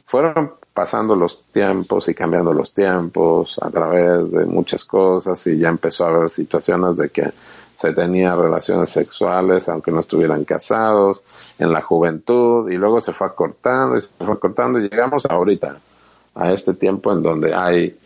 Fueron 0.06 0.54
pasando 0.72 1.16
los 1.16 1.44
tiempos 1.52 2.08
y 2.08 2.14
cambiando 2.14 2.54
los 2.54 2.72
tiempos 2.72 3.58
a 3.60 3.68
través 3.68 4.32
de 4.32 4.46
muchas 4.46 4.86
cosas 4.86 5.46
y 5.48 5.58
ya 5.58 5.68
empezó 5.68 6.06
a 6.06 6.08
haber 6.08 6.30
situaciones 6.30 6.96
de 6.96 7.10
que 7.10 7.30
se 7.78 7.92
tenía 7.92 8.34
relaciones 8.34 8.90
sexuales 8.90 9.68
aunque 9.68 9.92
no 9.92 10.00
estuvieran 10.00 10.44
casados 10.44 11.54
en 11.60 11.72
la 11.72 11.80
juventud 11.80 12.68
y 12.68 12.76
luego 12.76 13.00
se 13.00 13.12
fue 13.12 13.28
acortando 13.28 13.96
y 13.96 14.00
se 14.00 14.08
fue 14.18 14.34
acortando 14.34 14.80
y 14.80 14.88
llegamos 14.88 15.24
ahorita 15.26 15.78
a 16.34 16.52
este 16.52 16.74
tiempo 16.74 17.12
en 17.12 17.22
donde 17.22 17.54
hay 17.54 17.96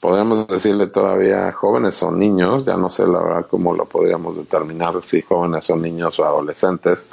podemos 0.00 0.46
decirle 0.46 0.86
todavía 0.86 1.50
jóvenes 1.50 2.00
o 2.04 2.12
niños, 2.12 2.64
ya 2.64 2.76
no 2.76 2.88
sé 2.88 3.04
la 3.04 3.20
verdad 3.20 3.46
cómo 3.50 3.74
lo 3.74 3.86
podríamos 3.86 4.36
determinar, 4.36 4.94
si 5.02 5.22
jóvenes 5.22 5.68
o 5.70 5.76
niños 5.76 6.20
o 6.20 6.24
adolescentes, 6.24 7.04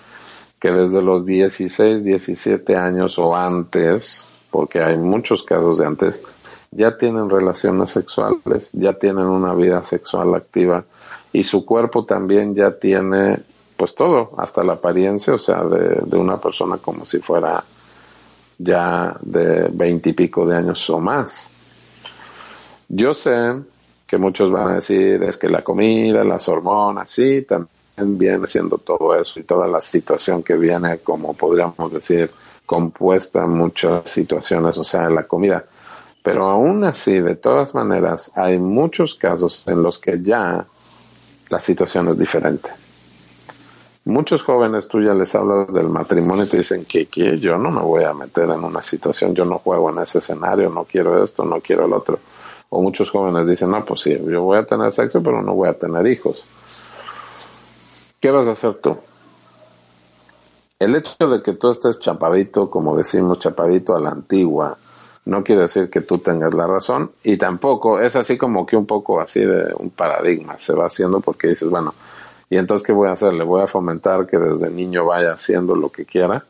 que 0.60 0.70
desde 0.70 1.02
los 1.02 1.26
16, 1.26 2.04
17 2.04 2.76
años 2.76 3.18
o 3.18 3.36
antes, 3.36 4.24
porque 4.52 4.84
hay 4.84 4.98
muchos 4.98 5.42
casos 5.42 5.80
de 5.80 5.88
antes, 5.88 6.22
ya 6.70 6.98
tienen 6.98 7.30
relaciones 7.30 7.90
sexuales, 7.90 8.70
ya 8.74 8.94
tienen 8.94 9.26
una 9.26 9.54
vida 9.54 9.84
sexual 9.84 10.36
activa 10.36 10.84
y 11.34 11.44
su 11.44 11.66
cuerpo 11.66 12.06
también 12.06 12.54
ya 12.54 12.72
tiene 12.72 13.40
pues 13.76 13.96
todo, 13.96 14.32
hasta 14.38 14.64
la 14.64 14.74
apariencia, 14.74 15.34
o 15.34 15.40
sea, 15.40 15.64
de, 15.64 16.16
una 16.16 16.40
persona 16.40 16.78
como 16.78 17.06
si 17.06 17.20
fuera 17.20 17.64
ya 18.60 19.18
de 19.20 19.68
veintipico 19.74 20.46
de 20.46 20.56
años 20.56 20.90
o 20.92 21.00
más. 21.00 21.50
Yo 22.88 23.16
sé 23.16 23.56
que 24.06 24.18
muchos 24.18 24.52
van 24.52 24.70
a 24.70 24.76
decir 24.76 25.24
es 25.24 25.38
que 25.38 25.50
la 25.50 25.64
comida, 25.64 26.24
las 26.24 26.48
hormonas, 26.48 27.10
sí, 27.10 27.42
también 27.42 28.18
viene 28.18 28.46
siendo 28.46 28.78
todo 28.78 29.16
eso 29.16 29.40
y 29.40 29.44
toda 29.44 29.68
la 29.68 29.82
situación 29.82 30.44
que 30.44 30.54
viene, 30.54 31.00
como 31.00 31.34
podríamos 31.34 31.92
decir, 31.92 32.30
compuesta 32.68 33.44
en 33.44 33.58
muchas 33.58 34.08
situaciones, 34.08 34.78
o 34.78 34.84
sea, 34.84 35.10
la 35.10 35.24
comida. 35.24 35.66
Pero 36.22 36.46
aún 36.46 36.84
así, 36.86 37.20
de 37.20 37.36
todas 37.36 37.74
maneras, 37.74 38.32
hay 38.36 38.60
muchos 38.60 39.16
casos 39.16 39.64
en 39.68 39.82
los 39.82 40.00
que 40.00 40.22
ya 40.22 40.68
la 41.54 41.60
situación 41.60 42.08
es 42.08 42.18
diferente. 42.18 42.72
Muchos 44.06 44.42
jóvenes 44.42 44.88
tú 44.88 45.00
ya 45.02 45.14
les 45.14 45.36
hablas 45.36 45.72
del 45.72 45.88
matrimonio 45.88 46.46
y 46.46 46.48
te 46.48 46.58
dicen 46.58 46.84
que, 46.84 47.06
que 47.06 47.38
yo 47.38 47.60
no 47.60 47.70
me 47.70 47.82
voy 47.82 48.04
a 48.06 48.14
meter 48.14 48.50
en 48.50 48.64
una 48.64 48.82
situación, 48.82 49.36
yo 49.36 49.46
no 49.46 49.60
juego 49.60 49.92
en 49.92 50.00
ese 50.00 50.18
escenario, 50.18 50.72
no 50.72 50.84
quiero 50.84 51.24
esto, 51.24 51.46
no 51.46 51.62
quiero 51.62 51.86
el 51.86 51.94
otro. 51.94 52.18
O 52.70 52.82
muchos 52.82 53.12
jóvenes 53.12 53.48
dicen, 53.48 53.70
no, 53.70 53.86
pues 53.86 54.02
sí, 54.02 54.18
yo 54.28 54.42
voy 54.42 54.58
a 54.58 54.66
tener 54.66 54.92
sexo, 54.94 55.22
pero 55.22 55.44
no 55.44 55.54
voy 55.54 55.70
a 55.70 55.78
tener 55.78 56.08
hijos. 56.08 56.44
¿Qué 58.20 58.32
vas 58.32 58.48
a 58.48 58.54
hacer 58.54 58.74
tú? 58.82 58.98
El 60.80 60.96
hecho 60.96 61.28
de 61.30 61.44
que 61.44 61.54
tú 61.54 61.70
estés 61.70 62.00
chapadito, 62.00 62.72
como 62.72 62.98
decimos, 62.98 63.40
chapadito 63.40 63.96
a 63.96 64.00
la 64.00 64.10
antigua, 64.10 64.76
no 65.26 65.44
quiere 65.44 65.62
decir 65.64 65.90
que 65.90 66.02
tú 66.02 66.18
tengas 66.18 66.54
la 66.54 66.68
razón 66.68 67.12
y 67.24 67.38
tampoco 67.38 68.00
es 68.00 68.16
así 68.16 68.38
como 68.38 68.66
que 68.66 68.76
un 68.76 68.86
poco 68.86 69.22
así 69.22 69.40
de 69.40 69.74
un 69.78 69.90
paradigma 69.90 70.58
se 70.58 70.74
va 70.74 70.88
haciendo 70.88 71.22
porque 71.22 71.48
dices, 71.48 71.70
bueno, 71.70 71.94
¿y 72.50 72.58
entonces 72.58 72.86
qué 72.86 72.92
voy 72.92 73.10
a 73.10 73.14
hacer? 73.14 73.34
¿Le 73.34 73.44
voy 73.44 73.62
a 73.62 73.68
fomentar 73.68 74.28
que 74.28 74.38
desde 74.38 74.70
niño 74.70 75.06
vaya 75.06 75.32
haciendo 75.32 75.76
lo 75.76 75.90
que 75.90 76.06
quiera? 76.06 76.44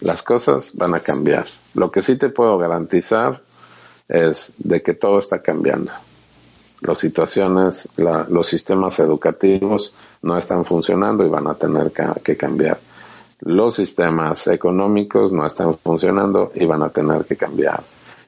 Las 0.00 0.22
cosas 0.22 0.72
van 0.74 0.94
a 0.94 1.00
cambiar. 1.00 1.46
Lo 1.74 1.90
que 1.90 2.02
sí 2.02 2.16
te 2.16 2.28
puedo 2.28 2.58
garantizar 2.58 3.40
es 4.08 4.52
de 4.58 4.82
que 4.82 4.94
todo 4.94 5.18
está 5.18 5.40
cambiando. 5.40 5.92
Las 6.80 6.98
situaciones, 6.98 7.88
los 7.96 8.46
sistemas 8.48 8.98
educativos 8.98 9.94
no 10.22 10.36
están 10.36 10.64
funcionando 10.64 11.24
y 11.24 11.28
van 11.28 11.46
a 11.46 11.54
tener 11.54 11.92
que, 11.92 12.36
cambiar. 12.36 12.78
Los 13.44 13.74
sistemas 13.74 14.46
económicos 14.46 15.32
no 15.32 15.44
están 15.44 15.76
funcionando 15.76 16.52
y 16.54 16.64
van 16.64 16.82
a 16.84 16.90
tener 16.90 17.24
que 17.24 17.36
cambiar. 17.36 17.82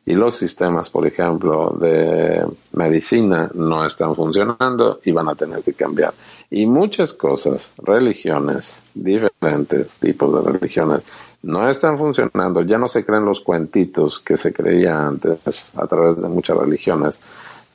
Y 0.06 0.14
los 0.14 0.34
sistemas, 0.34 0.90
por 0.90 1.06
ejemplo, 1.06 1.74
de 1.80 2.44
medicina 2.72 3.48
no 3.54 3.86
están 3.86 4.16
funcionando 4.16 4.98
y 5.04 5.12
van 5.12 5.28
a 5.28 5.36
tener 5.36 5.62
que 5.62 5.72
cambiar. 5.72 6.12
Y 6.50 6.66
muchas 6.66 7.14
cosas, 7.14 7.72
religiones, 7.78 8.82
diferentes 8.92 9.94
tipos 10.00 10.34
de 10.34 10.52
religiones, 10.52 11.02
no 11.44 11.68
están 11.70 11.96
funcionando, 11.96 12.62
ya 12.62 12.78
no 12.78 12.88
se 12.88 13.04
creen 13.04 13.24
los 13.24 13.40
cuentitos 13.40 14.18
que 14.18 14.36
se 14.36 14.52
creía 14.52 15.06
antes 15.06 15.70
a 15.76 15.86
través 15.86 16.20
de 16.20 16.28
muchas 16.28 16.56
religiones, 16.56 17.20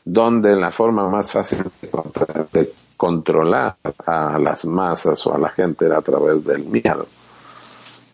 donde 0.04 0.58
la 0.58 0.72
forma 0.72 1.08
más 1.08 1.32
fácil 1.32 1.64
de 2.52 2.74
controlar 2.98 3.78
a 4.06 4.38
las 4.38 4.66
masas 4.66 5.26
o 5.26 5.34
a 5.34 5.40
la 5.40 5.50
gente 5.50 5.86
era 5.86 6.00
a 6.00 6.02
través 6.02 6.44
del 6.44 6.66
miedo. 6.66 7.08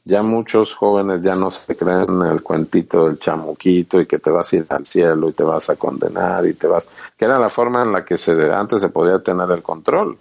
Ya 0.05 0.21
muchos 0.21 0.75
jóvenes 0.75 1.21
ya 1.23 1.35
no 1.35 1.49
se 1.49 1.75
creen 1.75 2.21
el 2.21 2.43
cuentito 2.43 3.07
del 3.07 3.19
chamuquito 3.19 3.99
y 3.99 4.05
que 4.05 4.19
te 4.19 4.29
vas 4.29 4.53
a 4.53 4.55
ir 4.57 4.65
al 4.69 4.85
cielo 4.85 5.29
y 5.29 5.33
te 5.33 5.43
vas 5.43 5.69
a 5.69 5.75
condenar 5.75 6.45
y 6.45 6.53
te 6.53 6.67
vas, 6.67 6.87
que 7.17 7.25
era 7.25 7.39
la 7.39 7.49
forma 7.49 7.81
en 7.81 7.91
la 7.91 8.05
que 8.05 8.17
se, 8.17 8.31
antes 8.53 8.81
se 8.81 8.89
podía 8.89 9.19
tener 9.19 9.49
el 9.49 9.63
control 9.63 10.17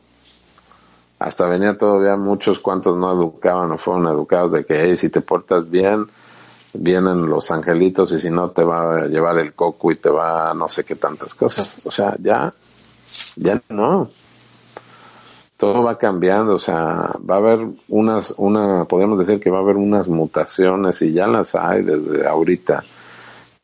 hasta 1.24 1.47
venía 1.47 1.78
todavía 1.78 2.16
muchos 2.16 2.59
cuantos 2.59 2.97
no 2.99 3.12
educaban 3.12 3.72
o 3.72 3.78
fueron 3.78 4.07
educados 4.09 4.53
de 4.53 4.66
que 4.66 4.97
si 4.97 5.09
te 5.09 5.20
portas 5.20 5.70
bien, 5.70 6.07
vienen 6.74 7.26
los 7.26 7.51
angelitos 7.51 8.12
y 8.12 8.20
si 8.20 8.30
no 8.30 8.51
te 8.51 8.62
va 8.64 8.97
a 8.97 9.07
llevar 9.07 9.39
el 9.39 9.55
coco 9.55 9.93
y 9.93 9.97
te 9.97 10.11
va 10.11 10.51
a 10.51 10.55
no 10.55 10.68
sé 10.68 10.85
qué 10.85 10.97
tantas 10.97 11.35
cosas. 11.35 11.87
O 11.87 11.91
sea, 11.91 12.14
ya, 12.20 12.53
ya 13.37 13.61
no. 13.70 14.11
Todo 15.57 15.83
va 15.83 15.99
cambiando, 15.99 16.55
o 16.55 16.59
sea, 16.59 17.17
va 17.29 17.37
a 17.37 17.39
haber 17.39 17.69
unas, 17.89 18.35
una, 18.39 18.85
podemos 18.85 19.19
decir 19.19 19.41
que 19.41 19.51
va 19.51 19.59
a 19.59 19.63
haber 19.63 19.77
unas 19.77 20.09
mutaciones 20.09 21.01
y 21.03 21.13
ya 21.13 21.27
las 21.27 21.55
hay 21.55 21.83
desde 21.83 22.27
ahorita 22.27 22.83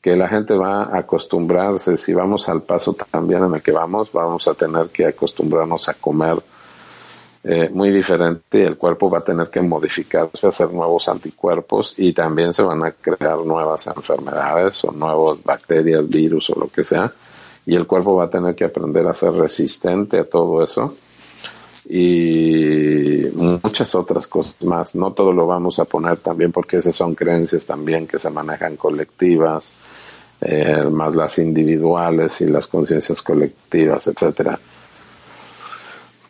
que 0.00 0.16
la 0.16 0.28
gente 0.28 0.54
va 0.54 0.84
a 0.84 0.98
acostumbrarse, 0.98 1.96
si 1.96 2.14
vamos 2.14 2.48
al 2.48 2.62
paso 2.62 2.94
también 2.94 3.44
en 3.44 3.54
el 3.54 3.62
que 3.62 3.72
vamos, 3.72 4.10
vamos 4.12 4.48
a 4.48 4.54
tener 4.54 4.88
que 4.88 5.06
acostumbrarnos 5.06 5.88
a 5.88 5.94
comer 5.94 6.38
eh, 7.42 7.70
muy 7.70 7.90
diferente 7.90 8.60
y 8.60 8.62
el 8.62 8.76
cuerpo 8.76 9.10
va 9.10 9.18
a 9.18 9.24
tener 9.24 9.48
que 9.48 9.60
modificarse, 9.60 10.46
hacer 10.46 10.72
nuevos 10.72 11.08
anticuerpos 11.08 11.94
y 11.98 12.12
también 12.12 12.52
se 12.54 12.62
van 12.62 12.84
a 12.84 12.92
crear 12.92 13.38
nuevas 13.38 13.86
enfermedades 13.86 14.84
o 14.84 14.92
nuevas 14.92 15.42
bacterias, 15.42 16.08
virus 16.08 16.50
o 16.50 16.60
lo 16.60 16.68
que 16.68 16.84
sea 16.84 17.12
y 17.66 17.74
el 17.74 17.86
cuerpo 17.86 18.16
va 18.16 18.24
a 18.24 18.30
tener 18.30 18.54
que 18.54 18.64
aprender 18.64 19.06
a 19.06 19.14
ser 19.14 19.32
resistente 19.32 20.18
a 20.18 20.24
todo 20.24 20.62
eso 20.62 20.94
y 21.92 23.24
muchas 23.34 23.96
otras 23.96 24.28
cosas 24.28 24.54
más. 24.64 24.94
No 24.94 25.12
todo 25.12 25.32
lo 25.32 25.48
vamos 25.48 25.80
a 25.80 25.84
poner 25.84 26.18
también 26.18 26.52
porque 26.52 26.76
esas 26.76 26.94
son 26.94 27.16
creencias 27.16 27.66
también 27.66 28.06
que 28.06 28.20
se 28.20 28.30
manejan 28.30 28.76
colectivas, 28.76 29.72
eh, 30.40 30.84
más 30.88 31.16
las 31.16 31.38
individuales 31.38 32.40
y 32.42 32.46
las 32.46 32.68
conciencias 32.68 33.20
colectivas, 33.22 34.06
etcétera 34.06 34.58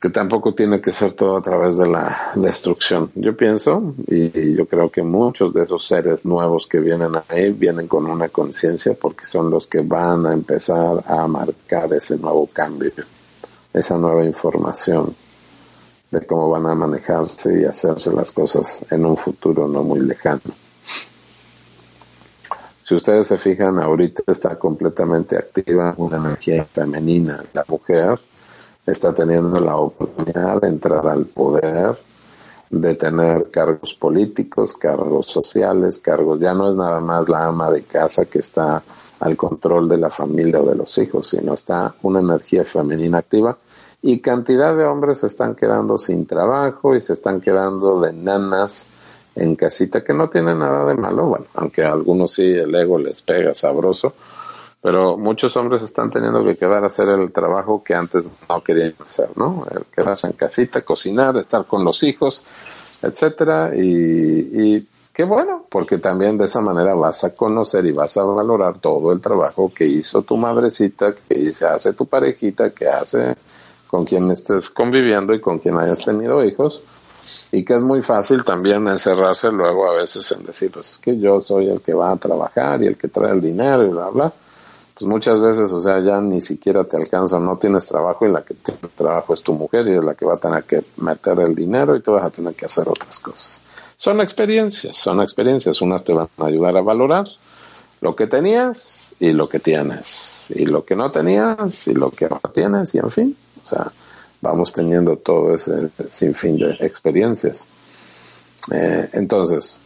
que 0.00 0.08
tampoco 0.08 0.54
tiene 0.54 0.80
que 0.80 0.94
ser 0.94 1.12
todo 1.12 1.36
a 1.36 1.42
través 1.42 1.76
de 1.76 1.86
la 1.86 2.32
destrucción. 2.34 3.10
Yo 3.14 3.36
pienso, 3.36 3.92
y, 4.06 4.54
yo 4.54 4.64
creo 4.64 4.90
que 4.90 5.02
muchos 5.02 5.52
de 5.52 5.64
esos 5.64 5.86
seres 5.86 6.24
nuevos 6.24 6.66
que 6.66 6.80
vienen 6.80 7.10
ahí 7.28 7.50
vienen 7.50 7.86
con 7.86 8.06
una 8.06 8.30
conciencia 8.30 8.94
porque 8.94 9.26
son 9.26 9.50
los 9.50 9.66
que 9.66 9.80
van 9.80 10.24
a 10.24 10.32
empezar 10.32 11.04
a 11.06 11.26
marcar 11.26 11.92
ese 11.92 12.16
nuevo 12.16 12.46
cambio, 12.50 12.92
esa 13.74 13.98
nueva 13.98 14.24
información 14.24 15.14
de 16.10 16.26
cómo 16.26 16.50
van 16.50 16.66
a 16.66 16.74
manejarse 16.74 17.60
y 17.60 17.64
hacerse 17.64 18.12
las 18.12 18.32
cosas 18.32 18.84
en 18.90 19.04
un 19.04 19.16
futuro 19.16 19.68
no 19.68 19.82
muy 19.82 20.00
lejano. 20.00 20.40
Si 22.82 22.94
ustedes 22.96 23.28
se 23.28 23.38
fijan, 23.38 23.78
ahorita 23.78 24.24
está 24.26 24.58
completamente 24.58 25.36
activa 25.36 25.94
una 25.96 26.16
energía 26.16 26.64
femenina, 26.64 27.44
la 27.52 27.64
mujer, 27.68 28.18
está 28.84 29.14
teniendo 29.14 29.60
la 29.60 29.76
oportunidad 29.76 30.60
de 30.60 30.68
entrar 30.68 31.06
al 31.06 31.26
poder, 31.26 31.96
de 32.68 32.94
tener 32.96 33.48
cargos 33.52 33.94
políticos, 33.94 34.74
cargos 34.74 35.26
sociales, 35.26 35.98
cargos, 35.98 36.40
ya 36.40 36.52
no 36.52 36.68
es 36.68 36.74
nada 36.74 36.98
más 36.98 37.28
la 37.28 37.44
ama 37.44 37.70
de 37.70 37.82
casa 37.82 38.24
que 38.24 38.40
está 38.40 38.82
al 39.20 39.36
control 39.36 39.88
de 39.88 39.98
la 39.98 40.10
familia 40.10 40.60
o 40.60 40.66
de 40.66 40.74
los 40.74 40.98
hijos, 40.98 41.28
sino 41.28 41.54
está 41.54 41.94
una 42.02 42.18
energía 42.18 42.64
femenina 42.64 43.18
activa 43.18 43.56
y 44.02 44.20
cantidad 44.20 44.76
de 44.76 44.84
hombres 44.84 45.18
se 45.18 45.26
están 45.26 45.54
quedando 45.54 45.98
sin 45.98 46.26
trabajo 46.26 46.94
y 46.94 47.00
se 47.00 47.12
están 47.12 47.40
quedando 47.40 48.00
de 48.00 48.12
nanas 48.12 48.86
en 49.34 49.56
casita, 49.56 50.02
que 50.02 50.14
no 50.14 50.28
tiene 50.28 50.54
nada 50.54 50.86
de 50.86 50.94
malo, 50.94 51.26
bueno, 51.26 51.46
aunque 51.54 51.84
a 51.84 51.92
algunos 51.92 52.34
sí 52.34 52.44
el 52.44 52.74
ego 52.74 52.98
les 52.98 53.22
pega 53.22 53.54
sabroso, 53.54 54.14
pero 54.82 55.16
muchos 55.16 55.56
hombres 55.56 55.82
están 55.82 56.10
teniendo 56.10 56.42
que 56.42 56.56
quedar 56.56 56.82
a 56.82 56.88
hacer 56.88 57.08
el 57.20 57.30
trabajo 57.30 57.82
que 57.84 57.94
antes 57.94 58.26
no 58.48 58.62
querían 58.62 58.94
hacer, 59.04 59.30
¿no? 59.36 59.66
El 59.70 59.84
quedarse 59.84 60.26
en 60.26 60.32
casita, 60.32 60.80
cocinar, 60.80 61.36
estar 61.36 61.64
con 61.66 61.84
los 61.84 62.02
hijos, 62.02 62.42
etcétera, 63.02 63.72
y, 63.76 63.80
y 63.82 64.88
qué 65.12 65.24
bueno, 65.24 65.66
porque 65.70 65.98
también 65.98 66.38
de 66.38 66.46
esa 66.46 66.60
manera 66.60 66.94
vas 66.94 67.22
a 67.24 67.34
conocer 67.34 67.84
y 67.86 67.92
vas 67.92 68.16
a 68.16 68.24
valorar 68.24 68.80
todo 68.80 69.12
el 69.12 69.20
trabajo 69.20 69.70
que 69.72 69.86
hizo 69.86 70.22
tu 70.22 70.36
madrecita, 70.36 71.14
que 71.28 71.52
hace 71.66 71.92
tu 71.92 72.06
parejita, 72.06 72.70
que 72.70 72.88
hace 72.88 73.36
con 73.90 74.04
quien 74.04 74.30
estés 74.30 74.70
conviviendo 74.70 75.34
y 75.34 75.40
con 75.40 75.58
quien 75.58 75.76
hayas 75.78 75.98
tenido 76.04 76.44
hijos, 76.44 76.80
y 77.52 77.64
que 77.64 77.74
es 77.74 77.82
muy 77.82 78.02
fácil 78.02 78.44
también 78.44 78.86
encerrarse 78.88 79.50
luego 79.50 79.88
a 79.88 79.98
veces 79.98 80.30
en 80.32 80.44
decir, 80.44 80.70
pues 80.70 80.92
es 80.92 80.98
que 80.98 81.18
yo 81.18 81.40
soy 81.40 81.68
el 81.68 81.80
que 81.80 81.94
va 81.94 82.12
a 82.12 82.16
trabajar 82.16 82.82
y 82.82 82.86
el 82.86 82.96
que 82.96 83.08
trae 83.08 83.32
el 83.32 83.40
dinero 83.40 83.84
y 83.84 83.88
bla, 83.90 84.08
bla 84.08 84.32
pues 85.00 85.10
muchas 85.10 85.40
veces, 85.40 85.72
o 85.72 85.80
sea, 85.80 85.98
ya 86.00 86.20
ni 86.20 86.42
siquiera 86.42 86.84
te 86.84 86.98
alcanza, 86.98 87.38
no 87.38 87.56
tienes 87.56 87.86
trabajo 87.86 88.26
y 88.26 88.30
la 88.30 88.42
que 88.42 88.52
tiene 88.52 88.80
trabajo 88.94 89.32
es 89.32 89.42
tu 89.42 89.54
mujer 89.54 89.88
y 89.88 89.96
es 89.96 90.04
la 90.04 90.14
que 90.14 90.26
va 90.26 90.34
a 90.34 90.36
tener 90.36 90.64
que 90.64 90.84
meter 90.98 91.40
el 91.40 91.54
dinero 91.54 91.96
y 91.96 92.02
tú 92.02 92.12
vas 92.12 92.24
a 92.24 92.28
tener 92.28 92.52
que 92.52 92.66
hacer 92.66 92.86
otras 92.86 93.18
cosas. 93.18 93.62
Son 93.96 94.20
experiencias, 94.20 94.98
son 94.98 95.22
experiencias, 95.22 95.80
unas 95.80 96.04
te 96.04 96.12
van 96.12 96.28
a 96.36 96.44
ayudar 96.44 96.76
a 96.76 96.82
valorar 96.82 97.26
lo 98.02 98.14
que 98.14 98.26
tenías 98.26 99.14
y 99.18 99.32
lo 99.32 99.48
que 99.48 99.58
tienes, 99.58 100.44
y 100.50 100.66
lo 100.66 100.84
que 100.84 100.96
no 100.96 101.10
tenías 101.10 101.88
y 101.88 101.94
lo 101.94 102.10
que 102.10 102.26
ahora 102.26 102.52
tienes, 102.52 102.94
y 102.94 102.98
en 102.98 103.10
fin, 103.10 103.36
vamos 104.40 104.72
teniendo 104.72 105.16
todo 105.16 105.54
ese 105.54 105.90
sinfín 106.08 106.58
de 106.58 106.76
experiencias. 106.80 107.66
Eh, 108.72 109.08
entonces, 109.12 109.80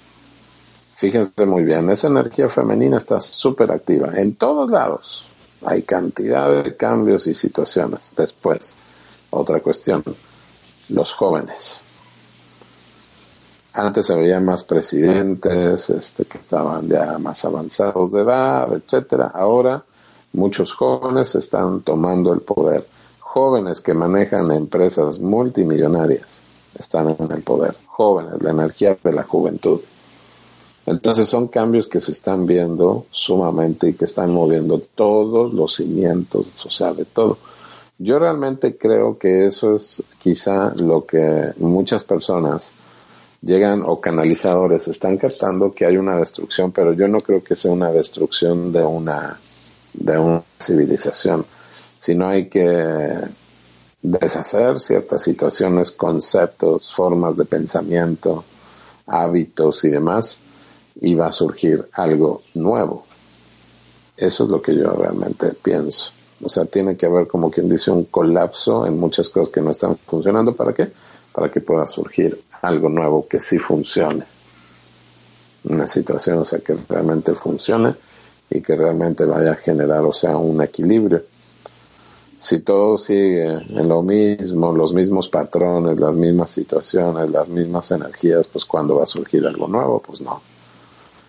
Fíjense 0.97 1.45
muy 1.45 1.65
bien, 1.65 1.91
esa 1.91 2.07
energía 2.07 2.49
femenina 2.49 2.99
está 2.99 3.21
súper 3.21 3.73
activa 3.73 4.13
en 4.15 4.37
todos 4.37 4.71
lados. 4.71 5.25
Hay 5.65 5.83
cantidad 5.83 6.49
de 6.63 6.77
cambios 6.77 7.27
y 7.27 7.35
situaciones. 7.35 8.13
Después, 8.17 8.75
otra 9.31 9.61
cuestión, 9.61 10.05
los 10.91 11.13
jóvenes. 11.13 11.83
Antes 13.73 14.07
se 14.07 14.15
veían 14.15 14.45
más 14.45 14.63
presidentes 14.63 15.91
este, 15.91 16.27
que 16.27 16.39
estaban 16.39 16.89
ya 16.89 17.19
más 17.19 17.45
avanzados 17.45 18.13
de 18.13 18.21
edad, 18.21 18.73
etcétera. 18.73 19.33
Ahora 19.35 19.83
muchos 20.33 20.73
jóvenes 20.75 21.35
están 21.35 21.83
tomando 21.83 22.33
el 22.33 22.41
poder. 22.41 22.87
Jóvenes 23.35 23.81
que 23.81 23.95
manejan 23.95 24.53
empresas 24.53 25.19
multimillonarias 25.19 26.39
están 26.79 27.17
en 27.19 27.33
el 27.33 27.43
poder. 27.43 27.75
Jóvenes, 27.85 28.41
la 28.41 28.51
energía 28.51 28.97
de 29.03 29.13
la 29.13 29.25
juventud. 29.25 29.81
Entonces 30.87 31.29
son 31.29 31.49
cambios 31.49 31.89
que 31.89 31.99
se 31.99 32.13
están 32.13 32.47
viendo 32.47 33.07
sumamente 33.11 33.89
y 33.89 33.95
que 33.95 34.05
están 34.05 34.33
moviendo 34.33 34.79
todos 34.79 35.53
los 35.53 35.75
cimientos, 35.75 36.65
o 36.65 36.71
sea, 36.71 36.95
de 36.95 37.07
todo. 37.07 37.39
Yo 37.99 38.21
realmente 38.21 38.77
creo 38.77 39.19
que 39.19 39.47
eso 39.47 39.75
es 39.75 40.05
quizá 40.21 40.73
lo 40.77 41.05
que 41.05 41.55
muchas 41.57 42.05
personas 42.05 42.71
llegan 43.43 43.83
o 43.85 44.01
canalizadores 44.01 44.87
están 44.87 45.17
captando 45.17 45.73
que 45.73 45.87
hay 45.87 45.97
una 45.97 46.19
destrucción, 46.19 46.71
pero 46.71 46.93
yo 46.93 47.09
no 47.09 47.21
creo 47.21 47.43
que 47.43 47.57
sea 47.57 47.73
una 47.73 47.91
destrucción 47.91 48.71
de 48.71 48.85
una 48.85 49.37
de 49.93 50.19
una 50.19 50.43
civilización, 50.61 51.45
sino 52.05 52.29
hay 52.29 52.51
que 52.51 53.17
deshacer 54.03 54.79
ciertas 54.79 55.23
situaciones, 55.23 55.91
conceptos, 55.91 56.93
formas 56.93 57.35
de 57.39 57.47
pensamiento, 57.47 58.45
hábitos 59.07 59.83
y 59.87 59.89
demás 59.89 60.39
y 61.01 61.15
va 61.15 61.29
a 61.29 61.33
surgir 61.33 61.89
algo 61.95 62.43
nuevo. 62.53 63.07
Eso 64.19 64.45
es 64.45 64.51
lo 64.51 64.61
que 64.61 64.77
yo 64.77 64.91
realmente 64.93 65.55
pienso. 65.55 66.11
O 66.43 66.51
sea, 66.51 66.67
tiene 66.67 66.95
que 66.95 67.07
haber, 67.07 67.27
como 67.27 67.51
quien 67.51 67.71
dice, 67.71 67.91
un 67.91 68.05
colapso 68.05 68.85
en 68.85 69.01
muchas 69.01 69.31
cosas 69.31 69.51
que 69.51 69.63
no 69.63 69.71
están 69.71 69.97
funcionando. 69.97 70.55
¿Para 70.55 70.75
qué? 70.75 70.93
Para 71.33 71.49
que 71.49 71.63
pueda 71.63 71.87
surgir 71.87 72.39
algo 72.61 72.91
nuevo 72.91 73.27
que 73.27 73.41
sí 73.41 73.57
funcione. 73.57 74.25
Una 75.71 75.87
situación, 75.87 76.37
o 76.37 76.45
sea, 76.45 76.59
que 76.59 76.77
realmente 76.87 77.33
funcione 77.33 77.95
y 78.51 78.61
que 78.61 78.77
realmente 78.77 79.25
vaya 79.25 79.53
a 79.53 79.57
generar, 79.57 80.03
o 80.05 80.13
sea, 80.13 80.37
un 80.37 80.61
equilibrio. 80.61 81.23
Si 82.45 82.61
todo 82.61 82.99
sigue 82.99 83.55
en 83.55 83.89
lo 83.89 84.03
mismo, 84.03 84.71
los 84.71 84.93
mismos 84.93 85.31
patrones, 85.31 85.99
las 85.99 86.13
mismas 86.13 86.51
situaciones, 86.51 87.31
las 87.31 87.49
mismas 87.49 87.91
energías, 87.91 88.49
pues 88.49 88.67
cuando 88.67 88.97
va 88.97 89.05
a 89.05 89.07
surgir 89.07 89.47
algo 89.47 89.67
nuevo, 89.67 90.01
pues 90.01 90.21
no. 90.21 90.43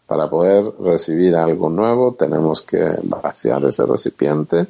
Para 0.08 0.30
poder 0.30 0.74
recibir 0.78 1.38
algo 1.38 1.70
nuevo 1.70 2.16
tenemos 2.20 2.64
que 2.64 3.00
vaciar 3.04 3.64
ese 3.64 3.86
recipiente. 3.86 4.68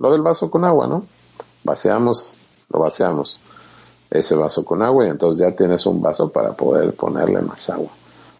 Lo 0.00 0.10
del 0.10 0.22
vaso 0.22 0.50
con 0.50 0.64
agua, 0.64 0.88
¿no? 0.88 1.04
Vaciamos, 1.62 2.34
lo 2.70 2.80
vaciamos 2.80 3.38
ese 4.10 4.34
vaso 4.34 4.64
con 4.64 4.82
agua 4.82 5.06
y 5.06 5.10
entonces 5.10 5.40
ya 5.40 5.54
tienes 5.54 5.86
un 5.86 6.02
vaso 6.02 6.32
para 6.32 6.52
poder 6.54 6.94
ponerle 6.94 7.42
más 7.42 7.70
agua. 7.70 7.90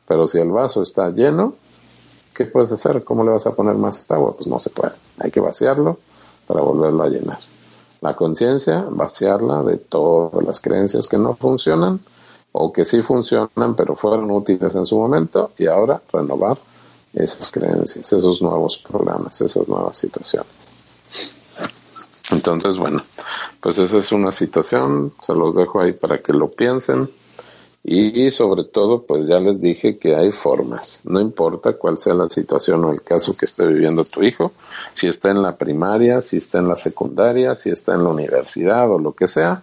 Pero 0.09 0.27
si 0.27 0.39
el 0.41 0.51
vaso 0.51 0.83
está 0.83 1.11
lleno, 1.11 1.55
¿qué 2.35 2.47
puedes 2.47 2.73
hacer? 2.73 3.05
¿Cómo 3.05 3.23
le 3.23 3.31
vas 3.31 3.47
a 3.47 3.53
poner 3.53 3.77
más 3.77 4.05
agua? 4.11 4.35
Pues 4.35 4.49
no 4.49 4.59
se 4.59 4.71
puede. 4.71 4.95
Hay 5.21 5.31
que 5.31 5.39
vaciarlo 5.39 5.99
para 6.55 6.67
volverlo 6.67 7.03
a 7.03 7.09
llenar. 7.09 7.39
La 8.01 8.15
conciencia, 8.15 8.87
vaciarla 8.89 9.65
de 9.65 9.79
todas 9.79 10.45
las 10.45 10.61
creencias 10.61 11.09
que 11.09 11.19
no 11.19 11.35
funcionan 11.35 11.99
o 12.53 12.73
que 12.73 12.85
sí 12.85 13.03
funcionan 13.03 13.75
pero 13.77 13.97
fueron 13.97 14.31
útiles 14.31 14.73
en 14.77 14.87
su 14.87 14.97
momento 14.97 15.51
y 15.59 15.67
ahora 15.67 16.01
renovar 16.13 16.57
esas 17.13 17.51
creencias, 17.51 18.13
esos 18.13 18.41
nuevos 18.41 18.79
programas, 18.79 19.41
esas 19.41 19.67
nuevas 19.67 19.99
situaciones. 19.99 20.53
Entonces, 22.31 22.79
bueno, 22.79 23.03
pues 23.61 23.79
esa 23.79 23.99
es 23.99 24.13
una 24.13 24.31
situación, 24.31 25.13
se 25.21 25.35
los 25.35 25.57
dejo 25.57 25.81
ahí 25.81 25.93
para 25.93 26.19
que 26.19 26.33
lo 26.33 26.49
piensen 26.49 27.11
y 27.85 28.31
sobre 28.31 28.65
todo, 28.65 29.03
pues 29.03 29.27
ya 29.27 29.39
les 29.39 29.61
dije 29.61 29.99
que 29.99 30.17
hay 30.17 30.33
formas, 30.33 31.03
no 31.05 31.21
importa 31.21 31.75
cuál 31.75 31.99
sea 31.99 32.15
la 32.15 32.27
situación 32.27 32.85
o 32.85 32.91
el 32.91 33.03
caso 33.03 33.37
que 33.37 33.45
esté 33.45 33.67
viviendo 33.67 34.05
tu 34.05 34.23
hijo, 34.23 34.53
si 34.95 35.07
está 35.07 35.31
en 35.31 35.43
la 35.43 35.57
primaria, 35.57 36.23
si 36.23 36.39
está 36.39 36.59
en 36.59 36.69
la 36.69 36.77
secundaria, 36.77 37.55
si 37.55 37.71
está 37.71 37.95
en 37.95 38.05
la 38.05 38.11
universidad 38.11 38.91
o 38.91 38.99
lo 38.99 39.13
que 39.13 39.29
sea, 39.29 39.63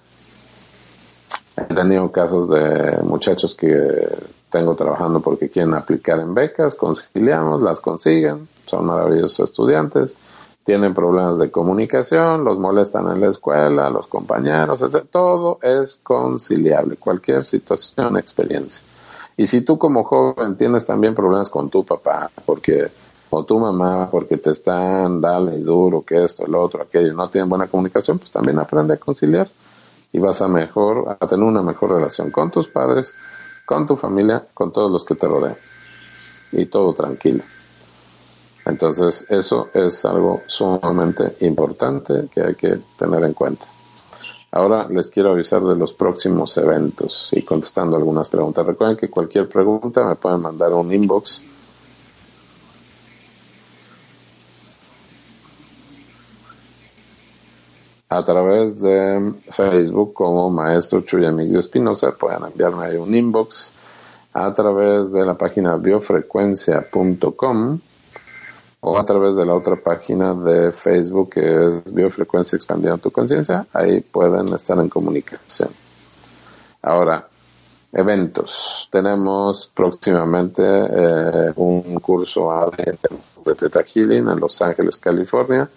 He 1.57 1.73
tenido 1.73 2.11
casos 2.11 2.49
de 2.49 2.97
muchachos 3.03 3.55
que 3.55 4.07
tengo 4.49 4.75
trabajando 4.75 5.19
porque 5.19 5.49
quieren 5.49 5.73
aplicar 5.73 6.19
en 6.19 6.33
becas, 6.33 6.75
conciliamos, 6.75 7.61
las 7.61 7.79
consiguen, 7.79 8.47
son 8.65 8.85
maravillosos 8.85 9.49
estudiantes, 9.49 10.15
tienen 10.63 10.93
problemas 10.93 11.39
de 11.39 11.49
comunicación, 11.49 12.43
los 12.43 12.59
molestan 12.59 13.11
en 13.11 13.21
la 13.21 13.29
escuela, 13.29 13.89
los 13.89 14.07
compañeros, 14.07 14.81
etc. 14.81 15.05
Todo 15.09 15.59
es 15.61 15.99
conciliable, 16.03 16.97
cualquier 16.97 17.45
situación, 17.45 18.17
experiencia. 18.17 18.83
Y 19.37 19.47
si 19.47 19.61
tú 19.61 19.77
como 19.77 20.03
joven 20.03 20.55
tienes 20.55 20.85
también 20.85 21.15
problemas 21.15 21.49
con 21.49 21.69
tu 21.69 21.83
papá, 21.83 22.29
porque 22.45 22.89
o 23.31 23.45
tu 23.45 23.57
mamá, 23.59 24.09
porque 24.11 24.37
te 24.37 24.51
están 24.51 25.21
dale 25.21 25.57
y 25.57 25.63
duro, 25.63 26.03
que 26.03 26.23
esto, 26.23 26.45
el 26.45 26.53
otro, 26.53 26.83
aquello, 26.83 27.13
no 27.13 27.29
tienen 27.29 27.49
buena 27.49 27.67
comunicación, 27.67 28.19
pues 28.19 28.29
también 28.29 28.59
aprende 28.59 28.93
a 28.93 28.97
conciliar 28.97 29.49
y 30.11 30.19
vas 30.19 30.41
a 30.41 30.47
mejor, 30.47 31.17
a 31.19 31.27
tener 31.27 31.45
una 31.45 31.61
mejor 31.61 31.91
relación 31.93 32.29
con 32.29 32.51
tus 32.51 32.67
padres, 32.67 33.15
con 33.65 33.87
tu 33.87 33.95
familia, 33.95 34.45
con 34.53 34.73
todos 34.73 34.91
los 34.91 35.05
que 35.05 35.15
te 35.15 35.27
rodean. 35.27 35.55
Y 36.51 36.65
todo 36.65 36.93
tranquilo. 36.93 37.43
Entonces, 38.65 39.25
eso 39.29 39.69
es 39.73 40.05
algo 40.05 40.41
sumamente 40.45 41.37
importante 41.41 42.29
que 42.33 42.41
hay 42.41 42.55
que 42.55 42.79
tener 42.97 43.23
en 43.23 43.33
cuenta. 43.33 43.65
Ahora 44.51 44.87
les 44.89 45.09
quiero 45.09 45.31
avisar 45.31 45.63
de 45.63 45.75
los 45.75 45.93
próximos 45.93 46.57
eventos 46.57 47.29
y 47.31 47.43
contestando 47.43 47.95
algunas 47.95 48.27
preguntas. 48.27 48.65
Recuerden 48.65 48.97
que 48.97 49.09
cualquier 49.09 49.47
pregunta 49.47 50.03
me 50.03 50.15
pueden 50.15 50.41
mandar 50.41 50.73
un 50.73 50.93
inbox 50.93 51.41
a 58.09 58.25
través 58.25 58.81
de 58.81 59.35
Facebook 59.49 60.13
como 60.13 60.49
Maestro 60.49 60.99
Chuyamigdio 61.01 61.59
Espinosa. 61.59 62.11
Pueden 62.11 62.43
enviarme 62.43 62.87
ahí 62.87 62.97
un 62.97 63.15
inbox 63.15 63.71
a 64.33 64.53
través 64.53 65.13
de 65.13 65.25
la 65.25 65.35
página 65.35 65.77
biofrecuencia.com 65.77 67.79
o 68.81 68.97
a 68.97 69.05
través 69.05 69.35
de 69.35 69.45
la 69.45 69.55
otra 69.55 69.75
página 69.75 70.33
de 70.33 70.71
Facebook 70.71 71.31
que 71.31 71.41
es 71.41 71.93
Biofrecuencia 71.93 72.55
Expandiendo 72.55 72.97
tu 72.97 73.11
Conciencia. 73.11 73.65
Ahí 73.73 74.01
pueden 74.01 74.53
estar 74.53 74.77
en 74.79 74.89
comunicación. 74.89 75.69
Ahora, 76.81 77.27
eventos. 77.93 78.89
Tenemos 78.91 79.71
próximamente 79.73 80.63
eh, 80.63 81.53
un 81.55 81.99
curso 81.99 82.71
de 83.45 83.55
Teta 83.55 83.83
Healing 83.83 84.29
en 84.29 84.39
Los 84.39 84.61
Ángeles, 84.61 84.97
California 84.97 85.69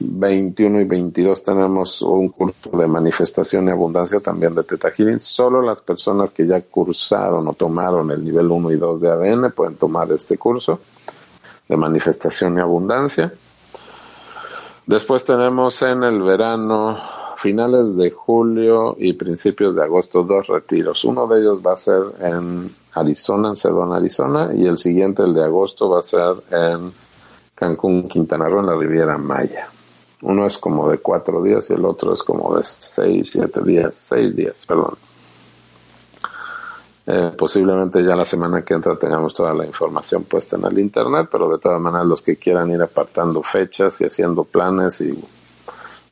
21 0.00 0.80
y 0.80 0.84
22 0.84 1.42
tenemos 1.42 2.02
un 2.02 2.28
curso 2.30 2.70
de 2.76 2.86
manifestación 2.86 3.68
y 3.68 3.70
abundancia 3.70 4.20
también 4.20 4.54
de 4.54 4.64
Teta 4.64 4.90
Healing. 4.90 5.20
Solo 5.20 5.62
las 5.62 5.80
personas 5.82 6.30
que 6.30 6.46
ya 6.46 6.60
cursaron 6.62 7.46
o 7.46 7.52
tomaron 7.54 8.10
el 8.10 8.24
nivel 8.24 8.50
1 8.50 8.72
y 8.72 8.76
2 8.76 9.00
de 9.00 9.10
ADN 9.10 9.52
pueden 9.52 9.76
tomar 9.76 10.10
este 10.12 10.36
curso 10.36 10.80
de 11.68 11.76
manifestación 11.76 12.56
y 12.58 12.60
abundancia. 12.60 13.32
Después 14.86 15.24
tenemos 15.24 15.80
en 15.82 16.02
el 16.04 16.22
verano, 16.22 16.98
finales 17.36 17.96
de 17.96 18.10
julio 18.10 18.96
y 18.98 19.14
principios 19.14 19.74
de 19.74 19.82
agosto, 19.82 20.22
dos 20.22 20.46
retiros. 20.46 21.04
Uno 21.04 21.26
de 21.26 21.40
ellos 21.40 21.60
va 21.66 21.72
a 21.72 21.76
ser 21.76 22.02
en 22.20 22.70
Arizona, 22.92 23.48
en 23.48 23.56
Sedona, 23.56 23.96
Arizona, 23.96 24.50
y 24.54 24.66
el 24.66 24.78
siguiente, 24.78 25.22
el 25.22 25.34
de 25.34 25.44
agosto, 25.44 25.88
va 25.88 26.00
a 26.00 26.02
ser 26.02 26.34
en 26.50 26.92
Cancún, 27.54 28.08
Quintana 28.08 28.48
Roo, 28.48 28.60
en 28.60 28.66
la 28.66 28.76
Riviera 28.76 29.16
Maya. 29.16 29.68
Uno 30.22 30.46
es 30.46 30.58
como 30.58 30.88
de 30.90 30.98
cuatro 30.98 31.42
días 31.42 31.68
y 31.70 31.74
el 31.74 31.84
otro 31.84 32.14
es 32.14 32.22
como 32.22 32.56
de 32.56 32.62
seis, 32.64 33.30
siete 33.32 33.60
días, 33.62 33.94
seis 33.96 34.34
días, 34.34 34.64
perdón. 34.66 34.96
Eh, 37.06 37.32
posiblemente 37.36 38.02
ya 38.02 38.16
la 38.16 38.24
semana 38.24 38.62
que 38.62 38.72
entra 38.72 38.96
tengamos 38.96 39.34
toda 39.34 39.52
la 39.52 39.66
información 39.66 40.24
puesta 40.24 40.56
en 40.56 40.64
el 40.64 40.78
internet, 40.78 41.28
pero 41.30 41.50
de 41.50 41.58
todas 41.58 41.80
maneras 41.80 42.06
los 42.06 42.22
que 42.22 42.36
quieran 42.36 42.70
ir 42.70 42.80
apartando 42.80 43.42
fechas 43.42 44.00
y 44.00 44.04
haciendo 44.04 44.44
planes 44.44 45.02
y 45.02 45.22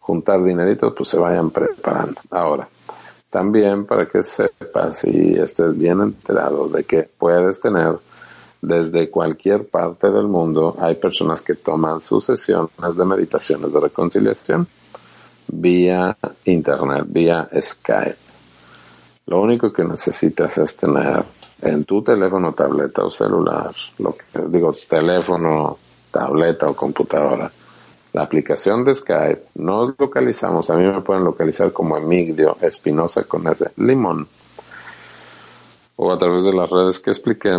juntar 0.00 0.44
dineritos, 0.44 0.92
pues 0.94 1.08
se 1.08 1.18
vayan 1.18 1.50
preparando. 1.50 2.20
Ahora, 2.30 2.68
también 3.30 3.86
para 3.86 4.06
que 4.06 4.22
sepas 4.22 5.04
y 5.04 5.34
estés 5.38 5.78
bien 5.78 6.00
enterado 6.00 6.68
de 6.68 6.84
que 6.84 7.08
puedes 7.16 7.60
tener 7.60 7.98
desde 8.60 9.10
cualquier 9.10 9.66
parte 9.66 10.10
del 10.10 10.28
mundo 10.28 10.76
hay 10.78 10.94
personas 10.96 11.42
que 11.42 11.54
toman 11.54 12.00
sus 12.00 12.26
sesiones 12.26 12.96
de 12.96 13.04
meditaciones 13.04 13.72
de 13.72 13.80
reconciliación 13.80 14.68
vía 15.48 16.16
internet, 16.44 17.04
vía 17.08 17.48
Skype. 17.60 18.21
Lo 19.26 19.40
único 19.40 19.72
que 19.72 19.84
necesitas 19.84 20.58
es 20.58 20.76
tener 20.76 21.24
en 21.60 21.84
tu 21.84 22.02
teléfono, 22.02 22.52
tableta 22.52 23.04
o 23.04 23.10
celular, 23.10 23.74
lo 23.98 24.16
que 24.16 24.24
digo, 24.48 24.72
teléfono, 24.88 25.78
tableta 26.10 26.66
o 26.66 26.74
computadora, 26.74 27.50
la 28.12 28.22
aplicación 28.22 28.84
de 28.84 28.94
Skype. 28.94 29.42
Nos 29.54 29.94
localizamos, 29.98 30.68
a 30.70 30.74
mí 30.74 30.84
me 30.84 31.00
pueden 31.02 31.24
localizar 31.24 31.72
como 31.72 31.96
Emigdio 31.96 32.56
Espinosa 32.60 33.24
con 33.24 33.46
ese 33.46 33.70
limón 33.76 34.26
o 35.96 36.12
a 36.12 36.18
través 36.18 36.44
de 36.44 36.52
las 36.52 36.68
redes 36.68 36.98
que 36.98 37.10
expliqué 37.10 37.50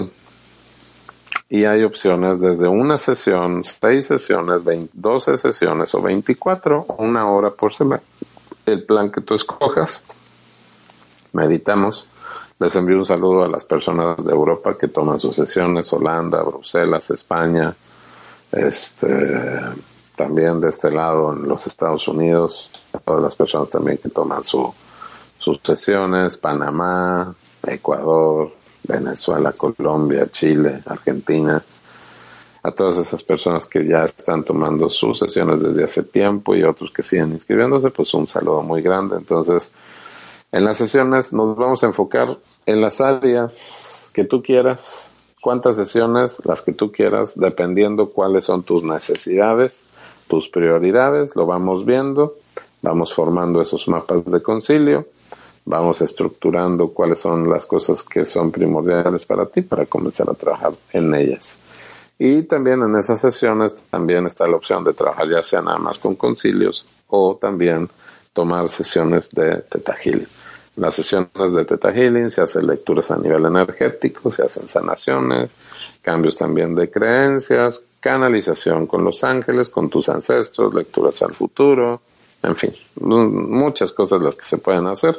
y 1.53 1.65
hay 1.65 1.83
opciones 1.83 2.39
desde 2.39 2.67
una 2.67 2.97
sesión, 2.97 3.63
seis 3.63 4.07
sesiones, 4.07 4.61
12 4.91 5.37
sesiones 5.37 5.93
o 5.93 6.01
24, 6.01 6.87
una 6.97 7.29
hora 7.29 7.51
por 7.51 7.75
semana. 7.75 8.01
El 8.65 8.83
plan 8.85 9.11
que 9.11 9.21
tú 9.21 9.35
escojas. 9.35 10.01
Meditamos. 11.33 12.05
Les 12.59 12.75
envío 12.75 12.97
un 12.97 13.05
saludo 13.05 13.43
a 13.43 13.47
las 13.47 13.65
personas 13.65 14.23
de 14.23 14.31
Europa 14.31 14.77
que 14.77 14.87
toman 14.87 15.19
sus 15.19 15.35
sesiones, 15.35 15.91
Holanda, 15.91 16.41
Bruselas, 16.43 17.09
España, 17.09 17.75
este, 18.51 19.59
también 20.15 20.61
de 20.61 20.69
este 20.69 20.91
lado 20.91 21.33
en 21.33 21.47
los 21.47 21.65
Estados 21.67 22.07
Unidos, 22.07 22.71
a 22.93 22.99
todas 22.99 23.21
las 23.21 23.35
personas 23.35 23.69
también 23.69 23.97
que 23.97 24.09
toman 24.09 24.43
su, 24.43 24.73
sus 25.39 25.59
sesiones, 25.63 26.37
Panamá, 26.37 27.33
Ecuador, 27.65 28.51
Venezuela, 28.83 29.51
Colombia, 29.53 30.27
Chile, 30.31 30.81
Argentina, 30.85 31.61
a 32.61 32.71
todas 32.71 32.97
esas 32.97 33.23
personas 33.23 33.65
que 33.65 33.85
ya 33.85 34.05
están 34.05 34.43
tomando 34.43 34.89
sus 34.89 35.19
sesiones 35.19 35.61
desde 35.61 35.83
hace 35.83 36.03
tiempo 36.03 36.55
y 36.55 36.63
otros 36.63 36.91
que 36.91 37.03
siguen 37.03 37.31
inscribiéndose, 37.31 37.89
pues 37.89 38.13
un 38.13 38.27
saludo 38.27 38.61
muy 38.61 38.81
grande. 38.81 39.17
Entonces, 39.17 39.71
en 40.53 40.63
las 40.63 40.77
sesiones 40.77 41.33
nos 41.33 41.57
vamos 41.57 41.83
a 41.83 41.87
enfocar 41.87 42.37
en 42.65 42.79
las 42.79 43.01
áreas 43.01 44.09
que 44.13 44.23
tú 44.23 44.41
quieras, 44.41 45.07
cuántas 45.41 45.75
sesiones, 45.75 46.39
las 46.45 46.61
que 46.61 46.71
tú 46.71 46.91
quieras, 46.91 47.33
dependiendo 47.35 48.09
cuáles 48.09 48.45
son 48.45 48.63
tus 48.63 48.83
necesidades, 48.83 49.83
tus 50.29 50.47
prioridades, 50.47 51.35
lo 51.35 51.45
vamos 51.45 51.85
viendo, 51.85 52.35
vamos 52.81 53.13
formando 53.13 53.61
esos 53.61 53.89
mapas 53.89 54.23
de 54.23 54.41
concilio 54.41 55.05
vamos 55.65 56.01
estructurando 56.01 56.89
cuáles 56.89 57.19
son 57.19 57.49
las 57.49 57.65
cosas 57.65 58.03
que 58.03 58.25
son 58.25 58.51
primordiales 58.51 59.25
para 59.25 59.45
ti 59.45 59.61
para 59.61 59.85
comenzar 59.85 60.29
a 60.29 60.33
trabajar 60.33 60.73
en 60.91 61.13
ellas. 61.15 61.57
Y 62.19 62.43
también 62.43 62.81
en 62.83 62.95
esas 62.95 63.21
sesiones 63.21 63.75
también 63.89 64.27
está 64.27 64.45
la 64.47 64.55
opción 64.55 64.83
de 64.83 64.93
trabajar 64.93 65.27
ya 65.29 65.41
sea 65.41 65.61
nada 65.61 65.77
más 65.77 65.99
con 65.99 66.15
concilios 66.15 66.85
o 67.07 67.37
también 67.39 67.89
tomar 68.33 68.69
sesiones 68.69 69.29
de 69.31 69.57
Teta. 69.61 69.95
Las 70.75 70.95
sesiones 70.95 71.53
de 71.53 71.65
Teta 71.65 71.91
Healing 71.91 72.29
se 72.29 72.41
hacen 72.41 72.65
lecturas 72.65 73.11
a 73.11 73.17
nivel 73.17 73.45
energético, 73.45 74.31
se 74.31 74.43
hacen 74.43 74.67
sanaciones, 74.67 75.51
cambios 76.01 76.35
también 76.35 76.73
de 76.73 76.89
creencias, 76.89 77.81
canalización 77.99 78.87
con 78.87 79.03
los 79.03 79.23
ángeles, 79.23 79.69
con 79.69 79.89
tus 79.89 80.09
ancestros, 80.09 80.73
lecturas 80.73 81.21
al 81.21 81.33
futuro, 81.33 82.01
en 82.41 82.55
fin, 82.55 82.71
muchas 82.95 83.93
cosas 83.93 84.21
las 84.21 84.35
que 84.35 84.45
se 84.45 84.57
pueden 84.57 84.87
hacer 84.87 85.17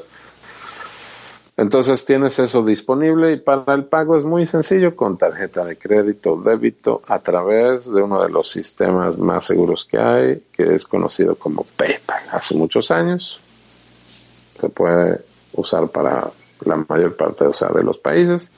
entonces 1.57 2.05
tienes 2.05 2.39
eso 2.41 2.65
disponible 2.65 3.33
y 3.33 3.37
para 3.37 3.75
el 3.75 3.85
pago 3.85 4.17
es 4.19 4.25
muy 4.25 4.45
sencillo 4.45 4.97
con 4.97 5.17
tarjeta 5.17 5.65
de 5.65 5.79
crédito 5.79 6.33
o 6.33 6.43
débito 6.43 7.01
a 7.07 7.21
través 7.21 7.91
de 7.91 8.03
uno 8.03 8.21
de 8.23 8.29
los 8.29 8.51
sistemas 8.51 9.19
más 9.19 9.45
seguros 9.45 9.85
que 9.85 9.99
hay, 9.99 10.43
que 10.53 10.75
es 10.75 10.85
conocido 10.85 11.37
como 11.37 11.65
PayPal. 11.77 12.25
Hace 12.33 12.57
muchos 12.57 12.91
años 12.91 13.39
se 14.61 14.69
puede 14.69 15.21
usar 15.55 15.89
para 15.89 16.31
la 16.65 16.85
mayor 16.89 17.17
parte 17.17 17.45
de 17.45 17.83
los 17.83 17.99
países. 17.99 18.51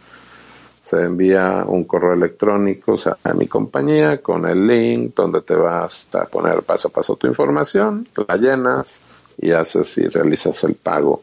Se 0.82 1.03
envía 1.03 1.64
un 1.66 1.84
correo 1.84 2.12
electrónico 2.12 2.97
a 3.24 3.32
mi 3.34 3.49
compañía 3.49 4.18
con 4.18 4.47
el 4.47 4.66
link 4.66 5.14
donde 5.16 5.42
te 5.42 5.55
vas 5.55 6.07
a 6.12 6.24
poner 6.26 6.62
paso 6.62 6.88
a 6.88 6.90
paso 6.92 7.16
tu 7.16 7.26
información, 7.26 8.07
la 8.28 8.36
llenas 8.36 9.01
y 9.38 9.51
haces 9.51 9.99
y 9.99 10.07
realizas 10.07 10.62
el 10.64 10.74
pago 10.76 11.22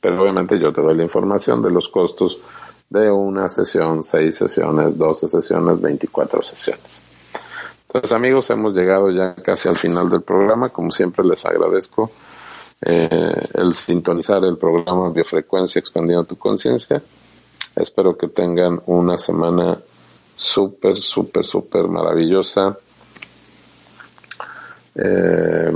pero 0.00 0.22
obviamente 0.22 0.58
yo 0.58 0.72
te 0.72 0.80
doy 0.80 0.96
la 0.96 1.02
información 1.02 1.62
de 1.62 1.70
los 1.70 1.88
costos 1.88 2.40
de 2.88 3.10
una 3.10 3.48
sesión, 3.48 4.02
seis 4.02 4.36
sesiones, 4.36 4.96
doce 4.96 5.28
sesiones, 5.28 5.80
veinticuatro 5.80 6.42
sesiones. 6.42 7.00
Entonces 7.86 8.12
amigos, 8.12 8.48
hemos 8.50 8.74
llegado 8.74 9.10
ya 9.10 9.34
casi 9.34 9.68
al 9.68 9.76
final 9.76 10.08
del 10.08 10.22
programa. 10.22 10.68
Como 10.68 10.90
siempre 10.90 11.24
les 11.24 11.44
agradezco 11.44 12.10
eh, 12.80 13.48
el 13.54 13.74
sintonizar 13.74 14.44
el 14.44 14.56
programa 14.56 15.10
Biofrecuencia 15.10 15.78
Expandiendo 15.78 16.24
tu 16.24 16.36
Conciencia. 16.36 17.02
Espero 17.74 18.16
que 18.16 18.28
tengan 18.28 18.80
una 18.86 19.18
semana 19.18 19.78
súper, 20.36 20.96
súper, 20.96 21.44
súper 21.44 21.88
maravillosa. 21.88 22.78
Eh, 24.94 25.70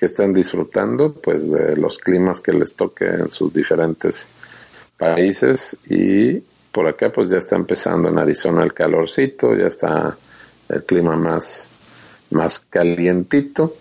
que 0.00 0.06
estén 0.06 0.32
disfrutando 0.32 1.12
pues 1.12 1.50
de 1.50 1.76
los 1.76 1.98
climas 1.98 2.40
que 2.40 2.54
les 2.54 2.74
toque 2.74 3.04
en 3.04 3.30
sus 3.30 3.52
diferentes 3.52 4.26
países 4.96 5.76
y 5.90 6.42
por 6.72 6.88
acá 6.88 7.12
pues 7.12 7.28
ya 7.28 7.36
está 7.36 7.56
empezando 7.56 8.08
en 8.08 8.18
Arizona 8.18 8.64
el 8.64 8.72
calorcito, 8.72 9.54
ya 9.54 9.66
está 9.66 10.16
el 10.70 10.84
clima 10.84 11.16
más, 11.16 11.68
más 12.30 12.60
calientito. 12.60 13.74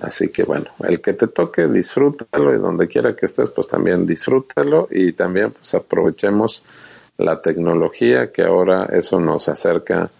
Así 0.00 0.28
que 0.28 0.44
bueno, 0.44 0.66
el 0.86 1.00
que 1.00 1.12
te 1.12 1.26
toque, 1.28 1.66
disfrútalo 1.68 2.54
y 2.54 2.58
donde 2.58 2.88
quiera 2.88 3.14
que 3.14 3.26
estés, 3.26 3.50
pues 3.50 3.68
también 3.68 4.06
disfrútalo 4.06 4.88
y 4.90 5.12
también 5.12 5.52
pues 5.52 5.74
aprovechemos 5.74 6.62
la 7.18 7.40
tecnología 7.40 8.32
que 8.32 8.42
ahora 8.42 8.86
eso 8.86 9.20
nos 9.20 9.48
acerca 9.48 10.10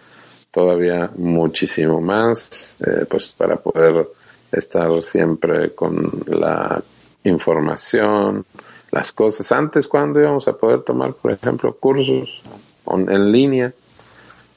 todavía 0.50 1.10
muchísimo 1.16 2.00
más, 2.00 2.76
eh, 2.80 3.06
pues 3.08 3.28
para 3.28 3.56
poder 3.56 4.06
estar 4.52 5.02
siempre 5.02 5.74
con 5.74 6.24
la 6.26 6.82
información, 7.24 8.44
las 8.90 9.12
cosas. 9.12 9.50
Antes, 9.52 9.86
cuando 9.86 10.20
íbamos 10.20 10.48
a 10.48 10.56
poder 10.56 10.82
tomar, 10.82 11.14
por 11.14 11.32
ejemplo, 11.32 11.74
cursos 11.74 12.42
en 12.86 13.32
línea? 13.32 13.72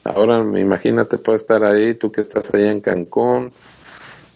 Ahora, 0.04 0.38
imagínate, 0.58 1.18
puedes 1.18 1.42
estar 1.42 1.64
ahí, 1.64 1.94
tú 1.94 2.10
que 2.10 2.20
estás 2.20 2.52
ahí 2.52 2.66
en 2.66 2.80
Cancún, 2.80 3.52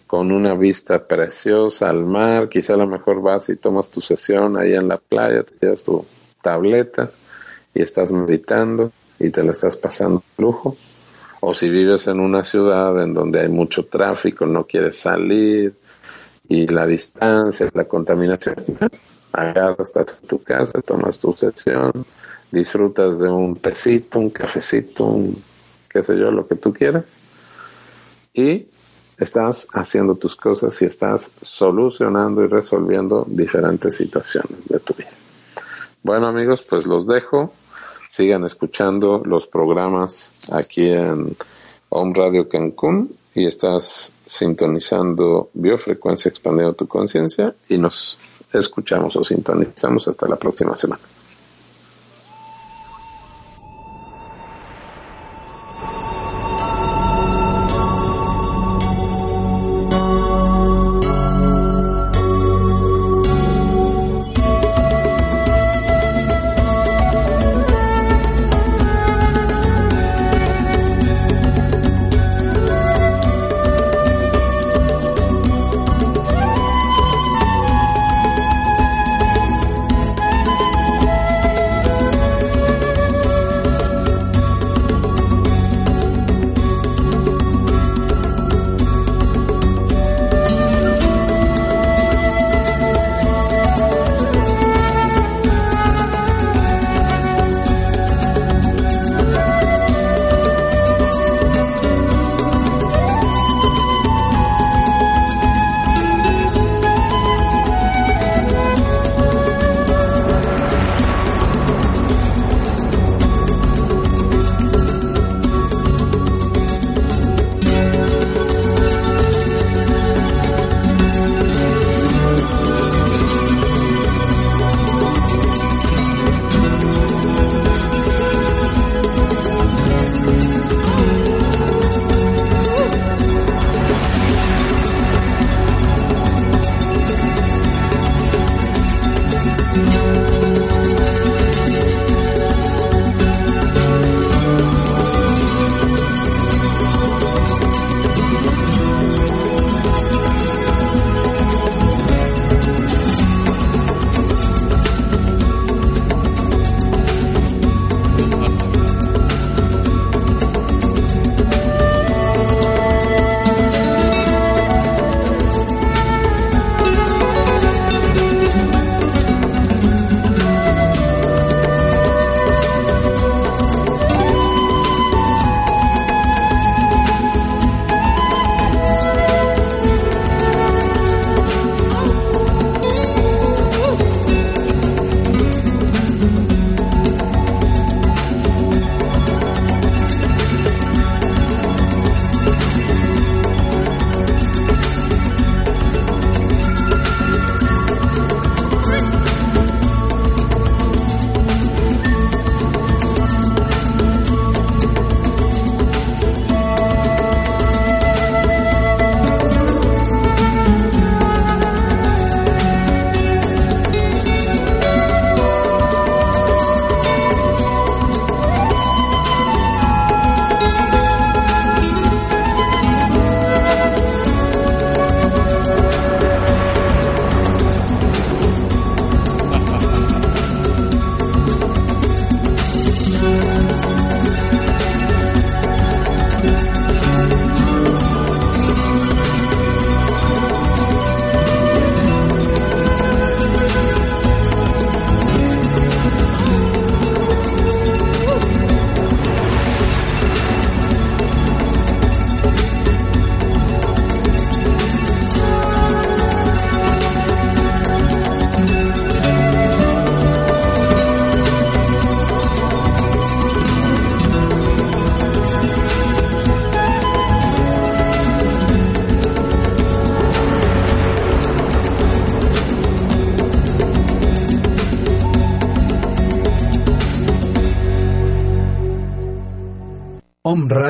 con 0.09 0.31
una 0.31 0.55
vista 0.55 1.05
preciosa 1.05 1.87
al 1.87 2.03
mar, 2.03 2.49
quizá 2.49 2.73
a 2.73 2.77
lo 2.77 2.87
mejor 2.87 3.21
vas 3.21 3.47
y 3.49 3.57
tomas 3.57 3.91
tu 3.91 4.01
sesión 4.01 4.57
ahí 4.57 4.73
en 4.73 4.87
la 4.87 4.97
playa, 4.97 5.43
te 5.43 5.53
llevas 5.61 5.83
tu 5.83 6.03
tableta 6.41 7.11
y 7.75 7.83
estás 7.83 8.11
meditando 8.11 8.91
y 9.19 9.29
te 9.29 9.43
la 9.43 9.51
estás 9.51 9.75
pasando 9.75 10.23
lujo. 10.39 10.75
O 11.41 11.53
si 11.53 11.69
vives 11.69 12.07
en 12.07 12.21
una 12.21 12.43
ciudad 12.43 12.99
en 13.03 13.13
donde 13.13 13.41
hay 13.41 13.49
mucho 13.49 13.85
tráfico, 13.85 14.47
no 14.47 14.63
quieres 14.63 14.97
salir 14.97 15.75
y 16.47 16.65
la 16.65 16.87
distancia, 16.87 17.69
la 17.71 17.85
contaminación, 17.85 18.55
agarras, 19.31 19.89
estás 19.89 20.19
en 20.23 20.27
tu 20.27 20.41
casa, 20.41 20.81
tomas 20.81 21.19
tu 21.19 21.33
sesión, 21.33 21.91
disfrutas 22.51 23.19
de 23.19 23.29
un 23.29 23.57
tecito, 23.57 24.17
un 24.17 24.31
cafecito, 24.31 25.03
un 25.03 25.39
qué 25.87 26.01
sé 26.01 26.17
yo, 26.17 26.31
lo 26.31 26.47
que 26.47 26.55
tú 26.55 26.73
quieras, 26.73 27.15
y 28.33 28.65
estás 29.19 29.67
haciendo 29.73 30.15
tus 30.15 30.35
cosas 30.35 30.81
y 30.81 30.85
estás 30.85 31.31
solucionando 31.41 32.43
y 32.43 32.47
resolviendo 32.47 33.25
diferentes 33.27 33.97
situaciones 33.97 34.67
de 34.67 34.79
tu 34.79 34.93
vida. 34.93 35.11
Bueno 36.01 36.27
amigos, 36.27 36.65
pues 36.67 36.85
los 36.85 37.05
dejo. 37.05 37.53
Sigan 38.07 38.45
escuchando 38.45 39.21
los 39.23 39.45
programas 39.45 40.31
aquí 40.51 40.89
en 40.89 41.35
Home 41.89 42.13
Radio 42.15 42.47
Cancún 42.47 43.15
y 43.35 43.45
estás 43.45 44.11
sintonizando 44.25 45.49
Biofrecuencia 45.53 46.29
Expandiendo 46.29 46.73
tu 46.73 46.87
Conciencia 46.87 47.53
y 47.67 47.77
nos 47.77 48.17
escuchamos 48.51 49.15
o 49.15 49.23
sintonizamos 49.23 50.07
hasta 50.07 50.27
la 50.27 50.37
próxima 50.37 50.75
semana. 50.75 51.01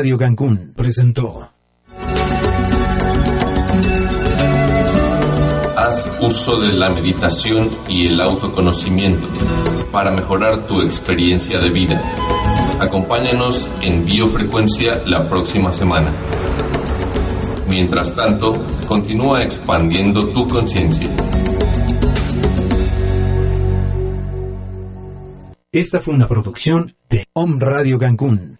Radio 0.09 0.17
Cancún 0.17 0.73
presentó. 0.75 1.51
Haz 5.77 6.09
uso 6.19 6.59
de 6.59 6.73
la 6.73 6.89
meditación 6.89 7.69
y 7.87 8.07
el 8.07 8.19
autoconocimiento 8.19 9.27
para 9.91 10.09
mejorar 10.09 10.65
tu 10.65 10.81
experiencia 10.81 11.59
de 11.59 11.69
vida. 11.69 12.01
Acompáñanos 12.79 13.69
en 13.83 14.03
biofrecuencia 14.03 15.03
la 15.05 15.29
próxima 15.29 15.71
semana. 15.71 16.11
Mientras 17.67 18.15
tanto, 18.15 18.65
continúa 18.87 19.43
expandiendo 19.43 20.29
tu 20.29 20.47
conciencia. 20.47 21.07
Esta 25.71 26.01
fue 26.01 26.15
una 26.15 26.27
producción 26.27 26.95
de 27.11 27.25
Om 27.33 27.59
Radio 27.59 27.99
Cancún. 27.99 28.57